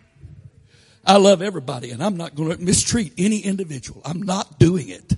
I 1.06 1.18
love 1.18 1.40
everybody 1.40 1.92
and 1.92 2.02
I'm 2.02 2.16
not 2.16 2.34
going 2.34 2.50
to 2.50 2.60
mistreat 2.60 3.12
any 3.16 3.38
individual. 3.38 4.02
I'm 4.04 4.20
not 4.20 4.58
doing 4.58 4.88
it. 4.88 5.14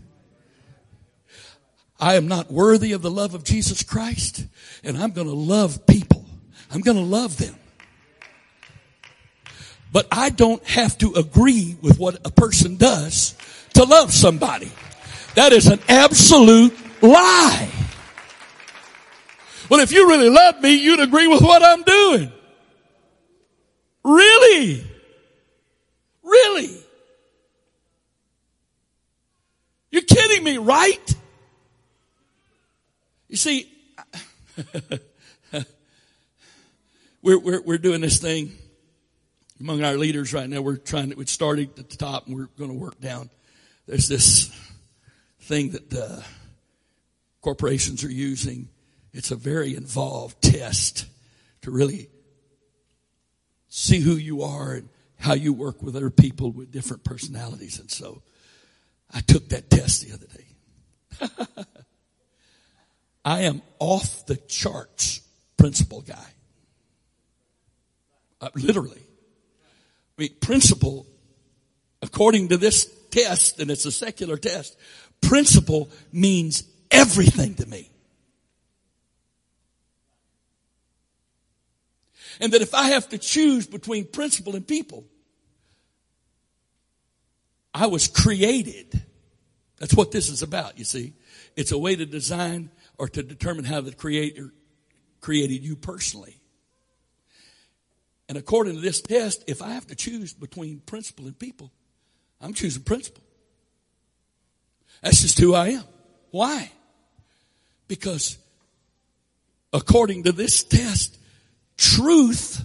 I 1.99 2.17
am 2.17 2.29
not 2.29 2.53
worthy 2.53 2.93
of 2.93 3.01
the 3.01 3.11
love 3.11 3.35
of 3.35 3.45
Jesus 3.45 3.83
Christ 3.83 4.45
and 4.85 4.99
I'm 4.99 5.13
going 5.13 5.27
to 5.27 5.33
love 5.33 5.87
people. 5.87 6.27
I'm 6.71 6.83
going 6.83 6.99
to 6.99 7.03
love 7.03 7.39
them. 7.39 7.57
But 9.91 10.07
I 10.13 10.29
don't 10.29 10.63
have 10.69 10.99
to 10.99 11.15
agree 11.15 11.79
with 11.81 11.99
what 11.99 12.27
a 12.27 12.31
person 12.31 12.77
does 12.77 13.35
to 13.73 13.85
love 13.85 14.13
somebody. 14.13 14.71
That 15.35 15.55
is 15.55 15.67
an 15.67 15.81
absolute 15.89 16.77
lie. 17.01 17.71
Well, 19.71 19.81
if 19.81 19.93
you 19.93 20.07
really 20.11 20.29
love 20.29 20.61
me, 20.61 20.75
you'd 20.75 21.01
agree 21.01 21.27
with 21.27 21.41
what 21.41 21.63
I'm 21.63 21.85
doing. 21.85 22.33
Really? 24.09 24.87
Really? 26.23 26.83
You're 29.91 30.01
kidding 30.01 30.43
me, 30.45 30.57
right? 30.57 31.15
You 33.29 33.37
see, 33.37 33.71
we're, 37.23 37.39
we're, 37.39 37.61
we're 37.61 37.77
doing 37.77 38.01
this 38.01 38.19
thing 38.19 38.53
among 39.61 39.85
our 39.85 39.99
leaders 39.99 40.33
right 40.33 40.49
now. 40.49 40.63
We're 40.63 40.79
trying 40.79 41.11
to, 41.11 41.21
it 41.21 41.29
started 41.29 41.79
at 41.79 41.91
the 41.91 41.97
top 41.99 42.29
and 42.29 42.35
we're 42.35 42.49
going 42.57 42.71
to 42.71 42.79
work 42.79 42.99
down. 43.03 43.29
There's 43.87 44.09
this 44.09 44.51
thing 45.43 45.73
that 45.73 45.91
the 45.91 46.25
corporations 47.43 48.05
are 48.05 48.11
using. 48.11 48.71
It's 49.13 49.33
a 49.33 49.37
very 49.37 49.77
involved 49.77 50.41
test 50.41 51.05
to 51.61 51.71
really 51.71 52.09
see 53.69 54.01
who 54.01 54.17
you 54.17 54.43
are 54.43 54.73
and 54.73 54.89
how 55.19 55.35
you 55.35 55.53
work 55.53 55.83
with 55.83 55.97
other 55.97 56.11
people 56.11 56.51
with 56.51 56.71
different 56.71 57.05
personalities. 57.05 57.79
And 57.79 57.91
so 57.91 58.23
I 59.13 59.21
took 59.21 59.49
that 59.49 59.71
test 59.71 60.07
the 60.07 60.15
other 60.15 60.27
day. 60.27 61.65
I 63.25 63.43
am 63.43 63.63
off 63.79 64.27
the 64.27 64.37
charts 64.37 65.21
principle 65.57 66.03
guy. 66.03 66.27
Uh, 68.41 68.49
literally. 68.55 69.03
I 70.19 70.23
mean, 70.23 70.31
principle, 70.41 71.07
according 72.01 72.49
to 72.49 72.57
this 72.57 72.87
test, 73.11 73.61
and 73.61 73.71
it's 73.71 73.85
a 73.85 73.93
secular 73.93 74.37
test, 74.37 74.79
principle 75.21 75.91
means 76.13 76.65
everything 76.91 77.55
to 77.57 77.67
me. 77.67 77.91
And 82.41 82.53
that 82.53 82.63
if 82.63 82.75
I 82.75 82.89
have 82.91 83.09
to 83.11 83.19
choose 83.19 83.67
between 83.67 84.05
principle 84.07 84.55
and 84.55 84.67
people, 84.67 85.05
I 87.75 87.87
was 87.87 88.09
created. 88.09 89.03
That's 89.79 89.95
what 89.95 90.11
this 90.11 90.29
is 90.29 90.43
about, 90.43 90.79
you 90.79 90.85
see. 90.85 91.15
It's 91.57 91.73
a 91.73 91.79
way 91.79 91.97
to 91.97 92.07
design 92.07 92.71
or 92.99 93.09
to 93.09 93.23
determine 93.23 93.65
how 93.65 93.81
the 93.81 93.93
creator 93.93 94.53
created 95.21 95.63
you 95.63 95.77
personally. 95.77 96.39
And 98.29 98.37
according 98.37 98.75
to 98.75 98.81
this 98.81 99.01
test, 99.01 99.45
if 99.47 99.63
I 99.63 99.71
have 99.71 99.87
to 99.89 99.95
choose 99.95 100.33
between 100.35 100.81
principle 100.81 101.27
and 101.27 101.39
people, 101.39 101.73
I'm 102.41 102.53
choosing 102.53 102.83
principle. 102.83 103.23
That's 105.03 105.23
just 105.23 105.39
who 105.39 105.55
I 105.55 105.69
am. 105.69 105.85
Why? 106.31 106.71
Because 107.87 108.39
according 109.73 110.25
to 110.25 110.33
this 110.33 110.63
test, 110.63 111.18
truth 111.79 112.65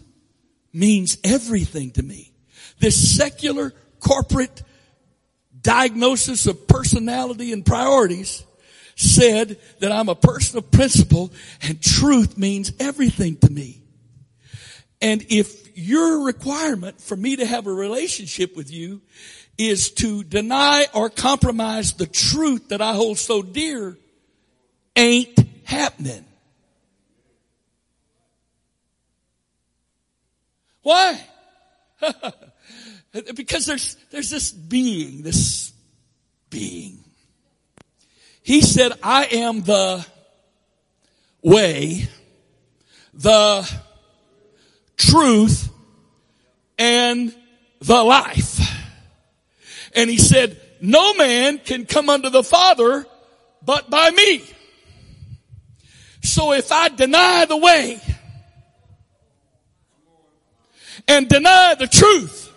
means 0.74 1.18
everything 1.24 1.92
to 1.92 2.04
me. 2.04 2.34
This 2.80 3.18
secular 3.18 3.72
corporate 4.02 4.64
diagnosis 5.62 6.46
of 6.48 6.68
personality 6.68 7.54
and 7.54 7.66
priorities 7.66 8.44
said 8.96 9.58
that 9.80 9.92
I'm 9.92 10.10
a 10.10 10.16
person 10.16 10.58
of 10.58 10.70
principle 10.72 11.32
and 11.62 11.82
truth 11.82 12.38
means 12.38 12.74
everything 12.80 13.38
to 13.38 13.50
me. 13.50 13.82
And 15.02 15.26
if 15.30 15.78
your 15.78 16.26
requirement 16.26 17.02
for 17.02 17.16
me 17.16 17.38
to 17.38 17.46
have 17.46 17.68
a 17.68 17.74
relationship 17.74 18.56
with 18.56 18.72
you 18.72 19.02
is 19.58 19.92
to 19.92 20.24
deny 20.24 20.88
or 20.94 21.10
compromise 21.10 21.94
the 21.94 22.06
truth 22.06 22.70
that 22.70 22.82
I 22.82 22.94
hold 22.94 23.18
so 23.18 23.42
dear, 23.42 23.98
ain't 24.96 25.38
happening. 25.66 26.26
Why? 30.84 31.20
because 33.36 33.66
there's, 33.66 33.96
there's 34.12 34.30
this 34.30 34.52
being, 34.52 35.24
this 35.24 35.74
being. 36.50 37.00
He 38.44 38.62
said, 38.62 38.92
I 39.02 39.26
am 39.26 39.64
the 39.64 40.06
way, 41.42 42.08
the 43.14 43.72
truth, 44.98 45.70
and 46.78 47.34
the 47.80 48.04
life. 48.04 48.60
And 49.96 50.10
he 50.10 50.18
said, 50.18 50.60
no 50.82 51.14
man 51.14 51.60
can 51.60 51.86
come 51.86 52.10
unto 52.10 52.30
the 52.30 52.44
Father 52.44 53.06
but 53.66 53.90
by 53.90 54.12
me. 54.12 54.44
So 56.22 56.54
if 56.54 56.72
I 56.72 56.90
deny 56.90 57.46
the 57.46 57.58
way 57.58 58.02
and 61.08 61.28
deny 61.28 61.76
the 61.78 61.88
truth 61.88 62.52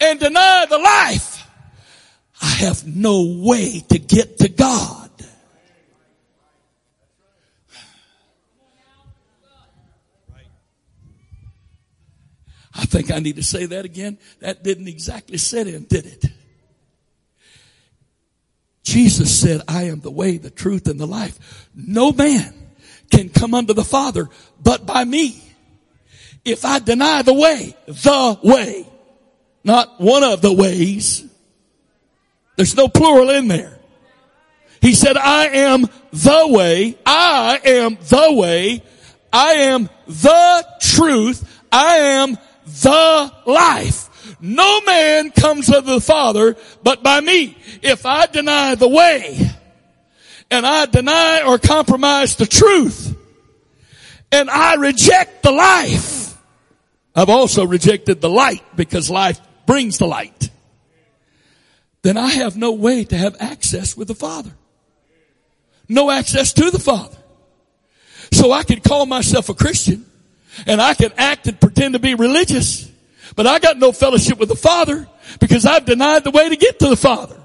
and 0.00 0.18
deny 0.18 0.66
the 0.68 0.78
life, 0.78 1.46
I 2.42 2.46
have 2.46 2.86
no 2.86 3.40
way 3.40 3.80
to 3.88 3.98
get 3.98 4.38
to 4.38 4.48
God. 4.48 5.10
I 12.76 12.86
think 12.86 13.12
I 13.12 13.20
need 13.20 13.36
to 13.36 13.44
say 13.44 13.66
that 13.66 13.84
again. 13.84 14.18
That 14.40 14.64
didn't 14.64 14.88
exactly 14.88 15.38
set 15.38 15.68
in, 15.68 15.84
did 15.84 16.06
it? 16.06 16.24
Jesus 18.82 19.40
said, 19.40 19.62
I 19.68 19.84
am 19.84 20.00
the 20.00 20.10
way, 20.10 20.38
the 20.38 20.50
truth, 20.50 20.88
and 20.88 20.98
the 20.98 21.06
life. 21.06 21.68
No 21.74 22.12
man 22.12 22.52
can 23.10 23.28
come 23.28 23.54
unto 23.54 23.72
the 23.74 23.84
Father 23.84 24.28
but 24.60 24.86
by 24.86 25.04
me. 25.04 25.43
If 26.44 26.64
I 26.64 26.78
deny 26.78 27.22
the 27.22 27.34
way, 27.34 27.74
the 27.86 28.38
way, 28.42 28.86
not 29.64 30.00
one 30.00 30.22
of 30.22 30.42
the 30.42 30.52
ways, 30.52 31.24
there's 32.56 32.76
no 32.76 32.88
plural 32.88 33.30
in 33.30 33.48
there. 33.48 33.78
He 34.80 34.94
said, 34.94 35.16
I 35.16 35.46
am 35.46 35.86
the 36.12 36.46
way, 36.48 36.98
I 37.06 37.60
am 37.64 37.96
the 37.96 38.32
way, 38.32 38.82
I 39.32 39.52
am 39.54 39.88
the 40.06 40.66
truth, 40.80 41.62
I 41.72 41.96
am 41.96 42.36
the 42.66 43.32
life. 43.46 44.36
No 44.40 44.82
man 44.82 45.30
comes 45.30 45.66
to 45.66 45.80
the 45.80 46.00
Father 46.00 46.56
but 46.82 47.02
by 47.02 47.20
me. 47.20 47.56
If 47.82 48.04
I 48.04 48.26
deny 48.26 48.74
the 48.74 48.88
way 48.88 49.50
and 50.50 50.66
I 50.66 50.86
deny 50.86 51.42
or 51.46 51.58
compromise 51.58 52.36
the 52.36 52.46
truth 52.46 53.16
and 54.30 54.50
I 54.50 54.74
reject 54.74 55.42
the 55.42 55.50
life, 55.50 56.13
I've 57.14 57.28
also 57.28 57.64
rejected 57.64 58.20
the 58.20 58.30
light 58.30 58.62
because 58.74 59.08
life 59.08 59.40
brings 59.66 59.98
the 59.98 60.06
light. 60.06 60.50
Then 62.02 62.16
I 62.16 62.28
have 62.28 62.56
no 62.56 62.72
way 62.72 63.04
to 63.04 63.16
have 63.16 63.36
access 63.40 63.96
with 63.96 64.08
the 64.08 64.14
Father. 64.14 64.50
No 65.88 66.10
access 66.10 66.52
to 66.54 66.70
the 66.70 66.78
Father. 66.78 67.16
So 68.32 68.52
I 68.52 68.62
could 68.62 68.82
call 68.82 69.06
myself 69.06 69.48
a 69.48 69.54
Christian 69.54 70.04
and 70.66 70.80
I 70.80 70.94
can 70.94 71.12
act 71.16 71.46
and 71.46 71.60
pretend 71.60 71.94
to 71.94 71.98
be 71.98 72.14
religious, 72.14 72.90
but 73.36 73.46
I 73.46 73.58
got 73.58 73.78
no 73.78 73.92
fellowship 73.92 74.38
with 74.38 74.48
the 74.48 74.56
Father 74.56 75.08
because 75.40 75.66
I've 75.66 75.84
denied 75.84 76.24
the 76.24 76.30
way 76.30 76.48
to 76.48 76.56
get 76.56 76.78
to 76.80 76.88
the 76.88 76.96
Father. 76.96 77.40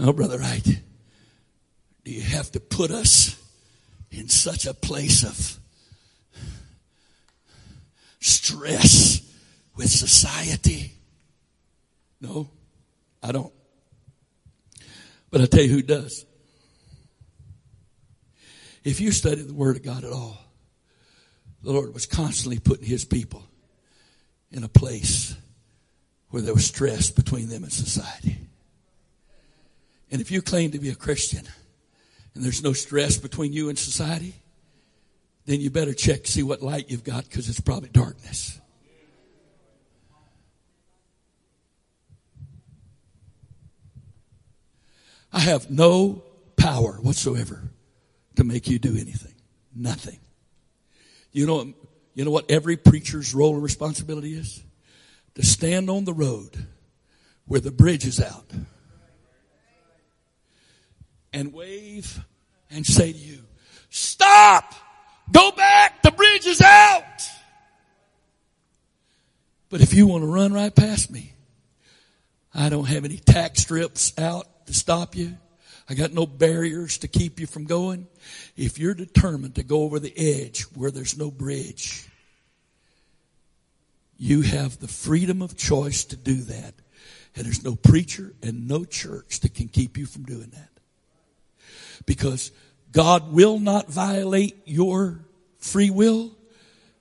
Oh, 0.00 0.12
Brother 0.12 0.38
Wright, 0.38 0.64
do 2.04 2.12
you 2.12 2.20
have 2.20 2.52
to 2.52 2.60
put 2.60 2.92
us 2.92 3.36
in 4.12 4.28
such 4.28 4.64
a 4.64 4.72
place 4.72 5.24
of 5.24 5.58
stress 8.20 9.20
with 9.74 9.90
society? 9.90 10.92
No, 12.20 12.48
I 13.22 13.32
don't. 13.32 13.52
But 15.30 15.40
I 15.40 15.46
tell 15.46 15.64
you 15.64 15.70
who 15.70 15.82
does. 15.82 16.24
If 18.84 19.00
you 19.00 19.10
study 19.10 19.42
the 19.42 19.52
Word 19.52 19.76
of 19.76 19.82
God 19.82 20.04
at 20.04 20.12
all, 20.12 20.38
the 21.62 21.72
Lord 21.72 21.92
was 21.92 22.06
constantly 22.06 22.60
putting 22.60 22.86
His 22.86 23.04
people 23.04 23.44
in 24.52 24.62
a 24.62 24.68
place 24.68 25.34
where 26.30 26.42
there 26.42 26.54
was 26.54 26.66
stress 26.66 27.10
between 27.10 27.48
them 27.48 27.64
and 27.64 27.72
society. 27.72 28.47
And 30.10 30.20
if 30.20 30.30
you 30.30 30.42
claim 30.42 30.70
to 30.72 30.78
be 30.78 30.88
a 30.88 30.94
Christian 30.94 31.46
and 32.34 32.44
there's 32.44 32.62
no 32.62 32.72
stress 32.72 33.18
between 33.18 33.52
you 33.52 33.68
and 33.68 33.78
society, 33.78 34.34
then 35.46 35.60
you 35.60 35.70
better 35.70 35.94
check 35.94 36.26
see 36.26 36.42
what 36.42 36.62
light 36.62 36.90
you've 36.90 37.04
got 37.04 37.24
because 37.24 37.48
it's 37.48 37.60
probably 37.60 37.88
darkness. 37.88 38.60
I 45.32 45.40
have 45.40 45.70
no 45.70 46.22
power 46.56 46.94
whatsoever 47.02 47.62
to 48.36 48.44
make 48.44 48.68
you 48.68 48.78
do 48.78 48.96
anything. 48.96 49.34
Nothing. 49.74 50.18
You 51.32 51.46
know, 51.46 51.72
you 52.14 52.24
know 52.24 52.30
what 52.30 52.50
every 52.50 52.76
preacher's 52.76 53.34
role 53.34 53.54
and 53.54 53.62
responsibility 53.62 54.34
is? 54.34 54.62
To 55.34 55.44
stand 55.44 55.90
on 55.90 56.04
the 56.04 56.14
road 56.14 56.66
where 57.46 57.60
the 57.60 57.70
bridge 57.70 58.06
is 58.06 58.20
out 58.20 58.50
and 61.32 61.52
wave 61.52 62.24
and 62.70 62.86
say 62.86 63.12
to 63.12 63.18
you, 63.18 63.38
stop! 63.90 64.74
Go 65.30 65.52
back! 65.52 66.02
The 66.02 66.10
bridge 66.10 66.46
is 66.46 66.60
out! 66.60 67.02
But 69.70 69.82
if 69.82 69.92
you 69.92 70.06
want 70.06 70.22
to 70.22 70.28
run 70.28 70.52
right 70.52 70.74
past 70.74 71.10
me, 71.10 71.32
I 72.54 72.68
don't 72.70 72.88
have 72.88 73.04
any 73.04 73.18
tack 73.18 73.56
strips 73.56 74.18
out 74.18 74.66
to 74.66 74.74
stop 74.74 75.14
you. 75.14 75.36
I 75.88 75.94
got 75.94 76.12
no 76.12 76.26
barriers 76.26 76.98
to 76.98 77.08
keep 77.08 77.40
you 77.40 77.46
from 77.46 77.64
going. 77.64 78.06
If 78.56 78.78
you're 78.78 78.94
determined 78.94 79.54
to 79.54 79.62
go 79.62 79.82
over 79.82 79.98
the 79.98 80.12
edge 80.16 80.62
where 80.74 80.90
there's 80.90 81.16
no 81.16 81.30
bridge, 81.30 82.06
you 84.18 84.42
have 84.42 84.78
the 84.78 84.88
freedom 84.88 85.40
of 85.40 85.56
choice 85.56 86.04
to 86.06 86.16
do 86.16 86.34
that. 86.34 86.74
And 87.36 87.46
there's 87.46 87.64
no 87.64 87.76
preacher 87.76 88.34
and 88.42 88.66
no 88.66 88.84
church 88.84 89.40
that 89.40 89.54
can 89.54 89.68
keep 89.68 89.96
you 89.96 90.06
from 90.06 90.24
doing 90.24 90.50
that. 90.50 90.70
Because 92.06 92.50
God 92.92 93.32
will 93.32 93.58
not 93.58 93.88
violate 93.88 94.56
your 94.64 95.20
free 95.58 95.90
will 95.90 96.32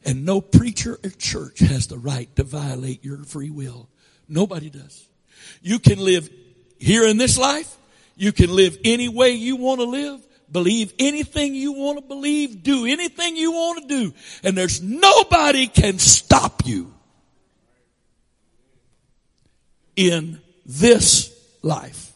and 0.08 0.26
no 0.26 0.39
preacher 0.41 0.98
or 1.04 1.10
church 1.10 1.60
has 1.60 1.88
the 1.88 1.98
right 1.98 2.34
to 2.38 2.43
violate 2.43 3.04
your 3.04 3.24
free 3.24 3.50
will. 3.50 3.89
Nobody 4.28 4.70
does. 4.70 5.06
You 5.62 5.80
can 5.80 6.00
live 6.00 6.30
here 6.80 7.06
in 7.06 7.18
this 7.18 7.38
life. 7.38 7.76
You 8.16 8.32
can 8.32 8.56
live 8.56 8.78
any 8.84 9.10
way 9.10 9.32
you 9.32 9.58
want 9.58 9.82
to 9.82 9.86
live. 9.86 10.26
Believe 10.50 10.93
anything 10.98 11.56
you 11.56 11.74
want 11.74 12.00
to 12.00 12.06
believe. 12.06 12.64
Do 12.64 12.86
anything 12.86 13.36
you 13.36 13.52
want 13.52 13.82
to 13.82 13.88
do. 13.88 14.14
And 14.43 14.58
there's 14.58 14.82
nobody 14.82 15.68
can 15.68 16.00
stop 16.00 16.66
you 16.66 16.93
in 19.95 20.39
this 20.66 21.34
life. 21.62 22.07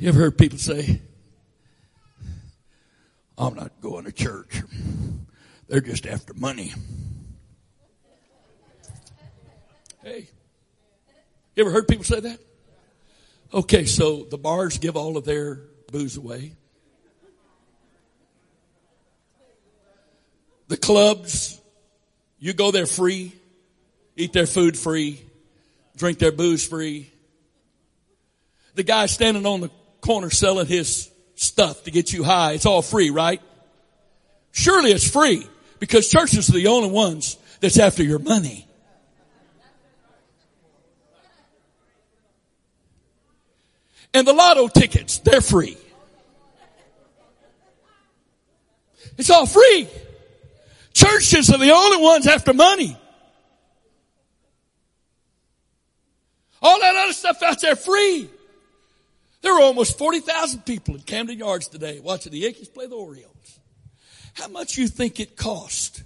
You 0.00 0.08
ever 0.08 0.18
heard 0.18 0.38
people 0.38 0.56
say, 0.56 1.02
I'm 3.36 3.54
not 3.54 3.82
going 3.82 4.06
to 4.06 4.12
church. 4.12 4.62
They're 5.68 5.82
just 5.82 6.06
after 6.06 6.32
money. 6.32 6.72
Hey, 10.02 10.30
you 11.54 11.64
ever 11.64 11.70
heard 11.70 11.86
people 11.86 12.04
say 12.04 12.20
that? 12.20 12.38
Okay, 13.52 13.84
so 13.84 14.24
the 14.24 14.38
bars 14.38 14.78
give 14.78 14.96
all 14.96 15.18
of 15.18 15.26
their 15.26 15.60
booze 15.92 16.16
away. 16.16 16.52
The 20.68 20.78
clubs, 20.78 21.60
you 22.38 22.54
go 22.54 22.70
there 22.70 22.86
free, 22.86 23.34
eat 24.16 24.32
their 24.32 24.46
food 24.46 24.78
free, 24.78 25.20
drink 25.96 26.18
their 26.18 26.32
booze 26.32 26.66
free. 26.66 27.12
The 28.76 28.82
guy 28.82 29.04
standing 29.06 29.44
on 29.44 29.60
the 29.60 29.70
corner 30.00 30.30
selling 30.30 30.66
his 30.66 31.10
stuff 31.34 31.84
to 31.84 31.90
get 31.90 32.12
you 32.12 32.24
high. 32.24 32.52
It's 32.52 32.66
all 32.66 32.82
free, 32.82 33.10
right? 33.10 33.40
Surely 34.52 34.90
it's 34.90 35.08
free 35.08 35.46
because 35.78 36.08
churches 36.08 36.48
are 36.50 36.54
the 36.54 36.68
only 36.68 36.90
ones 36.90 37.38
that's 37.60 37.78
after 37.78 38.02
your 38.02 38.18
money. 38.18 38.66
And 44.12 44.26
the 44.26 44.32
lotto 44.32 44.68
tickets, 44.68 45.18
they're 45.18 45.40
free. 45.40 45.76
It's 49.16 49.30
all 49.30 49.46
free. 49.46 49.88
Churches 50.94 51.50
are 51.50 51.58
the 51.58 51.70
only 51.70 52.02
ones 52.02 52.26
after 52.26 52.52
money. 52.52 52.96
All 56.62 56.80
that 56.80 56.96
other 56.96 57.12
stuff 57.12 57.42
out 57.42 57.60
there 57.60 57.76
free. 57.76 58.28
There 59.42 59.54
were 59.54 59.60
almost 59.60 59.98
40,000 59.98 60.66
people 60.66 60.94
in 60.94 61.02
Camden 61.02 61.38
Yards 61.38 61.68
today 61.68 61.98
watching 62.00 62.32
the 62.32 62.38
Yankees 62.38 62.68
play 62.68 62.86
the 62.86 62.96
Orioles. 62.96 63.58
How 64.34 64.48
much 64.48 64.76
you 64.76 64.86
think 64.86 65.18
it 65.18 65.36
cost 65.36 66.02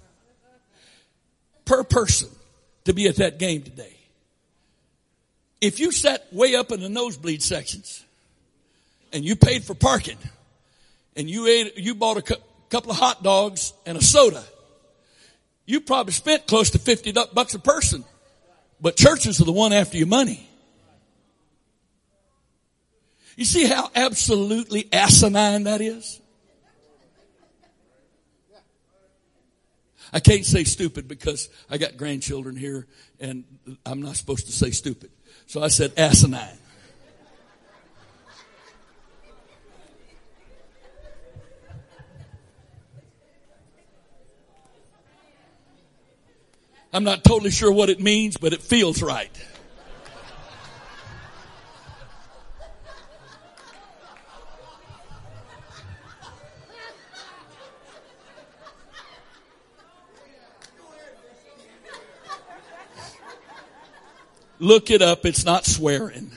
per 1.65 1.83
person 1.83 2.29
to 2.85 2.93
be 2.93 3.07
at 3.07 3.17
that 3.17 3.39
game 3.39 3.61
today? 3.61 3.95
If 5.61 5.79
you 5.79 5.91
sat 5.91 6.31
way 6.31 6.55
up 6.55 6.71
in 6.71 6.79
the 6.79 6.89
nosebleed 6.89 7.41
sections 7.41 8.03
and 9.11 9.23
you 9.23 9.35
paid 9.35 9.63
for 9.63 9.73
parking 9.73 10.17
and 11.15 11.29
you 11.29 11.47
ate, 11.47 11.77
you 11.77 11.95
bought 11.95 12.17
a 12.17 12.21
cu- 12.21 12.41
couple 12.69 12.91
of 12.91 12.97
hot 12.97 13.23
dogs 13.23 13.73
and 13.85 13.97
a 13.97 14.03
soda, 14.03 14.43
you 15.65 15.81
probably 15.81 16.13
spent 16.13 16.47
close 16.47 16.69
to 16.71 16.79
50 16.79 17.13
bucks 17.33 17.55
a 17.55 17.59
person. 17.59 18.03
But 18.79 18.95
churches 18.97 19.41
are 19.41 19.45
the 19.45 19.51
one 19.51 19.73
after 19.73 19.97
your 19.97 20.07
money. 20.07 20.47
You 23.35 23.45
see 23.45 23.65
how 23.65 23.89
absolutely 23.95 24.87
asinine 24.93 25.63
that 25.63 25.81
is? 25.81 26.21
I 30.13 30.21
can't 30.21 30.45
say 30.45 30.63
stupid 30.63 31.09
because 31.09 31.49
I 31.69 31.77
got 31.77 31.97
grandchildren 31.97 32.55
here 32.55 32.87
and 33.19 33.43
I'm 33.85 34.01
not 34.01 34.15
supposed 34.15 34.45
to 34.45 34.53
say 34.53 34.71
stupid. 34.71 35.11
So 35.47 35.61
I 35.61 35.67
said 35.67 35.91
asinine. 35.97 36.57
I'm 46.93 47.03
not 47.03 47.25
totally 47.25 47.51
sure 47.51 47.73
what 47.73 47.89
it 47.89 47.99
means, 47.99 48.37
but 48.37 48.53
it 48.53 48.61
feels 48.61 49.03
right. 49.03 49.29
Look 64.59 64.91
it 64.91 65.01
up. 65.01 65.25
It's 65.25 65.45
not 65.45 65.65
swearing. 65.65 66.31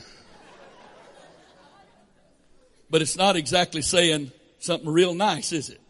But 2.91 3.03
it's 3.03 3.17
not 3.17 3.37
exactly 3.37 3.83
saying 3.83 4.33
something 4.59 4.89
real 4.89 5.15
nice, 5.15 5.53
is 5.53 5.71
it? 5.71 5.81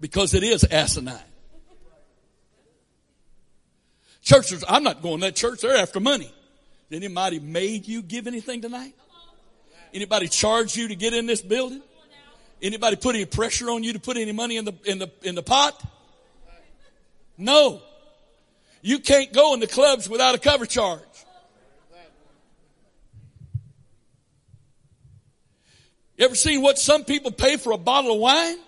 Because 0.00 0.34
it 0.34 0.42
is 0.42 0.64
asinine. 0.64 1.18
Churches, 4.20 4.64
I'm 4.68 4.82
not 4.82 5.02
going 5.02 5.20
to 5.20 5.26
that 5.26 5.36
church. 5.36 5.60
They're 5.60 5.76
after 5.76 6.00
money. 6.00 6.32
Did 6.90 6.96
anybody 6.96 7.40
made 7.40 7.88
you 7.88 8.02
give 8.02 8.26
anything 8.26 8.60
tonight? 8.60 8.94
Anybody 9.94 10.28
charge 10.28 10.76
you 10.76 10.88
to 10.88 10.96
get 10.96 11.12
in 11.14 11.26
this 11.26 11.40
building? 11.40 11.82
Anybody 12.60 12.96
put 12.96 13.14
any 13.14 13.24
pressure 13.24 13.70
on 13.70 13.82
you 13.82 13.92
to 13.92 13.98
put 13.98 14.16
any 14.16 14.32
money 14.32 14.56
in 14.56 14.64
the, 14.64 14.74
in 14.84 14.98
the, 14.98 15.10
in 15.22 15.34
the 15.34 15.42
pot? 15.42 15.80
No. 17.36 17.82
You 18.82 18.98
can't 18.98 19.32
go 19.32 19.54
in 19.54 19.60
the 19.60 19.68
clubs 19.68 20.08
without 20.08 20.34
a 20.34 20.38
cover 20.38 20.66
charge. 20.66 21.00
You 26.16 26.26
ever 26.26 26.34
seen 26.34 26.60
what 26.60 26.78
some 26.78 27.04
people 27.04 27.30
pay 27.30 27.56
for 27.56 27.72
a 27.72 27.78
bottle 27.78 28.12
of 28.12 28.18
wine? 28.18 28.58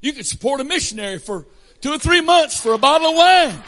You 0.00 0.12
can 0.12 0.24
support 0.24 0.60
a 0.60 0.64
missionary 0.64 1.18
for 1.18 1.46
two 1.80 1.92
or 1.92 1.98
three 1.98 2.20
months 2.20 2.58
for 2.58 2.72
a 2.72 2.78
bottle 2.78 3.10
of 3.10 3.16
wine. 3.16 3.62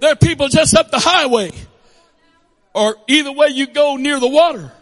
There 0.00 0.12
are 0.12 0.16
people 0.16 0.48
just 0.48 0.74
up 0.74 0.90
the 0.90 0.98
highway 0.98 1.52
or 2.74 2.96
either 3.06 3.32
way 3.32 3.48
you 3.48 3.66
go 3.66 3.96
near 3.96 4.18
the 4.18 4.28
water. 4.28 4.72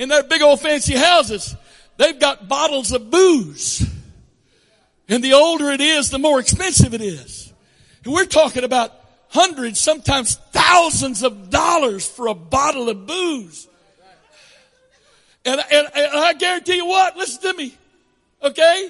In 0.00 0.08
their 0.08 0.22
big 0.22 0.40
old 0.40 0.58
fancy 0.58 0.96
houses, 0.96 1.54
they've 1.98 2.18
got 2.18 2.48
bottles 2.48 2.90
of 2.90 3.10
booze. 3.10 3.86
And 5.10 5.22
the 5.22 5.34
older 5.34 5.70
it 5.70 5.82
is, 5.82 6.08
the 6.08 6.18
more 6.18 6.40
expensive 6.40 6.94
it 6.94 7.02
is. 7.02 7.52
And 8.04 8.14
we're 8.14 8.24
talking 8.24 8.64
about 8.64 8.94
hundreds, 9.28 9.78
sometimes 9.78 10.36
thousands 10.52 11.22
of 11.22 11.50
dollars 11.50 12.08
for 12.08 12.28
a 12.28 12.34
bottle 12.34 12.88
of 12.88 13.06
booze. 13.06 13.68
And, 15.44 15.60
and, 15.70 15.88
and 15.94 16.10
I 16.14 16.32
guarantee 16.32 16.76
you 16.76 16.86
what, 16.86 17.18
listen 17.18 17.42
to 17.42 17.58
me. 17.58 17.74
Okay? 18.42 18.88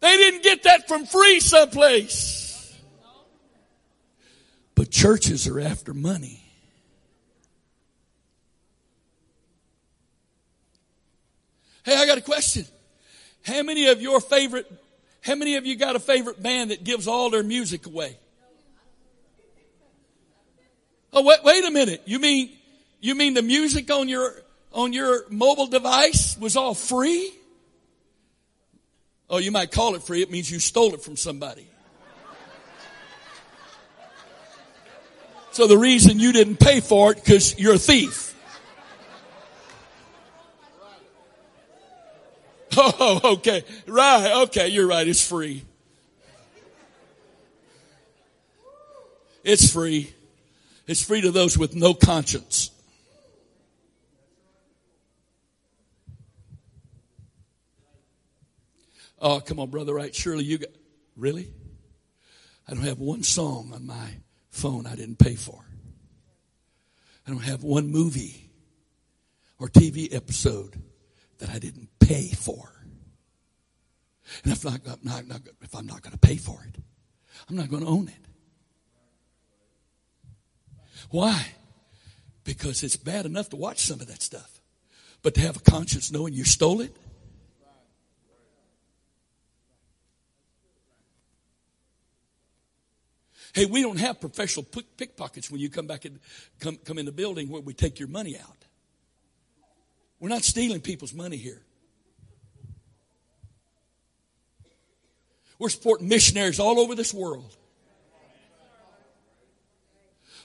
They 0.00 0.16
didn't 0.16 0.44
get 0.44 0.62
that 0.62 0.88
from 0.88 1.04
free 1.04 1.40
someplace. 1.40 2.74
But 4.74 4.90
churches 4.90 5.46
are 5.46 5.60
after 5.60 5.92
money. 5.92 6.47
Hey, 11.88 11.96
I 11.96 12.04
got 12.04 12.18
a 12.18 12.20
question. 12.20 12.66
How 13.46 13.62
many 13.62 13.86
of 13.86 14.02
your 14.02 14.20
favorite, 14.20 14.70
how 15.22 15.34
many 15.36 15.56
of 15.56 15.64
you 15.64 15.74
got 15.74 15.96
a 15.96 15.98
favorite 15.98 16.42
band 16.42 16.70
that 16.70 16.84
gives 16.84 17.08
all 17.08 17.30
their 17.30 17.42
music 17.42 17.86
away? 17.86 18.18
Oh, 21.14 21.22
wait, 21.22 21.42
wait 21.42 21.64
a 21.64 21.70
minute. 21.70 22.02
You 22.04 22.18
mean, 22.18 22.50
you 23.00 23.14
mean 23.14 23.32
the 23.32 23.40
music 23.40 23.90
on 23.90 24.06
your, 24.06 24.34
on 24.70 24.92
your 24.92 25.30
mobile 25.30 25.66
device 25.66 26.36
was 26.36 26.58
all 26.58 26.74
free? 26.74 27.32
Oh, 29.30 29.38
you 29.38 29.50
might 29.50 29.70
call 29.70 29.94
it 29.94 30.02
free. 30.02 30.20
It 30.20 30.30
means 30.30 30.50
you 30.50 30.58
stole 30.58 30.92
it 30.92 31.00
from 31.00 31.16
somebody. 31.16 31.66
So 35.52 35.66
the 35.66 35.78
reason 35.78 36.20
you 36.20 36.34
didn't 36.34 36.60
pay 36.60 36.80
for 36.80 37.12
it 37.12 37.14
because 37.14 37.58
you're 37.58 37.76
a 37.76 37.78
thief. 37.78 38.27
Oh, 42.80 43.20
okay. 43.34 43.64
Right. 43.86 44.32
Okay. 44.44 44.68
You're 44.68 44.86
right. 44.86 45.06
It's 45.06 45.26
free. 45.26 45.64
It's 49.42 49.72
free. 49.72 50.14
It's 50.86 51.04
free 51.04 51.20
to 51.22 51.30
those 51.30 51.58
with 51.58 51.74
no 51.74 51.92
conscience. 51.92 52.70
Oh, 59.20 59.40
come 59.40 59.58
on, 59.58 59.70
brother. 59.70 59.94
Right. 59.94 60.14
Surely 60.14 60.44
you 60.44 60.58
got, 60.58 60.70
really? 61.16 61.50
I 62.68 62.74
don't 62.74 62.84
have 62.84 63.00
one 63.00 63.24
song 63.24 63.72
on 63.74 63.86
my 63.86 64.18
phone 64.50 64.86
I 64.86 64.94
didn't 64.94 65.18
pay 65.18 65.34
for. 65.34 65.64
I 67.26 67.30
don't 67.30 67.42
have 67.42 67.64
one 67.64 67.88
movie 67.88 68.50
or 69.58 69.68
TV 69.68 70.14
episode 70.14 70.80
that 71.38 71.50
I 71.50 71.58
didn't 71.58 71.88
pay 72.00 72.28
for. 72.28 72.72
And 74.44 74.52
if, 74.52 74.64
not, 74.64 74.84
not, 75.04 75.26
not, 75.26 75.40
if 75.62 75.74
I'm 75.74 75.86
not 75.86 76.02
going 76.02 76.12
to 76.12 76.18
pay 76.18 76.36
for 76.36 76.62
it, 76.68 76.82
I'm 77.48 77.56
not 77.56 77.70
going 77.70 77.82
to 77.82 77.88
own 77.88 78.08
it. 78.08 78.28
Why? 81.10 81.46
Because 82.44 82.82
it's 82.82 82.96
bad 82.96 83.24
enough 83.24 83.50
to 83.50 83.56
watch 83.56 83.80
some 83.80 84.00
of 84.00 84.08
that 84.08 84.22
stuff. 84.22 84.60
But 85.22 85.34
to 85.34 85.40
have 85.40 85.56
a 85.56 85.60
conscience 85.60 86.12
knowing 86.12 86.34
you 86.34 86.44
stole 86.44 86.80
it, 86.80 86.96
Hey, 93.54 93.64
we 93.64 93.82
don't 93.82 93.98
have 93.98 94.20
professional 94.20 94.64
pickpockets 94.64 95.50
when 95.50 95.60
you 95.60 95.70
come 95.70 95.86
back 95.86 96.04
and 96.04 96.20
come, 96.60 96.76
come 96.76 96.98
in 96.98 97.06
the 97.06 97.12
building 97.12 97.48
where 97.48 97.62
we 97.62 97.72
take 97.72 97.98
your 97.98 98.08
money 98.08 98.38
out. 98.38 98.57
We're 100.20 100.28
not 100.28 100.42
stealing 100.42 100.80
people's 100.80 101.14
money 101.14 101.36
here. 101.36 101.62
We're 105.58 105.68
supporting 105.68 106.08
missionaries 106.08 106.60
all 106.60 106.78
over 106.78 106.94
this 106.94 107.12
world. 107.12 107.56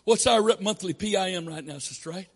What's 0.05 0.27
our 0.27 0.41
monthly 0.59 0.93
PIM 0.93 1.47
right 1.47 1.63
now, 1.63 1.77
Sister 1.77 2.09
Wright? 2.09 2.27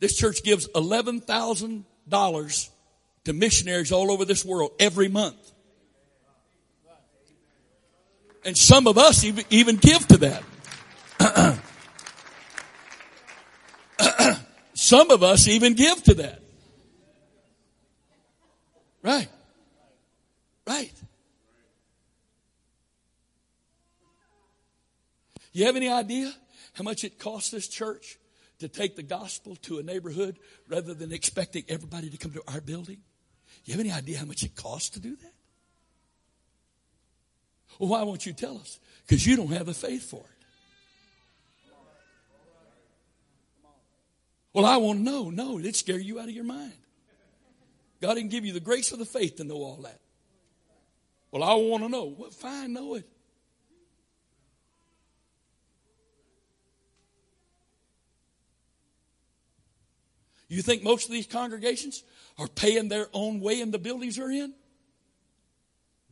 This 0.00 0.16
church 0.16 0.42
gives 0.42 0.68
$11,000 0.68 2.68
to 3.24 3.32
missionaries 3.32 3.92
all 3.92 4.10
over 4.10 4.24
this 4.24 4.44
world 4.44 4.72
every 4.78 5.08
month. 5.08 5.36
And 8.44 8.56
some 8.56 8.86
of 8.86 8.96
us 8.96 9.24
even, 9.24 9.44
even 9.50 9.76
give 9.76 10.06
to 10.08 10.40
that. 11.18 11.60
some 14.88 15.10
of 15.10 15.22
us 15.22 15.48
even 15.48 15.74
give 15.74 16.02
to 16.04 16.14
that. 16.14 16.40
Right. 19.02 19.28
Right. 20.66 20.92
You 25.52 25.66
have 25.66 25.76
any 25.76 25.88
idea 25.88 26.32
how 26.72 26.84
much 26.84 27.04
it 27.04 27.18
costs 27.18 27.50
this 27.50 27.68
church 27.68 28.18
to 28.60 28.68
take 28.68 28.96
the 28.96 29.02
gospel 29.02 29.56
to 29.56 29.78
a 29.78 29.82
neighborhood 29.82 30.38
rather 30.68 30.94
than 30.94 31.12
expecting 31.12 31.64
everybody 31.68 32.08
to 32.08 32.16
come 32.16 32.32
to 32.32 32.42
our 32.48 32.60
building? 32.60 32.98
You 33.64 33.74
have 33.74 33.80
any 33.80 33.92
idea 33.92 34.18
how 34.18 34.24
much 34.24 34.42
it 34.42 34.56
costs 34.56 34.90
to 34.90 35.00
do 35.00 35.16
that? 35.16 35.32
Well, 37.78 37.90
why 37.90 38.02
won't 38.04 38.24
you 38.24 38.32
tell 38.32 38.56
us? 38.56 38.80
Because 39.06 39.26
you 39.26 39.36
don't 39.36 39.52
have 39.52 39.66
the 39.66 39.74
faith 39.74 40.08
for 40.08 40.24
it. 40.24 40.37
Well, 44.58 44.66
I 44.66 44.76
want 44.78 44.98
to 44.98 45.04
know. 45.04 45.30
No, 45.30 45.60
it'd 45.60 45.76
scare 45.76 46.00
you 46.00 46.18
out 46.18 46.24
of 46.24 46.34
your 46.34 46.42
mind. 46.42 46.72
God 48.00 48.14
didn't 48.14 48.32
give 48.32 48.44
you 48.44 48.52
the 48.52 48.58
grace 48.58 48.90
of 48.90 48.98
the 48.98 49.04
faith 49.04 49.36
to 49.36 49.44
know 49.44 49.54
all 49.54 49.78
that. 49.84 50.00
Well, 51.30 51.44
I 51.44 51.54
want 51.54 51.84
to 51.84 51.88
know. 51.88 52.06
Well, 52.18 52.30
fine, 52.30 52.72
know 52.72 52.96
it. 52.96 53.08
You 60.48 60.60
think 60.60 60.82
most 60.82 61.04
of 61.04 61.12
these 61.12 61.28
congregations 61.28 62.02
are 62.36 62.48
paying 62.48 62.88
their 62.88 63.06
own 63.12 63.38
way 63.38 63.60
in 63.60 63.70
the 63.70 63.78
buildings 63.78 64.16
they're 64.16 64.28
in? 64.28 64.54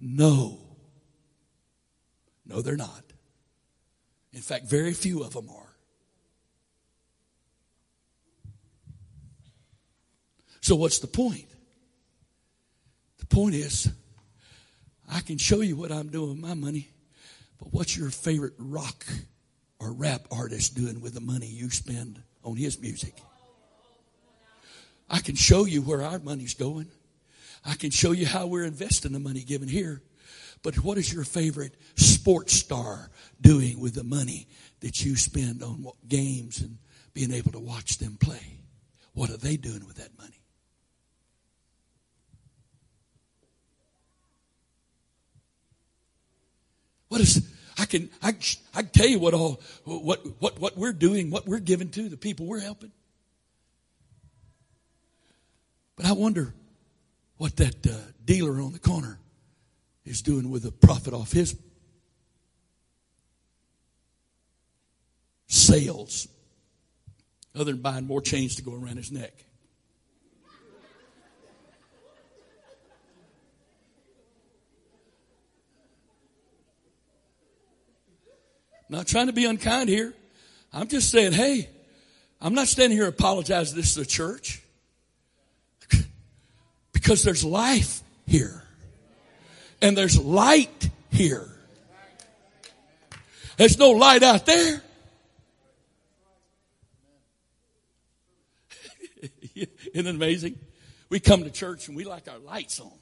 No. 0.00 0.60
No, 2.44 2.62
they're 2.62 2.76
not. 2.76 3.02
In 4.32 4.40
fact, 4.40 4.66
very 4.66 4.92
few 4.92 5.24
of 5.24 5.32
them 5.32 5.48
are. 5.50 5.65
So, 10.66 10.74
what's 10.74 10.98
the 10.98 11.06
point? 11.06 11.47
The 13.18 13.26
point 13.26 13.55
is, 13.55 13.88
I 15.09 15.20
can 15.20 15.38
show 15.38 15.60
you 15.60 15.76
what 15.76 15.93
I'm 15.93 16.09
doing 16.09 16.30
with 16.30 16.40
my 16.40 16.55
money, 16.55 16.88
but 17.60 17.72
what's 17.72 17.97
your 17.97 18.10
favorite 18.10 18.55
rock 18.59 19.06
or 19.78 19.93
rap 19.93 20.26
artist 20.32 20.74
doing 20.74 21.01
with 21.01 21.14
the 21.14 21.20
money 21.20 21.47
you 21.47 21.70
spend 21.70 22.20
on 22.43 22.56
his 22.56 22.80
music? 22.80 23.14
I 25.09 25.20
can 25.20 25.36
show 25.36 25.66
you 25.66 25.82
where 25.82 26.02
our 26.02 26.18
money's 26.18 26.55
going. 26.55 26.88
I 27.64 27.74
can 27.74 27.93
show 27.93 28.10
you 28.10 28.26
how 28.26 28.48
we're 28.48 28.64
investing 28.64 29.12
the 29.12 29.20
money 29.20 29.44
given 29.44 29.68
here. 29.68 30.02
But 30.64 30.82
what 30.82 30.98
is 30.98 31.12
your 31.12 31.22
favorite 31.22 31.76
sports 31.94 32.55
star 32.55 33.12
doing 33.40 33.78
with 33.78 33.94
the 33.94 34.02
money 34.02 34.48
that 34.80 35.05
you 35.05 35.14
spend 35.14 35.62
on 35.62 35.86
games 36.09 36.60
and 36.60 36.78
being 37.14 37.32
able 37.32 37.52
to 37.52 37.60
watch 37.60 37.98
them 37.98 38.16
play? 38.20 38.59
What 39.12 39.30
are 39.30 39.36
they 39.36 39.56
doing 39.56 39.86
with 39.86 39.98
that 39.98 40.10
money? 40.18 40.35
What 47.08 47.20
is, 47.20 47.48
I 47.78 47.84
can, 47.84 48.10
I, 48.22 48.34
I 48.74 48.82
can 48.82 48.90
tell 48.90 49.06
you 49.06 49.18
what 49.18 49.34
all, 49.34 49.60
what, 49.84 50.20
what, 50.40 50.58
what 50.60 50.76
we're 50.76 50.92
doing, 50.92 51.30
what 51.30 51.46
we're 51.46 51.60
giving 51.60 51.90
to 51.90 52.08
the 52.08 52.16
people 52.16 52.46
we're 52.46 52.60
helping. 52.60 52.92
But 55.96 56.06
I 56.06 56.12
wonder 56.12 56.54
what 57.36 57.56
that 57.56 57.86
uh, 57.86 57.96
dealer 58.24 58.60
on 58.60 58.72
the 58.72 58.78
corner 58.78 59.18
is 60.04 60.22
doing 60.22 60.50
with 60.50 60.62
the 60.62 60.72
profit 60.72 61.14
off 61.14 61.32
his 61.32 61.56
sales, 65.46 66.28
other 67.54 67.72
than 67.72 67.80
buying 67.80 68.06
more 68.06 68.20
chains 68.20 68.56
to 68.56 68.62
go 68.62 68.74
around 68.74 68.96
his 68.96 69.10
neck. 69.12 69.32
I'm 78.88 78.96
not 78.96 79.06
trying 79.06 79.26
to 79.26 79.32
be 79.32 79.44
unkind 79.44 79.88
here. 79.88 80.14
I'm 80.72 80.88
just 80.88 81.10
saying, 81.10 81.32
hey, 81.32 81.68
I'm 82.40 82.54
not 82.54 82.68
standing 82.68 82.96
here 82.96 83.08
apologizing 83.08 83.76
this 83.76 83.88
is 83.90 83.94
the 83.96 84.06
church. 84.06 84.62
because 86.92 87.22
there's 87.24 87.44
life 87.44 88.02
here. 88.26 88.62
And 89.82 89.96
there's 89.96 90.18
light 90.18 90.90
here. 91.10 91.48
There's 93.56 93.78
no 93.78 93.90
light 93.90 94.22
out 94.22 94.46
there. 94.46 94.82
Isn't 99.54 99.68
it 99.94 100.06
amazing? 100.06 100.58
We 101.08 101.20
come 101.20 101.44
to 101.44 101.50
church 101.50 101.88
and 101.88 101.96
we 101.96 102.04
like 102.04 102.28
our 102.28 102.38
lights 102.38 102.78
on. 102.80 102.92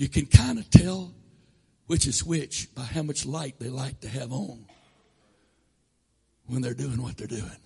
You 0.00 0.08
can 0.08 0.24
kind 0.24 0.58
of 0.58 0.70
tell 0.70 1.12
which 1.86 2.06
is 2.06 2.24
which 2.24 2.74
by 2.74 2.84
how 2.84 3.02
much 3.02 3.26
light 3.26 3.56
they 3.60 3.68
like 3.68 4.00
to 4.00 4.08
have 4.08 4.32
on 4.32 4.64
when 6.46 6.62
they're 6.62 6.72
doing 6.72 7.02
what 7.02 7.18
they're 7.18 7.26
doing. 7.26 7.60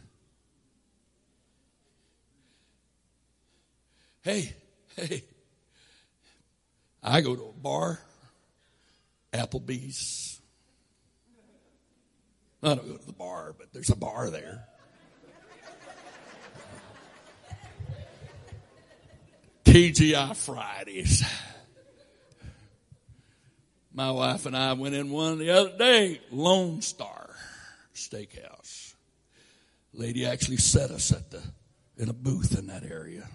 Hey, 4.23 4.53
hey, 4.97 5.23
I 7.05 7.21
go 7.21 7.37
to 7.37 7.43
a 7.43 7.53
bar, 7.53 8.01
Applebee's. 9.33 10.41
I 12.65 12.75
don't 12.75 12.89
go 12.89 12.97
to 12.97 13.07
the 13.07 13.13
bar, 13.13 13.55
but 13.57 13.73
there's 13.73 13.91
a 13.91 13.97
bar 13.97 14.31
there. 14.31 14.67
TGI 19.65 20.35
Fridays. 20.35 21.23
My 23.97 24.11
wife 24.11 24.45
and 24.45 24.57
I 24.57 24.73
went 24.73 24.97
in 24.97 25.11
one 25.11 25.39
the 25.39 25.51
other 25.51 25.79
day, 25.79 26.21
Lone 26.33 26.83
Star 26.83 27.31
Steakhouse. 27.95 28.95
Lady 29.93 30.27
actually 30.27 30.57
set 30.57 30.91
us 30.91 31.13
at 31.13 31.31
the 31.31 31.41
in 31.97 32.09
a 32.09 32.13
booth 32.13 32.59
in 32.59 32.67
that 32.67 32.83
area. 32.83 33.29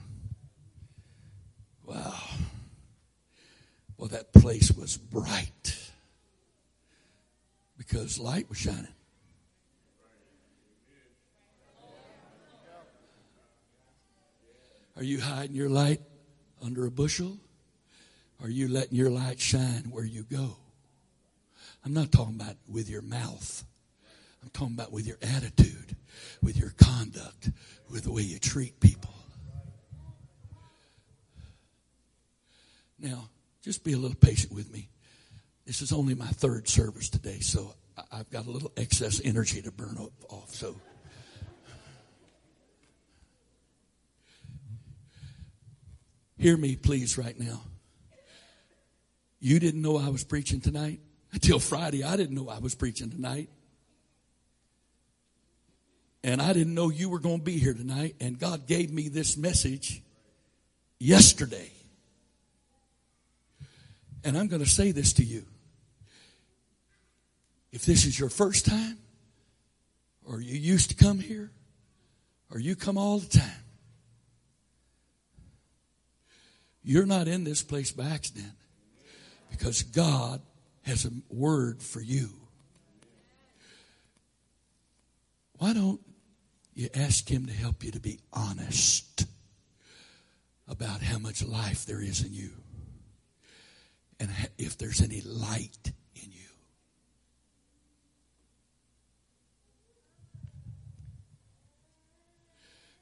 Wow. 1.86 2.19
Well, 3.98 4.10
that 4.10 4.34
place 4.34 4.69
was 4.69 4.98
bright 4.98 5.77
because 7.77 8.19
light 8.19 8.49
was 8.49 8.57
shining. 8.57 8.88
Are 14.98 15.03
you 15.03 15.22
hiding 15.22 15.56
your 15.56 15.69
light 15.69 16.02
under 16.61 16.86
a 16.86 16.91
bushel? 16.91 17.38
Are 18.41 18.49
you 18.49 18.68
letting 18.68 18.95
your 18.95 19.10
light 19.10 19.40
shine 19.40 19.90
where 19.91 20.06
you 20.06 20.24
go? 20.24 20.56
I'm 21.86 21.94
not 21.94 22.11
talking 22.11 22.36
about 22.36 22.56
with 22.68 22.90
your 22.90 23.02
mouth. 23.02 23.64
I'm 24.41 24.49
talking 24.49 24.76
about 24.76 24.91
with 24.91 25.06
your 25.06 25.18
attitude, 25.22 25.95
with 26.41 26.57
your 26.57 26.74
conduct, 26.78 27.49
with 27.90 28.03
the 28.03 28.11
way 28.11 28.22
you 28.22 28.40
treat 28.40 28.80
people. 28.80 29.14
Now, 32.98 33.30
just 33.61 33.84
be 33.84 33.94
a 33.94 33.98
little 33.98 34.18
patient 34.18 34.53
with 34.53 34.72
me. 34.72 34.90
This 35.66 35.82
is 35.82 35.91
only 35.91 36.16
my 36.16 36.28
third 36.28 36.68
service 36.68 37.10
today, 37.10 37.40
so 37.40 37.76
I've 38.11 38.30
got 38.30 38.45
a 38.45 38.52
little 38.52 38.72
excess 38.78 39.22
energy 39.24 39.61
to 39.61 39.72
burn 39.72 39.98
off. 40.30 40.53
So, 40.53 40.76
hear 46.38 46.57
me, 46.57 46.76
please, 46.76 47.18
right 47.18 47.38
now. 47.40 47.61
You 49.40 49.60
didn't 49.60 49.82
know 49.82 49.98
I 49.98 50.10
was 50.10 50.24
preaching 50.24 50.60
tonight? 50.60 50.99
Until 51.32 51.60
Friday, 51.60 52.03
I 52.03 52.18
didn't 52.18 52.36
know 52.36 52.49
I 52.49 52.60
was 52.60 52.76
preaching 52.76 53.10
tonight. 53.10 53.49
And 56.24 56.41
I 56.41 56.52
didn't 56.52 56.74
know 56.74 56.90
you 56.90 57.10
were 57.10 57.20
going 57.20 57.40
to 57.40 57.44
be 57.44 57.57
here 57.57 57.74
tonight. 57.74 58.16
And 58.20 58.38
God 58.38 58.68
gave 58.68 58.91
me 58.91 59.07
this 59.07 59.38
message 59.38 60.03
yesterday. 60.99 61.72
And 64.26 64.38
I'm 64.38 64.48
going 64.48 64.64
to 64.64 64.70
say 64.70 64.91
this 64.91 65.14
to 65.14 65.24
you. 65.24 65.45
If 67.72 67.86
this 67.86 68.06
is 68.06 68.20
your 68.20 68.30
first 68.30 68.66
time, 68.66 68.98
or 70.26 70.41
you 70.41 70.57
used 70.57 70.90
to 70.90 70.95
come 70.95 71.20
here, 71.20 71.52
or 72.52 72.60
you 72.60 72.76
come 72.76 72.98
all 72.98 73.20
the 73.20 73.40
time, 73.40 73.64
you're 76.84 77.06
not 77.06 77.28
in 77.28 77.44
this 77.44 77.61
place 77.61 77.91
by 77.91 78.06
accident 78.06 78.52
because 79.50 79.84
God 79.84 80.42
has 80.84 81.06
a 81.06 81.12
word 81.30 81.82
for 81.82 82.02
you. 82.02 82.30
Why 85.58 85.74
don't 85.74 86.00
you 86.74 86.90
ask 86.96 87.30
Him 87.30 87.46
to 87.48 87.54
help 87.54 87.84
you 87.84 87.92
to 87.92 88.00
be 88.00 88.20
honest 88.32 89.26
about 90.68 91.02
how 91.02 91.20
much 91.20 91.44
life 91.44 91.86
there 91.86 92.02
is 92.02 92.24
in 92.24 92.34
you 92.34 92.52
and 94.20 94.30
if 94.58 94.78
there's 94.78 95.02
any 95.02 95.22
light 95.22 95.92
in 96.16 96.32
you? 96.32 96.50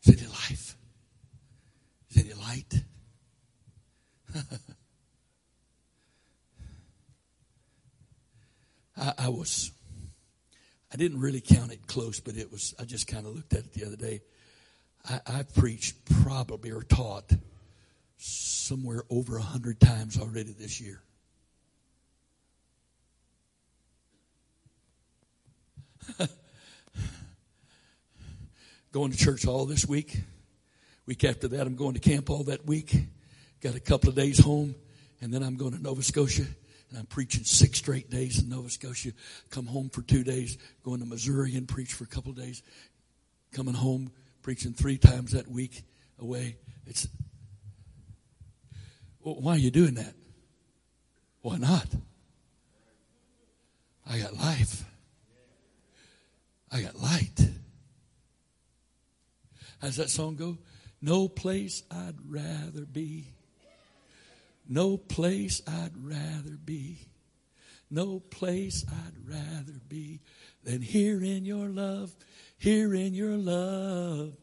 Is 0.03 0.17
any 0.17 0.27
life? 0.27 0.77
Is 2.09 2.23
any 2.23 2.33
light? 2.33 2.83
I, 8.99 9.13
I 9.17 9.29
was, 9.29 9.71
I 10.91 10.97
didn't 10.97 11.19
really 11.19 11.41
count 11.41 11.71
it 11.71 11.85
close, 11.87 12.19
but 12.19 12.35
it 12.35 12.51
was, 12.51 12.73
I 12.79 12.83
just 12.85 13.07
kind 13.07 13.25
of 13.25 13.35
looked 13.35 13.53
at 13.53 13.59
it 13.59 13.73
the 13.73 13.85
other 13.85 13.95
day. 13.95 14.21
I, 15.07 15.21
I 15.25 15.43
preached 15.43 15.95
probably 16.23 16.71
or 16.71 16.81
taught 16.83 17.31
somewhere 18.17 19.03
over 19.09 19.37
a 19.37 19.41
hundred 19.41 19.79
times 19.79 20.19
already 20.19 20.53
this 20.53 20.81
year. 20.81 21.01
going 28.91 29.11
to 29.11 29.17
church 29.17 29.45
all 29.45 29.65
this 29.65 29.85
week. 29.85 30.19
Week 31.05 31.23
after 31.23 31.47
that, 31.49 31.67
I'm 31.67 31.75
going 31.75 31.93
to 31.93 31.99
camp 31.99 32.29
all 32.29 32.43
that 32.45 32.65
week. 32.65 32.95
Got 33.61 33.75
a 33.75 33.79
couple 33.79 34.09
of 34.09 34.15
days 34.15 34.39
home, 34.39 34.75
and 35.21 35.33
then 35.33 35.43
I'm 35.43 35.55
going 35.55 35.73
to 35.73 35.81
Nova 35.81 36.01
Scotia 36.01 36.45
and 36.89 36.99
I'm 36.99 37.05
preaching 37.05 37.43
six 37.43 37.79
straight 37.79 38.09
days 38.09 38.41
in 38.41 38.49
Nova 38.49 38.69
Scotia. 38.69 39.11
Come 39.49 39.65
home 39.65 39.89
for 39.89 40.01
two 40.01 40.23
days, 40.23 40.57
going 40.83 40.99
to 40.99 41.05
Missouri 41.05 41.55
and 41.55 41.67
preach 41.67 41.93
for 41.93 42.03
a 42.03 42.07
couple 42.07 42.31
of 42.31 42.37
days. 42.37 42.63
Coming 43.51 43.73
home, 43.73 44.11
preaching 44.41 44.73
three 44.73 44.97
times 44.97 45.31
that 45.31 45.47
week 45.47 45.83
away. 46.19 46.57
It's 46.85 47.07
well, 49.21 49.35
why 49.41 49.55
are 49.55 49.59
you 49.59 49.71
doing 49.71 49.95
that? 49.95 50.13
Why 51.41 51.57
not? 51.57 51.87
I 54.09 54.19
got 54.19 54.37
life. 54.37 54.85
I 56.71 56.81
got 56.81 56.95
light. 56.95 57.49
How's 59.81 59.97
that 59.97 60.09
song 60.09 60.35
go? 60.35 60.57
No 61.01 61.27
place 61.27 61.83
I'd 61.91 62.15
rather 62.25 62.85
be 62.85 63.27
no 64.67 64.97
place 64.97 65.61
I'd 65.67 65.97
rather 65.97 66.57
be. 66.63 67.07
No 67.89 68.19
place 68.19 68.85
I'd 68.87 69.29
rather 69.29 69.79
be 69.87 70.19
than 70.63 70.81
here 70.81 71.23
in 71.23 71.45
your 71.45 71.69
love, 71.69 72.13
here 72.57 72.93
in 72.93 73.13
your 73.13 73.37
love. 73.37 74.33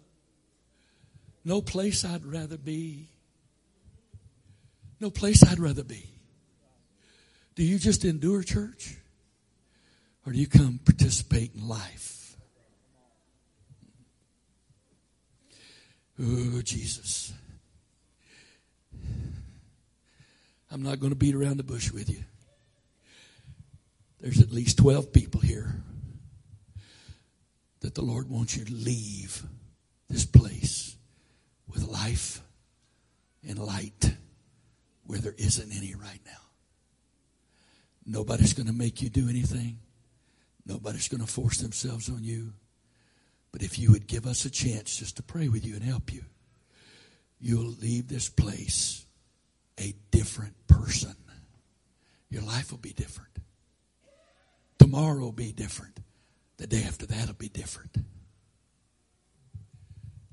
No 1.44 1.60
place 1.60 2.04
I'd 2.04 2.24
rather 2.24 2.56
be. 2.56 3.08
No 4.98 5.10
place 5.10 5.44
I'd 5.46 5.58
rather 5.58 5.84
be. 5.84 6.08
Do 7.54 7.62
you 7.62 7.78
just 7.78 8.04
endure 8.04 8.42
church? 8.42 8.96
Or 10.26 10.32
do 10.32 10.38
you 10.38 10.46
come 10.46 10.80
participate 10.82 11.54
in 11.54 11.68
life? 11.68 12.36
Oh, 16.18 16.62
Jesus. 16.62 17.34
I'm 20.74 20.82
not 20.82 20.98
going 20.98 21.12
to 21.12 21.16
beat 21.16 21.36
around 21.36 21.58
the 21.58 21.62
bush 21.62 21.92
with 21.92 22.10
you. 22.10 22.24
There's 24.18 24.40
at 24.40 24.50
least 24.50 24.76
12 24.78 25.12
people 25.12 25.40
here 25.40 25.72
that 27.78 27.94
the 27.94 28.02
Lord 28.02 28.28
wants 28.28 28.56
you 28.56 28.64
to 28.64 28.74
leave 28.74 29.44
this 30.10 30.26
place 30.26 30.96
with 31.68 31.86
life 31.86 32.42
and 33.48 33.56
light 33.56 34.16
where 35.04 35.20
there 35.20 35.36
isn't 35.38 35.72
any 35.72 35.94
right 35.94 36.20
now. 36.26 36.32
Nobody's 38.04 38.52
going 38.52 38.66
to 38.66 38.72
make 38.72 39.00
you 39.00 39.08
do 39.08 39.28
anything. 39.28 39.78
Nobody's 40.66 41.06
going 41.06 41.20
to 41.20 41.32
force 41.32 41.58
themselves 41.58 42.08
on 42.08 42.24
you. 42.24 42.52
But 43.52 43.62
if 43.62 43.78
you 43.78 43.92
would 43.92 44.08
give 44.08 44.26
us 44.26 44.44
a 44.44 44.50
chance 44.50 44.96
just 44.96 45.18
to 45.18 45.22
pray 45.22 45.46
with 45.46 45.64
you 45.64 45.74
and 45.74 45.84
help 45.84 46.12
you, 46.12 46.24
you'll 47.38 47.76
leave 47.80 48.08
this 48.08 48.28
place 48.28 49.03
a 49.78 49.94
different 50.10 50.54
person. 50.66 51.14
Your 52.30 52.42
life 52.42 52.70
will 52.70 52.78
be 52.78 52.92
different. 52.92 53.30
Tomorrow 54.78 55.20
will 55.20 55.32
be 55.32 55.52
different. 55.52 56.00
The 56.56 56.66
day 56.66 56.82
after 56.82 57.06
that 57.06 57.26
will 57.26 57.34
be 57.34 57.48
different. 57.48 57.96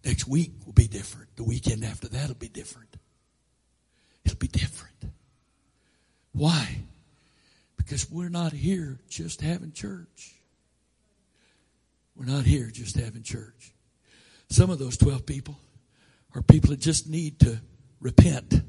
Next 0.04 0.28
week 0.28 0.52
will 0.66 0.74
be 0.74 0.88
different. 0.88 1.36
The 1.36 1.44
weekend 1.44 1.84
after 1.84 2.08
that 2.10 2.28
will 2.28 2.36
be 2.36 2.50
different. 2.50 2.98
It'll 4.26 4.38
be 4.38 4.48
different. 4.48 4.96
Why? 6.34 6.78
Because 7.78 8.10
we're 8.10 8.30
not 8.30 8.54
here 8.54 9.00
just 9.10 9.42
having 9.42 9.72
church. 9.72 10.34
We're 12.16 12.26
not 12.26 12.46
here 12.46 12.70
just 12.72 12.96
having 12.96 13.24
church. 13.24 13.74
Some 14.50 14.70
of 14.70 14.80
those 14.80 14.98
12 14.98 15.26
people 15.26 15.58
are 16.36 16.42
people 16.42 16.72
that 16.72 16.80
just 16.80 17.10
need 17.10 17.40
to 17.40 17.60
repent 18.00 18.62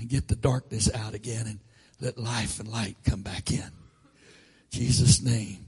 and 0.00 0.08
get 0.08 0.28
the 0.28 0.34
darkness 0.34 0.92
out 0.94 1.14
again 1.14 1.46
and 1.46 1.60
let 2.00 2.18
life 2.18 2.58
and 2.58 2.68
light 2.68 2.96
come 3.04 3.22
back 3.22 3.52
in. 3.52 3.70
Jesus' 4.70 5.22
name, 5.22 5.66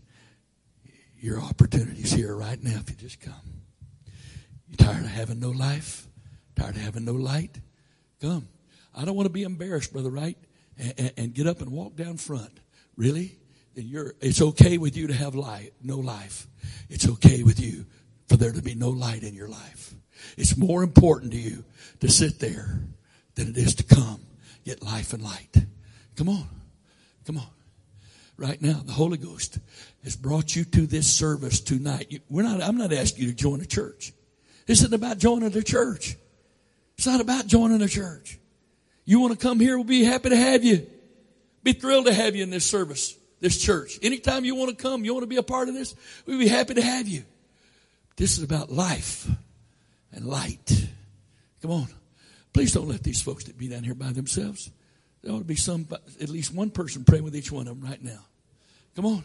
your 1.20 1.40
opportunity's 1.40 2.12
here 2.12 2.34
right 2.34 2.60
now 2.62 2.78
if 2.80 2.88
you 2.88 2.96
just 2.96 3.20
come. 3.20 3.34
You 4.68 4.76
tired 4.76 5.04
of 5.04 5.10
having 5.10 5.38
no 5.38 5.50
life? 5.50 6.06
Tired 6.56 6.76
of 6.76 6.82
having 6.82 7.04
no 7.04 7.12
light? 7.12 7.60
Come. 8.20 8.48
I 8.94 9.04
don't 9.04 9.16
want 9.16 9.26
to 9.26 9.32
be 9.32 9.42
embarrassed, 9.42 9.92
Brother 9.92 10.10
Wright, 10.10 10.38
and, 10.78 10.94
and, 10.96 11.12
and 11.18 11.34
get 11.34 11.46
up 11.46 11.60
and 11.60 11.70
walk 11.70 11.96
down 11.96 12.16
front. 12.16 12.58
Really? 12.96 13.36
You're, 13.74 14.14
it's 14.20 14.40
okay 14.40 14.78
with 14.78 14.96
you 14.96 15.08
to 15.08 15.14
have 15.14 15.34
light, 15.34 15.74
no 15.82 15.98
life. 15.98 16.46
It's 16.88 17.08
okay 17.08 17.42
with 17.42 17.60
you 17.60 17.84
for 18.28 18.36
there 18.36 18.52
to 18.52 18.62
be 18.62 18.74
no 18.74 18.90
light 18.90 19.22
in 19.22 19.34
your 19.34 19.48
life. 19.48 19.94
It's 20.38 20.56
more 20.56 20.82
important 20.82 21.32
to 21.32 21.38
you 21.38 21.64
to 22.00 22.08
sit 22.08 22.38
there 22.38 22.80
than 23.34 23.48
it 23.48 23.56
is 23.56 23.74
to 23.76 23.82
come 23.82 24.20
get 24.64 24.82
life 24.82 25.12
and 25.12 25.22
light. 25.22 25.56
Come 26.16 26.28
on. 26.28 26.48
Come 27.26 27.38
on. 27.38 27.46
Right 28.36 28.60
now, 28.60 28.80
the 28.84 28.92
Holy 28.92 29.18
Ghost 29.18 29.58
has 30.04 30.16
brought 30.16 30.56
you 30.56 30.64
to 30.64 30.86
this 30.86 31.12
service 31.12 31.60
tonight. 31.60 32.22
We're 32.28 32.42
not, 32.42 32.62
I'm 32.62 32.76
not 32.76 32.92
asking 32.92 33.24
you 33.24 33.30
to 33.30 33.36
join 33.36 33.60
a 33.60 33.66
church. 33.66 34.12
This 34.66 34.80
isn't 34.80 34.94
about 34.94 35.18
joining 35.18 35.56
a 35.56 35.62
church. 35.62 36.16
It's 36.96 37.06
not 37.06 37.20
about 37.20 37.46
joining 37.46 37.82
a 37.82 37.88
church. 37.88 38.38
You 39.04 39.20
want 39.20 39.32
to 39.32 39.38
come 39.38 39.60
here, 39.60 39.76
we'll 39.76 39.84
be 39.84 40.04
happy 40.04 40.30
to 40.30 40.36
have 40.36 40.64
you. 40.64 40.86
Be 41.62 41.72
thrilled 41.72 42.06
to 42.06 42.14
have 42.14 42.34
you 42.34 42.42
in 42.42 42.50
this 42.50 42.64
service, 42.64 43.16
this 43.40 43.60
church. 43.60 43.98
Anytime 44.02 44.44
you 44.44 44.54
want 44.54 44.76
to 44.76 44.82
come, 44.82 45.04
you 45.04 45.12
want 45.12 45.24
to 45.24 45.28
be 45.28 45.36
a 45.36 45.42
part 45.42 45.68
of 45.68 45.74
this, 45.74 45.94
we'd 46.26 46.38
be 46.38 46.48
happy 46.48 46.74
to 46.74 46.82
have 46.82 47.08
you. 47.08 47.24
This 48.16 48.38
is 48.38 48.44
about 48.44 48.70
life 48.70 49.28
and 50.12 50.26
light. 50.26 50.86
Come 51.60 51.70
on. 51.70 51.88
Please 52.52 52.72
don't 52.72 52.88
let 52.88 53.02
these 53.02 53.22
folks 53.22 53.44
that 53.44 53.56
be 53.56 53.68
down 53.68 53.84
here 53.84 53.94
by 53.94 54.12
themselves. 54.12 54.70
There 55.22 55.32
ought 55.32 55.38
to 55.38 55.44
be 55.44 55.56
some, 55.56 55.86
at 56.20 56.28
least 56.28 56.54
one 56.54 56.70
person 56.70 57.04
praying 57.04 57.24
with 57.24 57.36
each 57.36 57.50
one 57.50 57.66
of 57.68 57.80
them 57.80 57.88
right 57.88 58.02
now. 58.02 58.24
Come 58.94 59.06
on. 59.06 59.24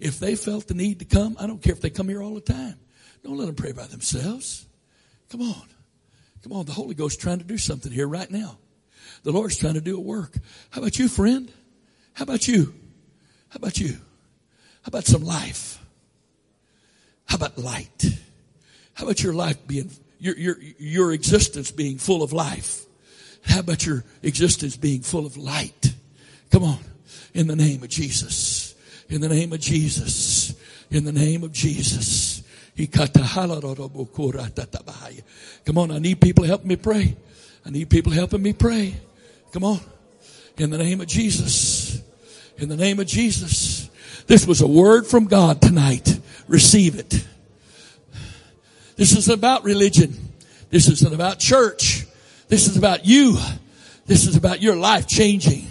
If 0.00 0.18
they 0.18 0.34
felt 0.34 0.66
the 0.66 0.74
need 0.74 0.98
to 0.98 1.04
come, 1.04 1.36
I 1.38 1.46
don't 1.46 1.62
care 1.62 1.72
if 1.72 1.80
they 1.80 1.90
come 1.90 2.08
here 2.08 2.22
all 2.22 2.34
the 2.34 2.40
time. 2.40 2.76
Don't 3.22 3.36
let 3.36 3.46
them 3.46 3.54
pray 3.54 3.72
by 3.72 3.86
themselves. 3.86 4.66
Come 5.30 5.42
on. 5.42 5.68
Come 6.42 6.52
on. 6.52 6.66
The 6.66 6.72
Holy 6.72 6.94
Ghost 6.94 7.20
trying 7.20 7.38
to 7.38 7.44
do 7.44 7.58
something 7.58 7.92
here 7.92 8.08
right 8.08 8.30
now. 8.30 8.58
The 9.22 9.32
Lord's 9.32 9.56
trying 9.56 9.74
to 9.74 9.80
do 9.80 9.96
a 9.96 10.00
work. 10.00 10.36
How 10.70 10.80
about 10.80 10.98
you, 10.98 11.08
friend? 11.08 11.50
How 12.14 12.24
about 12.24 12.48
you? 12.48 12.74
How 13.48 13.56
about 13.56 13.78
you? 13.78 13.92
How 14.82 14.88
about 14.88 15.04
some 15.06 15.22
life? 15.22 15.82
How 17.26 17.36
about 17.36 17.56
light? 17.58 18.04
How 18.94 19.04
about 19.04 19.22
your 19.22 19.32
life 19.32 19.66
being, 19.66 19.90
your, 20.18 20.36
your, 20.36 20.56
your 20.78 21.12
existence 21.12 21.70
being 21.70 21.98
full 21.98 22.22
of 22.22 22.32
life? 22.32 22.84
How 23.44 23.60
about 23.60 23.84
your 23.84 24.04
existence 24.22 24.76
being 24.76 25.02
full 25.02 25.26
of 25.26 25.36
light? 25.36 25.94
Come 26.50 26.64
on. 26.64 26.78
In 27.34 27.46
the 27.46 27.56
name 27.56 27.82
of 27.82 27.88
Jesus. 27.88 28.74
In 29.08 29.20
the 29.20 29.28
name 29.28 29.52
of 29.52 29.60
Jesus. 29.60 30.54
In 30.90 31.04
the 31.04 31.12
name 31.12 31.42
of 31.42 31.52
Jesus. 31.52 32.42
Come 35.64 35.78
on, 35.78 35.90
I 35.90 35.98
need 35.98 36.20
people 36.20 36.44
to 36.44 36.48
help 36.48 36.64
me 36.64 36.76
pray. 36.76 37.16
I 37.64 37.70
need 37.70 37.88
people 37.88 38.12
helping 38.12 38.42
me 38.42 38.52
pray. 38.52 38.94
Come 39.52 39.64
on. 39.64 39.80
In 40.56 40.70
the 40.70 40.78
name 40.78 41.00
of 41.00 41.06
Jesus. 41.06 42.02
In 42.58 42.68
the 42.68 42.76
name 42.76 43.00
of 43.00 43.06
Jesus. 43.06 43.90
This 44.26 44.46
was 44.46 44.60
a 44.60 44.66
word 44.66 45.06
from 45.06 45.26
God 45.26 45.60
tonight. 45.60 46.18
Receive 46.48 46.98
it. 46.98 47.26
This 48.96 49.16
is 49.16 49.28
about 49.28 49.64
religion. 49.64 50.14
This 50.70 50.88
isn't 50.88 51.14
about 51.14 51.38
church. 51.38 52.06
This 52.48 52.66
is 52.68 52.76
about 52.76 53.06
you. 53.06 53.38
This 54.06 54.26
is 54.26 54.36
about 54.36 54.60
your 54.62 54.76
life 54.76 55.06
changing. 55.06 55.66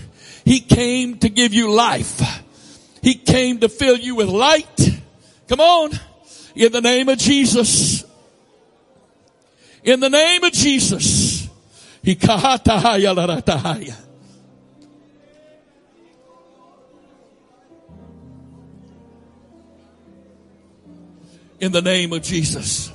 He 0.46 0.60
came 0.60 1.18
to 1.20 1.30
give 1.30 1.54
you 1.54 1.72
life. 1.72 2.22
He 3.02 3.16
came 3.16 3.60
to 3.60 3.70
fill 3.70 3.98
you 3.98 4.16
with 4.16 4.28
light. 4.30 5.02
Come 5.48 5.60
on. 5.60 5.92
In 6.56 6.72
the 6.72 6.82
name 6.82 7.10
of 7.10 7.18
Jesus. 7.18 8.04
In 9.84 10.00
the 10.00 10.10
name 10.10 10.44
of 10.44 10.52
Jesus. 10.52 11.50
In 12.04 12.18
the 21.72 21.82
name 21.82 22.14
of 22.14 22.22
Jesus. 22.22 22.93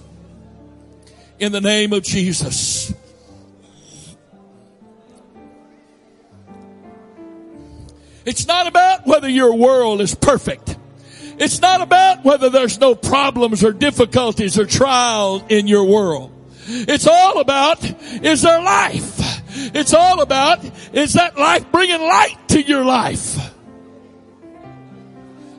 In 1.39 1.53
the 1.53 1.61
name 1.61 1.93
of 1.93 2.03
Jesus. 2.03 2.93
It's 8.25 8.47
not 8.47 8.67
about 8.67 9.07
whether 9.07 9.29
your 9.29 9.55
world 9.55 10.01
is 10.01 10.15
perfect. 10.15 10.77
It's 11.39 11.61
not 11.61 11.81
about 11.81 12.25
whether 12.25 12.51
there's 12.51 12.79
no 12.81 12.95
problems 12.95 13.63
or 13.63 13.73
difficulties 13.73 14.59
or 14.59 14.67
trials 14.67 15.45
in 15.49 15.69
your 15.69 15.85
world. 15.85 16.33
It's 16.67 17.07
all 17.07 17.41
about, 17.41 17.83
is 18.23 18.43
there 18.43 18.61
life? 18.61 19.19
It's 19.75 19.95
all 19.95 20.21
about, 20.21 20.63
is 20.93 21.15
that 21.15 21.39
life 21.39 21.71
bringing 21.73 22.01
light 22.01 22.37
to 22.49 22.61
your 22.61 22.85
life? 22.85 23.37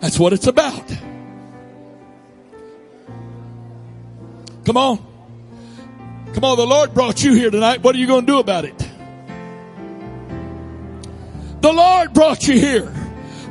That's 0.01 0.19
what 0.19 0.33
it's 0.33 0.47
about. 0.47 0.87
Come 4.65 4.77
on. 4.77 5.08
Come 6.33 6.43
on, 6.43 6.57
the 6.57 6.67
Lord 6.67 6.93
brought 6.93 7.23
you 7.23 7.33
here 7.33 7.49
tonight. 7.49 7.81
What 7.83 7.95
are 7.95 7.97
you 7.97 8.07
going 8.07 8.25
to 8.25 8.31
do 8.31 8.39
about 8.39 8.65
it? 8.65 8.77
The 11.61 11.73
Lord 11.73 12.13
brought 12.13 12.47
you 12.47 12.57
here. 12.57 12.85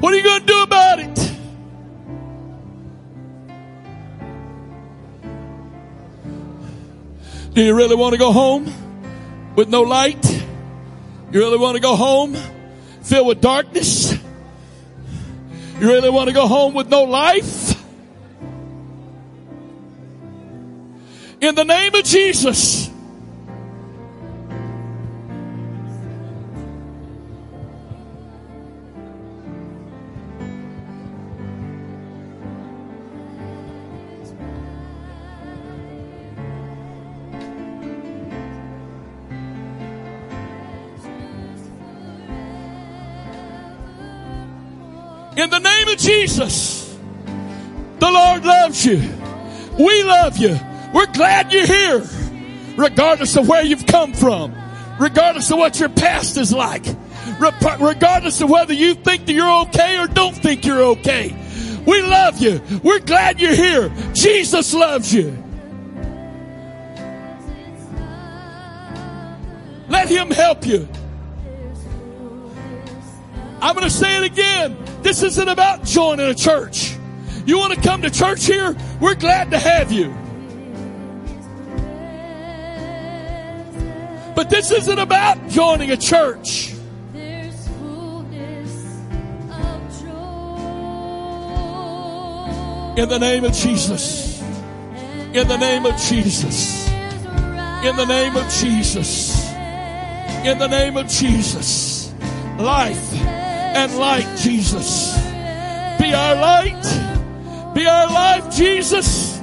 What 0.00 0.14
are 0.14 0.16
you 0.16 0.22
going 0.22 0.40
to 0.40 0.46
do 0.46 0.62
about 0.62 1.00
it? 1.00 1.14
Do 7.52 7.64
you 7.64 7.74
really 7.74 7.96
want 7.96 8.12
to 8.12 8.18
go 8.18 8.30
home 8.30 8.72
with 9.56 9.68
no 9.68 9.82
light? 9.82 10.24
You 11.32 11.40
really 11.40 11.58
want 11.58 11.74
to 11.74 11.82
go 11.82 11.96
home 11.96 12.36
filled 13.02 13.26
with 13.26 13.40
darkness? 13.40 14.12
You 14.12 15.88
really 15.88 16.10
want 16.10 16.28
to 16.28 16.34
go 16.34 16.46
home 16.46 16.74
with 16.74 16.88
no 16.88 17.02
life? 17.02 17.67
In 21.40 21.54
the 21.54 21.64
name 21.64 21.94
of 21.94 22.02
Jesus. 22.02 22.88
In 45.36 45.50
the 45.50 45.60
name 45.60 45.86
of 45.86 45.98
Jesus, 45.98 46.98
the 48.00 48.10
Lord 48.10 48.44
loves 48.44 48.84
you. 48.84 49.00
We 49.78 50.02
love 50.02 50.36
you. 50.36 50.67
We're 50.92 51.06
glad 51.12 51.52
you're 51.52 51.66
here, 51.66 52.02
regardless 52.76 53.36
of 53.36 53.46
where 53.46 53.62
you've 53.62 53.86
come 53.86 54.14
from, 54.14 54.54
regardless 54.98 55.50
of 55.50 55.58
what 55.58 55.78
your 55.78 55.90
past 55.90 56.36
is 56.36 56.52
like, 56.52 56.84
regardless 57.38 58.40
of 58.40 58.48
whether 58.48 58.72
you 58.72 58.94
think 58.94 59.26
that 59.26 59.32
you're 59.32 59.62
okay 59.62 59.98
or 59.98 60.06
don't 60.06 60.34
think 60.34 60.64
you're 60.64 60.82
okay. 60.82 61.34
We 61.86 62.02
love 62.02 62.38
you. 62.38 62.60
We're 62.82 63.00
glad 63.00 63.40
you're 63.40 63.54
here. 63.54 63.92
Jesus 64.14 64.74
loves 64.74 65.12
you. 65.12 65.36
Let 69.88 70.08
him 70.08 70.30
help 70.30 70.66
you. 70.66 70.88
I'm 73.60 73.74
going 73.74 73.88
to 73.88 73.90
say 73.90 74.18
it 74.18 74.24
again. 74.24 74.76
This 75.02 75.22
isn't 75.22 75.48
about 75.48 75.84
joining 75.84 76.26
a 76.26 76.34
church. 76.34 76.96
You 77.46 77.58
want 77.58 77.74
to 77.74 77.80
come 77.80 78.02
to 78.02 78.10
church 78.10 78.44
here? 78.44 78.76
We're 79.00 79.14
glad 79.14 79.50
to 79.52 79.58
have 79.58 79.90
you. 79.90 80.14
But 84.38 84.50
this 84.50 84.70
isn't 84.70 85.00
about 85.00 85.48
joining 85.48 85.90
a 85.90 85.96
church. 85.96 86.72
In 92.96 93.08
the 93.08 93.18
name 93.18 93.42
of 93.42 93.52
Jesus. 93.52 94.40
In 95.32 95.48
the 95.48 95.56
name 95.56 95.86
of 95.86 95.96
Jesus. 95.96 96.88
In 96.88 97.96
the 97.96 98.04
name 98.04 98.36
of 98.36 98.48
Jesus. 98.52 99.50
In 100.44 100.56
the 100.60 100.68
name 100.68 100.96
of 100.96 101.08
Jesus. 101.08 102.14
Life 102.60 103.12
and 103.14 103.92
light, 103.96 104.38
Jesus. 104.38 105.16
Be 105.98 106.14
our 106.14 106.36
light 106.36 107.74
Be 107.74 107.88
our 107.88 108.06
life, 108.06 108.54
Jesus. 108.54 109.37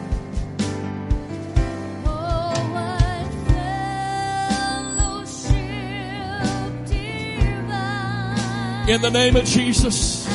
In 8.88 9.02
the 9.02 9.10
name 9.10 9.36
of 9.36 9.46
Jesus. 9.46 10.28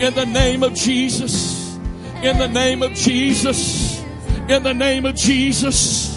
In 0.00 0.14
the 0.14 0.24
name 0.24 0.62
of 0.62 0.72
Jesus. 0.72 1.76
In 2.22 2.38
the 2.38 2.46
name 2.46 2.82
of 2.84 2.94
Jesus. 2.94 4.00
In 4.48 4.62
the 4.62 4.72
name 4.72 5.04
of 5.04 5.16
Jesus. 5.16 6.16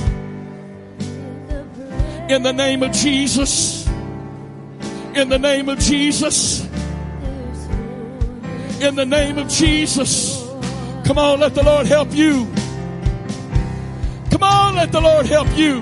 In 2.30 2.44
the 2.44 2.54
name 2.54 2.84
of 2.84 2.92
Jesus. 2.92 3.88
In 5.16 5.28
the 5.30 5.40
name 5.40 5.70
of 5.70 5.80
Jesus. 5.80 6.64
In 8.80 8.96
the 8.96 9.06
name 9.06 9.40
of 9.40 9.50
Jesus. 9.50 10.48
Come 11.04 11.18
on, 11.18 11.40
let 11.40 11.56
the 11.56 11.64
Lord 11.64 11.88
help 11.88 12.14
you. 12.14 12.46
Come 14.30 14.44
on, 14.44 14.76
let 14.76 14.92
the 14.92 15.02
Lord 15.02 15.26
help 15.26 15.48
you. 15.58 15.80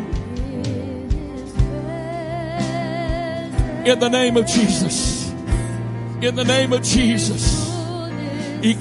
In 3.86 4.00
the 4.00 4.10
name 4.10 4.38
of 4.38 4.48
Jesus. 4.48 5.19
In 6.22 6.36
the 6.36 6.44
name 6.44 6.74
of 6.74 6.84
Jesus. 6.84 7.70
In 8.62 8.74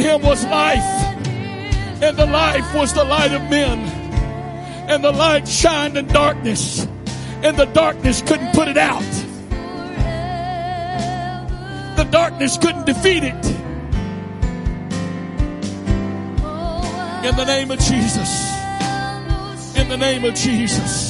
him 0.00 0.22
was 0.22 0.44
life, 0.46 0.82
and 2.02 2.16
the 2.16 2.26
life 2.26 2.74
was 2.74 2.92
the 2.94 3.04
light 3.04 3.32
of 3.32 3.42
men. 3.48 3.78
And 4.90 5.04
the 5.04 5.12
light 5.12 5.46
shined 5.46 5.96
in 5.96 6.08
darkness, 6.08 6.88
and 7.44 7.56
the 7.56 7.66
darkness 7.66 8.22
couldn't 8.22 8.52
put 8.52 8.66
it 8.66 8.76
out. 8.76 9.00
The 11.96 12.04
darkness 12.10 12.58
couldn't 12.58 12.86
defeat 12.86 13.22
it. 13.22 13.46
In 17.24 17.36
the 17.36 17.44
name 17.46 17.70
of 17.70 17.78
Jesus. 17.78 18.50
In 19.76 19.88
the 19.88 19.96
name 19.96 20.24
of 20.24 20.34
Jesus. 20.34 21.09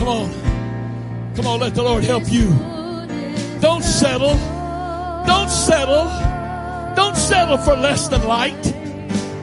Come 0.00 0.08
on. 0.08 1.34
Come 1.36 1.46
on, 1.46 1.60
let 1.60 1.74
the 1.74 1.82
Lord 1.82 2.04
help 2.04 2.32
you. 2.32 2.48
Don't 3.60 3.84
settle. 3.84 4.34
Don't 5.26 5.50
settle. 5.50 6.08
Don't 6.96 7.14
settle 7.14 7.58
for 7.58 7.76
less 7.76 8.08
than 8.08 8.26
light. 8.26 8.62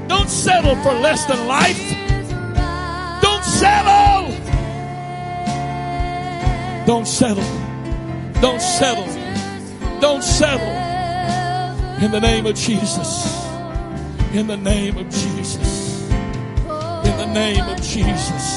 Don't 0.08 0.28
settle 0.28 0.76
for 0.78 0.94
less 0.94 1.26
than 1.26 1.48
life. 1.48 1.78
Don't 3.22 3.44
settle. 3.44 4.34
Don't 6.88 7.08
settle. 7.08 8.42
Don't 8.42 8.60
settle. 8.60 10.00
Don't 10.02 10.24
settle. 10.24 10.74
In 12.04 12.10
the 12.10 12.20
name 12.20 12.48
of 12.48 12.56
Jesus. 12.56 13.46
In 14.34 14.48
the 14.48 14.58
name 14.58 14.98
of 14.98 15.08
Jesus. 15.12 16.10
In 16.10 17.16
the 17.16 17.32
name 17.32 17.64
of 17.70 17.80
Jesus. 17.80 18.57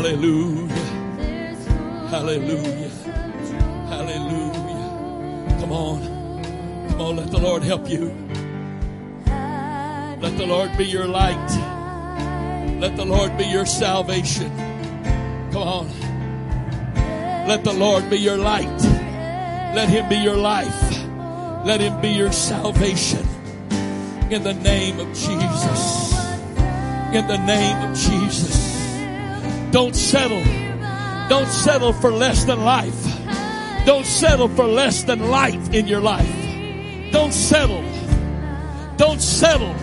Hallelujah. 0.00 0.74
Hallelujah. 2.08 2.88
Hallelujah. 3.90 5.56
Come 5.60 5.72
on. 5.72 6.88
Come 6.88 7.00
on, 7.02 7.16
let 7.16 7.30
the 7.30 7.38
Lord 7.38 7.62
help 7.62 7.86
you. 7.86 8.06
Let 9.26 10.38
the 10.38 10.46
Lord 10.46 10.74
be 10.78 10.86
your 10.86 11.06
light. 11.06 11.50
Let 12.80 12.96
the 12.96 13.04
Lord 13.04 13.36
be 13.36 13.44
your 13.44 13.66
salvation. 13.66 14.50
Come 15.52 15.68
on. 15.68 15.88
Let 17.46 17.62
the 17.62 17.74
Lord 17.74 18.08
be 18.08 18.16
your 18.16 18.38
light. 18.38 18.80
Let 19.74 19.90
Him 19.90 20.08
be 20.08 20.16
your 20.16 20.38
life. 20.38 20.82
Let 21.66 21.82
Him 21.82 22.00
be 22.00 22.08
your 22.08 22.32
salvation. 22.32 23.26
In 24.30 24.44
the 24.44 24.54
name 24.54 24.98
of 24.98 25.08
Jesus. 25.08 26.14
In 27.12 27.26
the 27.26 27.36
name 27.44 27.90
of 27.90 27.94
Jesus. 27.94 28.69
Don't 29.72 29.94
settle. 29.94 30.42
Don't 31.28 31.48
settle 31.48 31.92
for 31.92 32.10
less 32.10 32.44
than 32.44 32.64
life. 32.64 33.06
Don't 33.86 34.04
settle 34.04 34.48
for 34.48 34.64
less 34.64 35.04
than 35.04 35.30
light 35.30 35.74
in 35.74 35.86
your 35.86 36.00
life. 36.00 36.34
Don't 37.12 37.32
settle. 37.32 37.84
Don't 38.96 39.20
settle. 39.20 39.74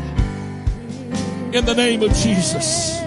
In 1.54 1.66
the 1.66 1.74
name 1.74 2.04
of 2.04 2.14
Jesus. 2.14 3.00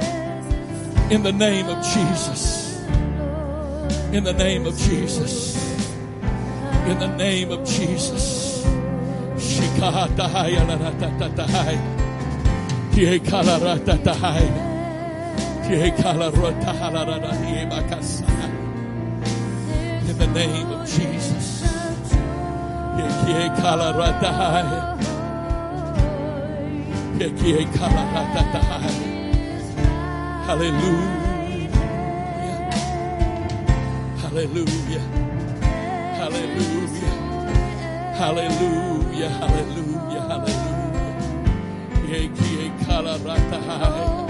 In 1.11 1.23
the 1.23 1.33
name 1.33 1.69
of 1.69 1.85
Jesus. 1.85 2.81
In 4.13 4.25
the 4.25 4.33
name 4.33 4.67
of 4.67 4.77
Jesus. 4.79 5.57
In 6.87 6.99
the 6.99 7.15
name 7.17 7.51
of 7.53 7.65
Jesus. 7.69 8.65
Kiekalaratahaya. 12.93 14.70
In 20.09 20.19
the 20.19 20.27
name 20.27 20.67
of 20.67 20.89
Jesus. 20.89 21.63
Hallelujah. 30.47 31.71
Hallelujah. 34.19 35.05
Hallelujah. 36.19 37.15
Hallelujah. 38.19 39.29
Hallelujah. 39.29 40.21
Hallelujah. 43.69 44.30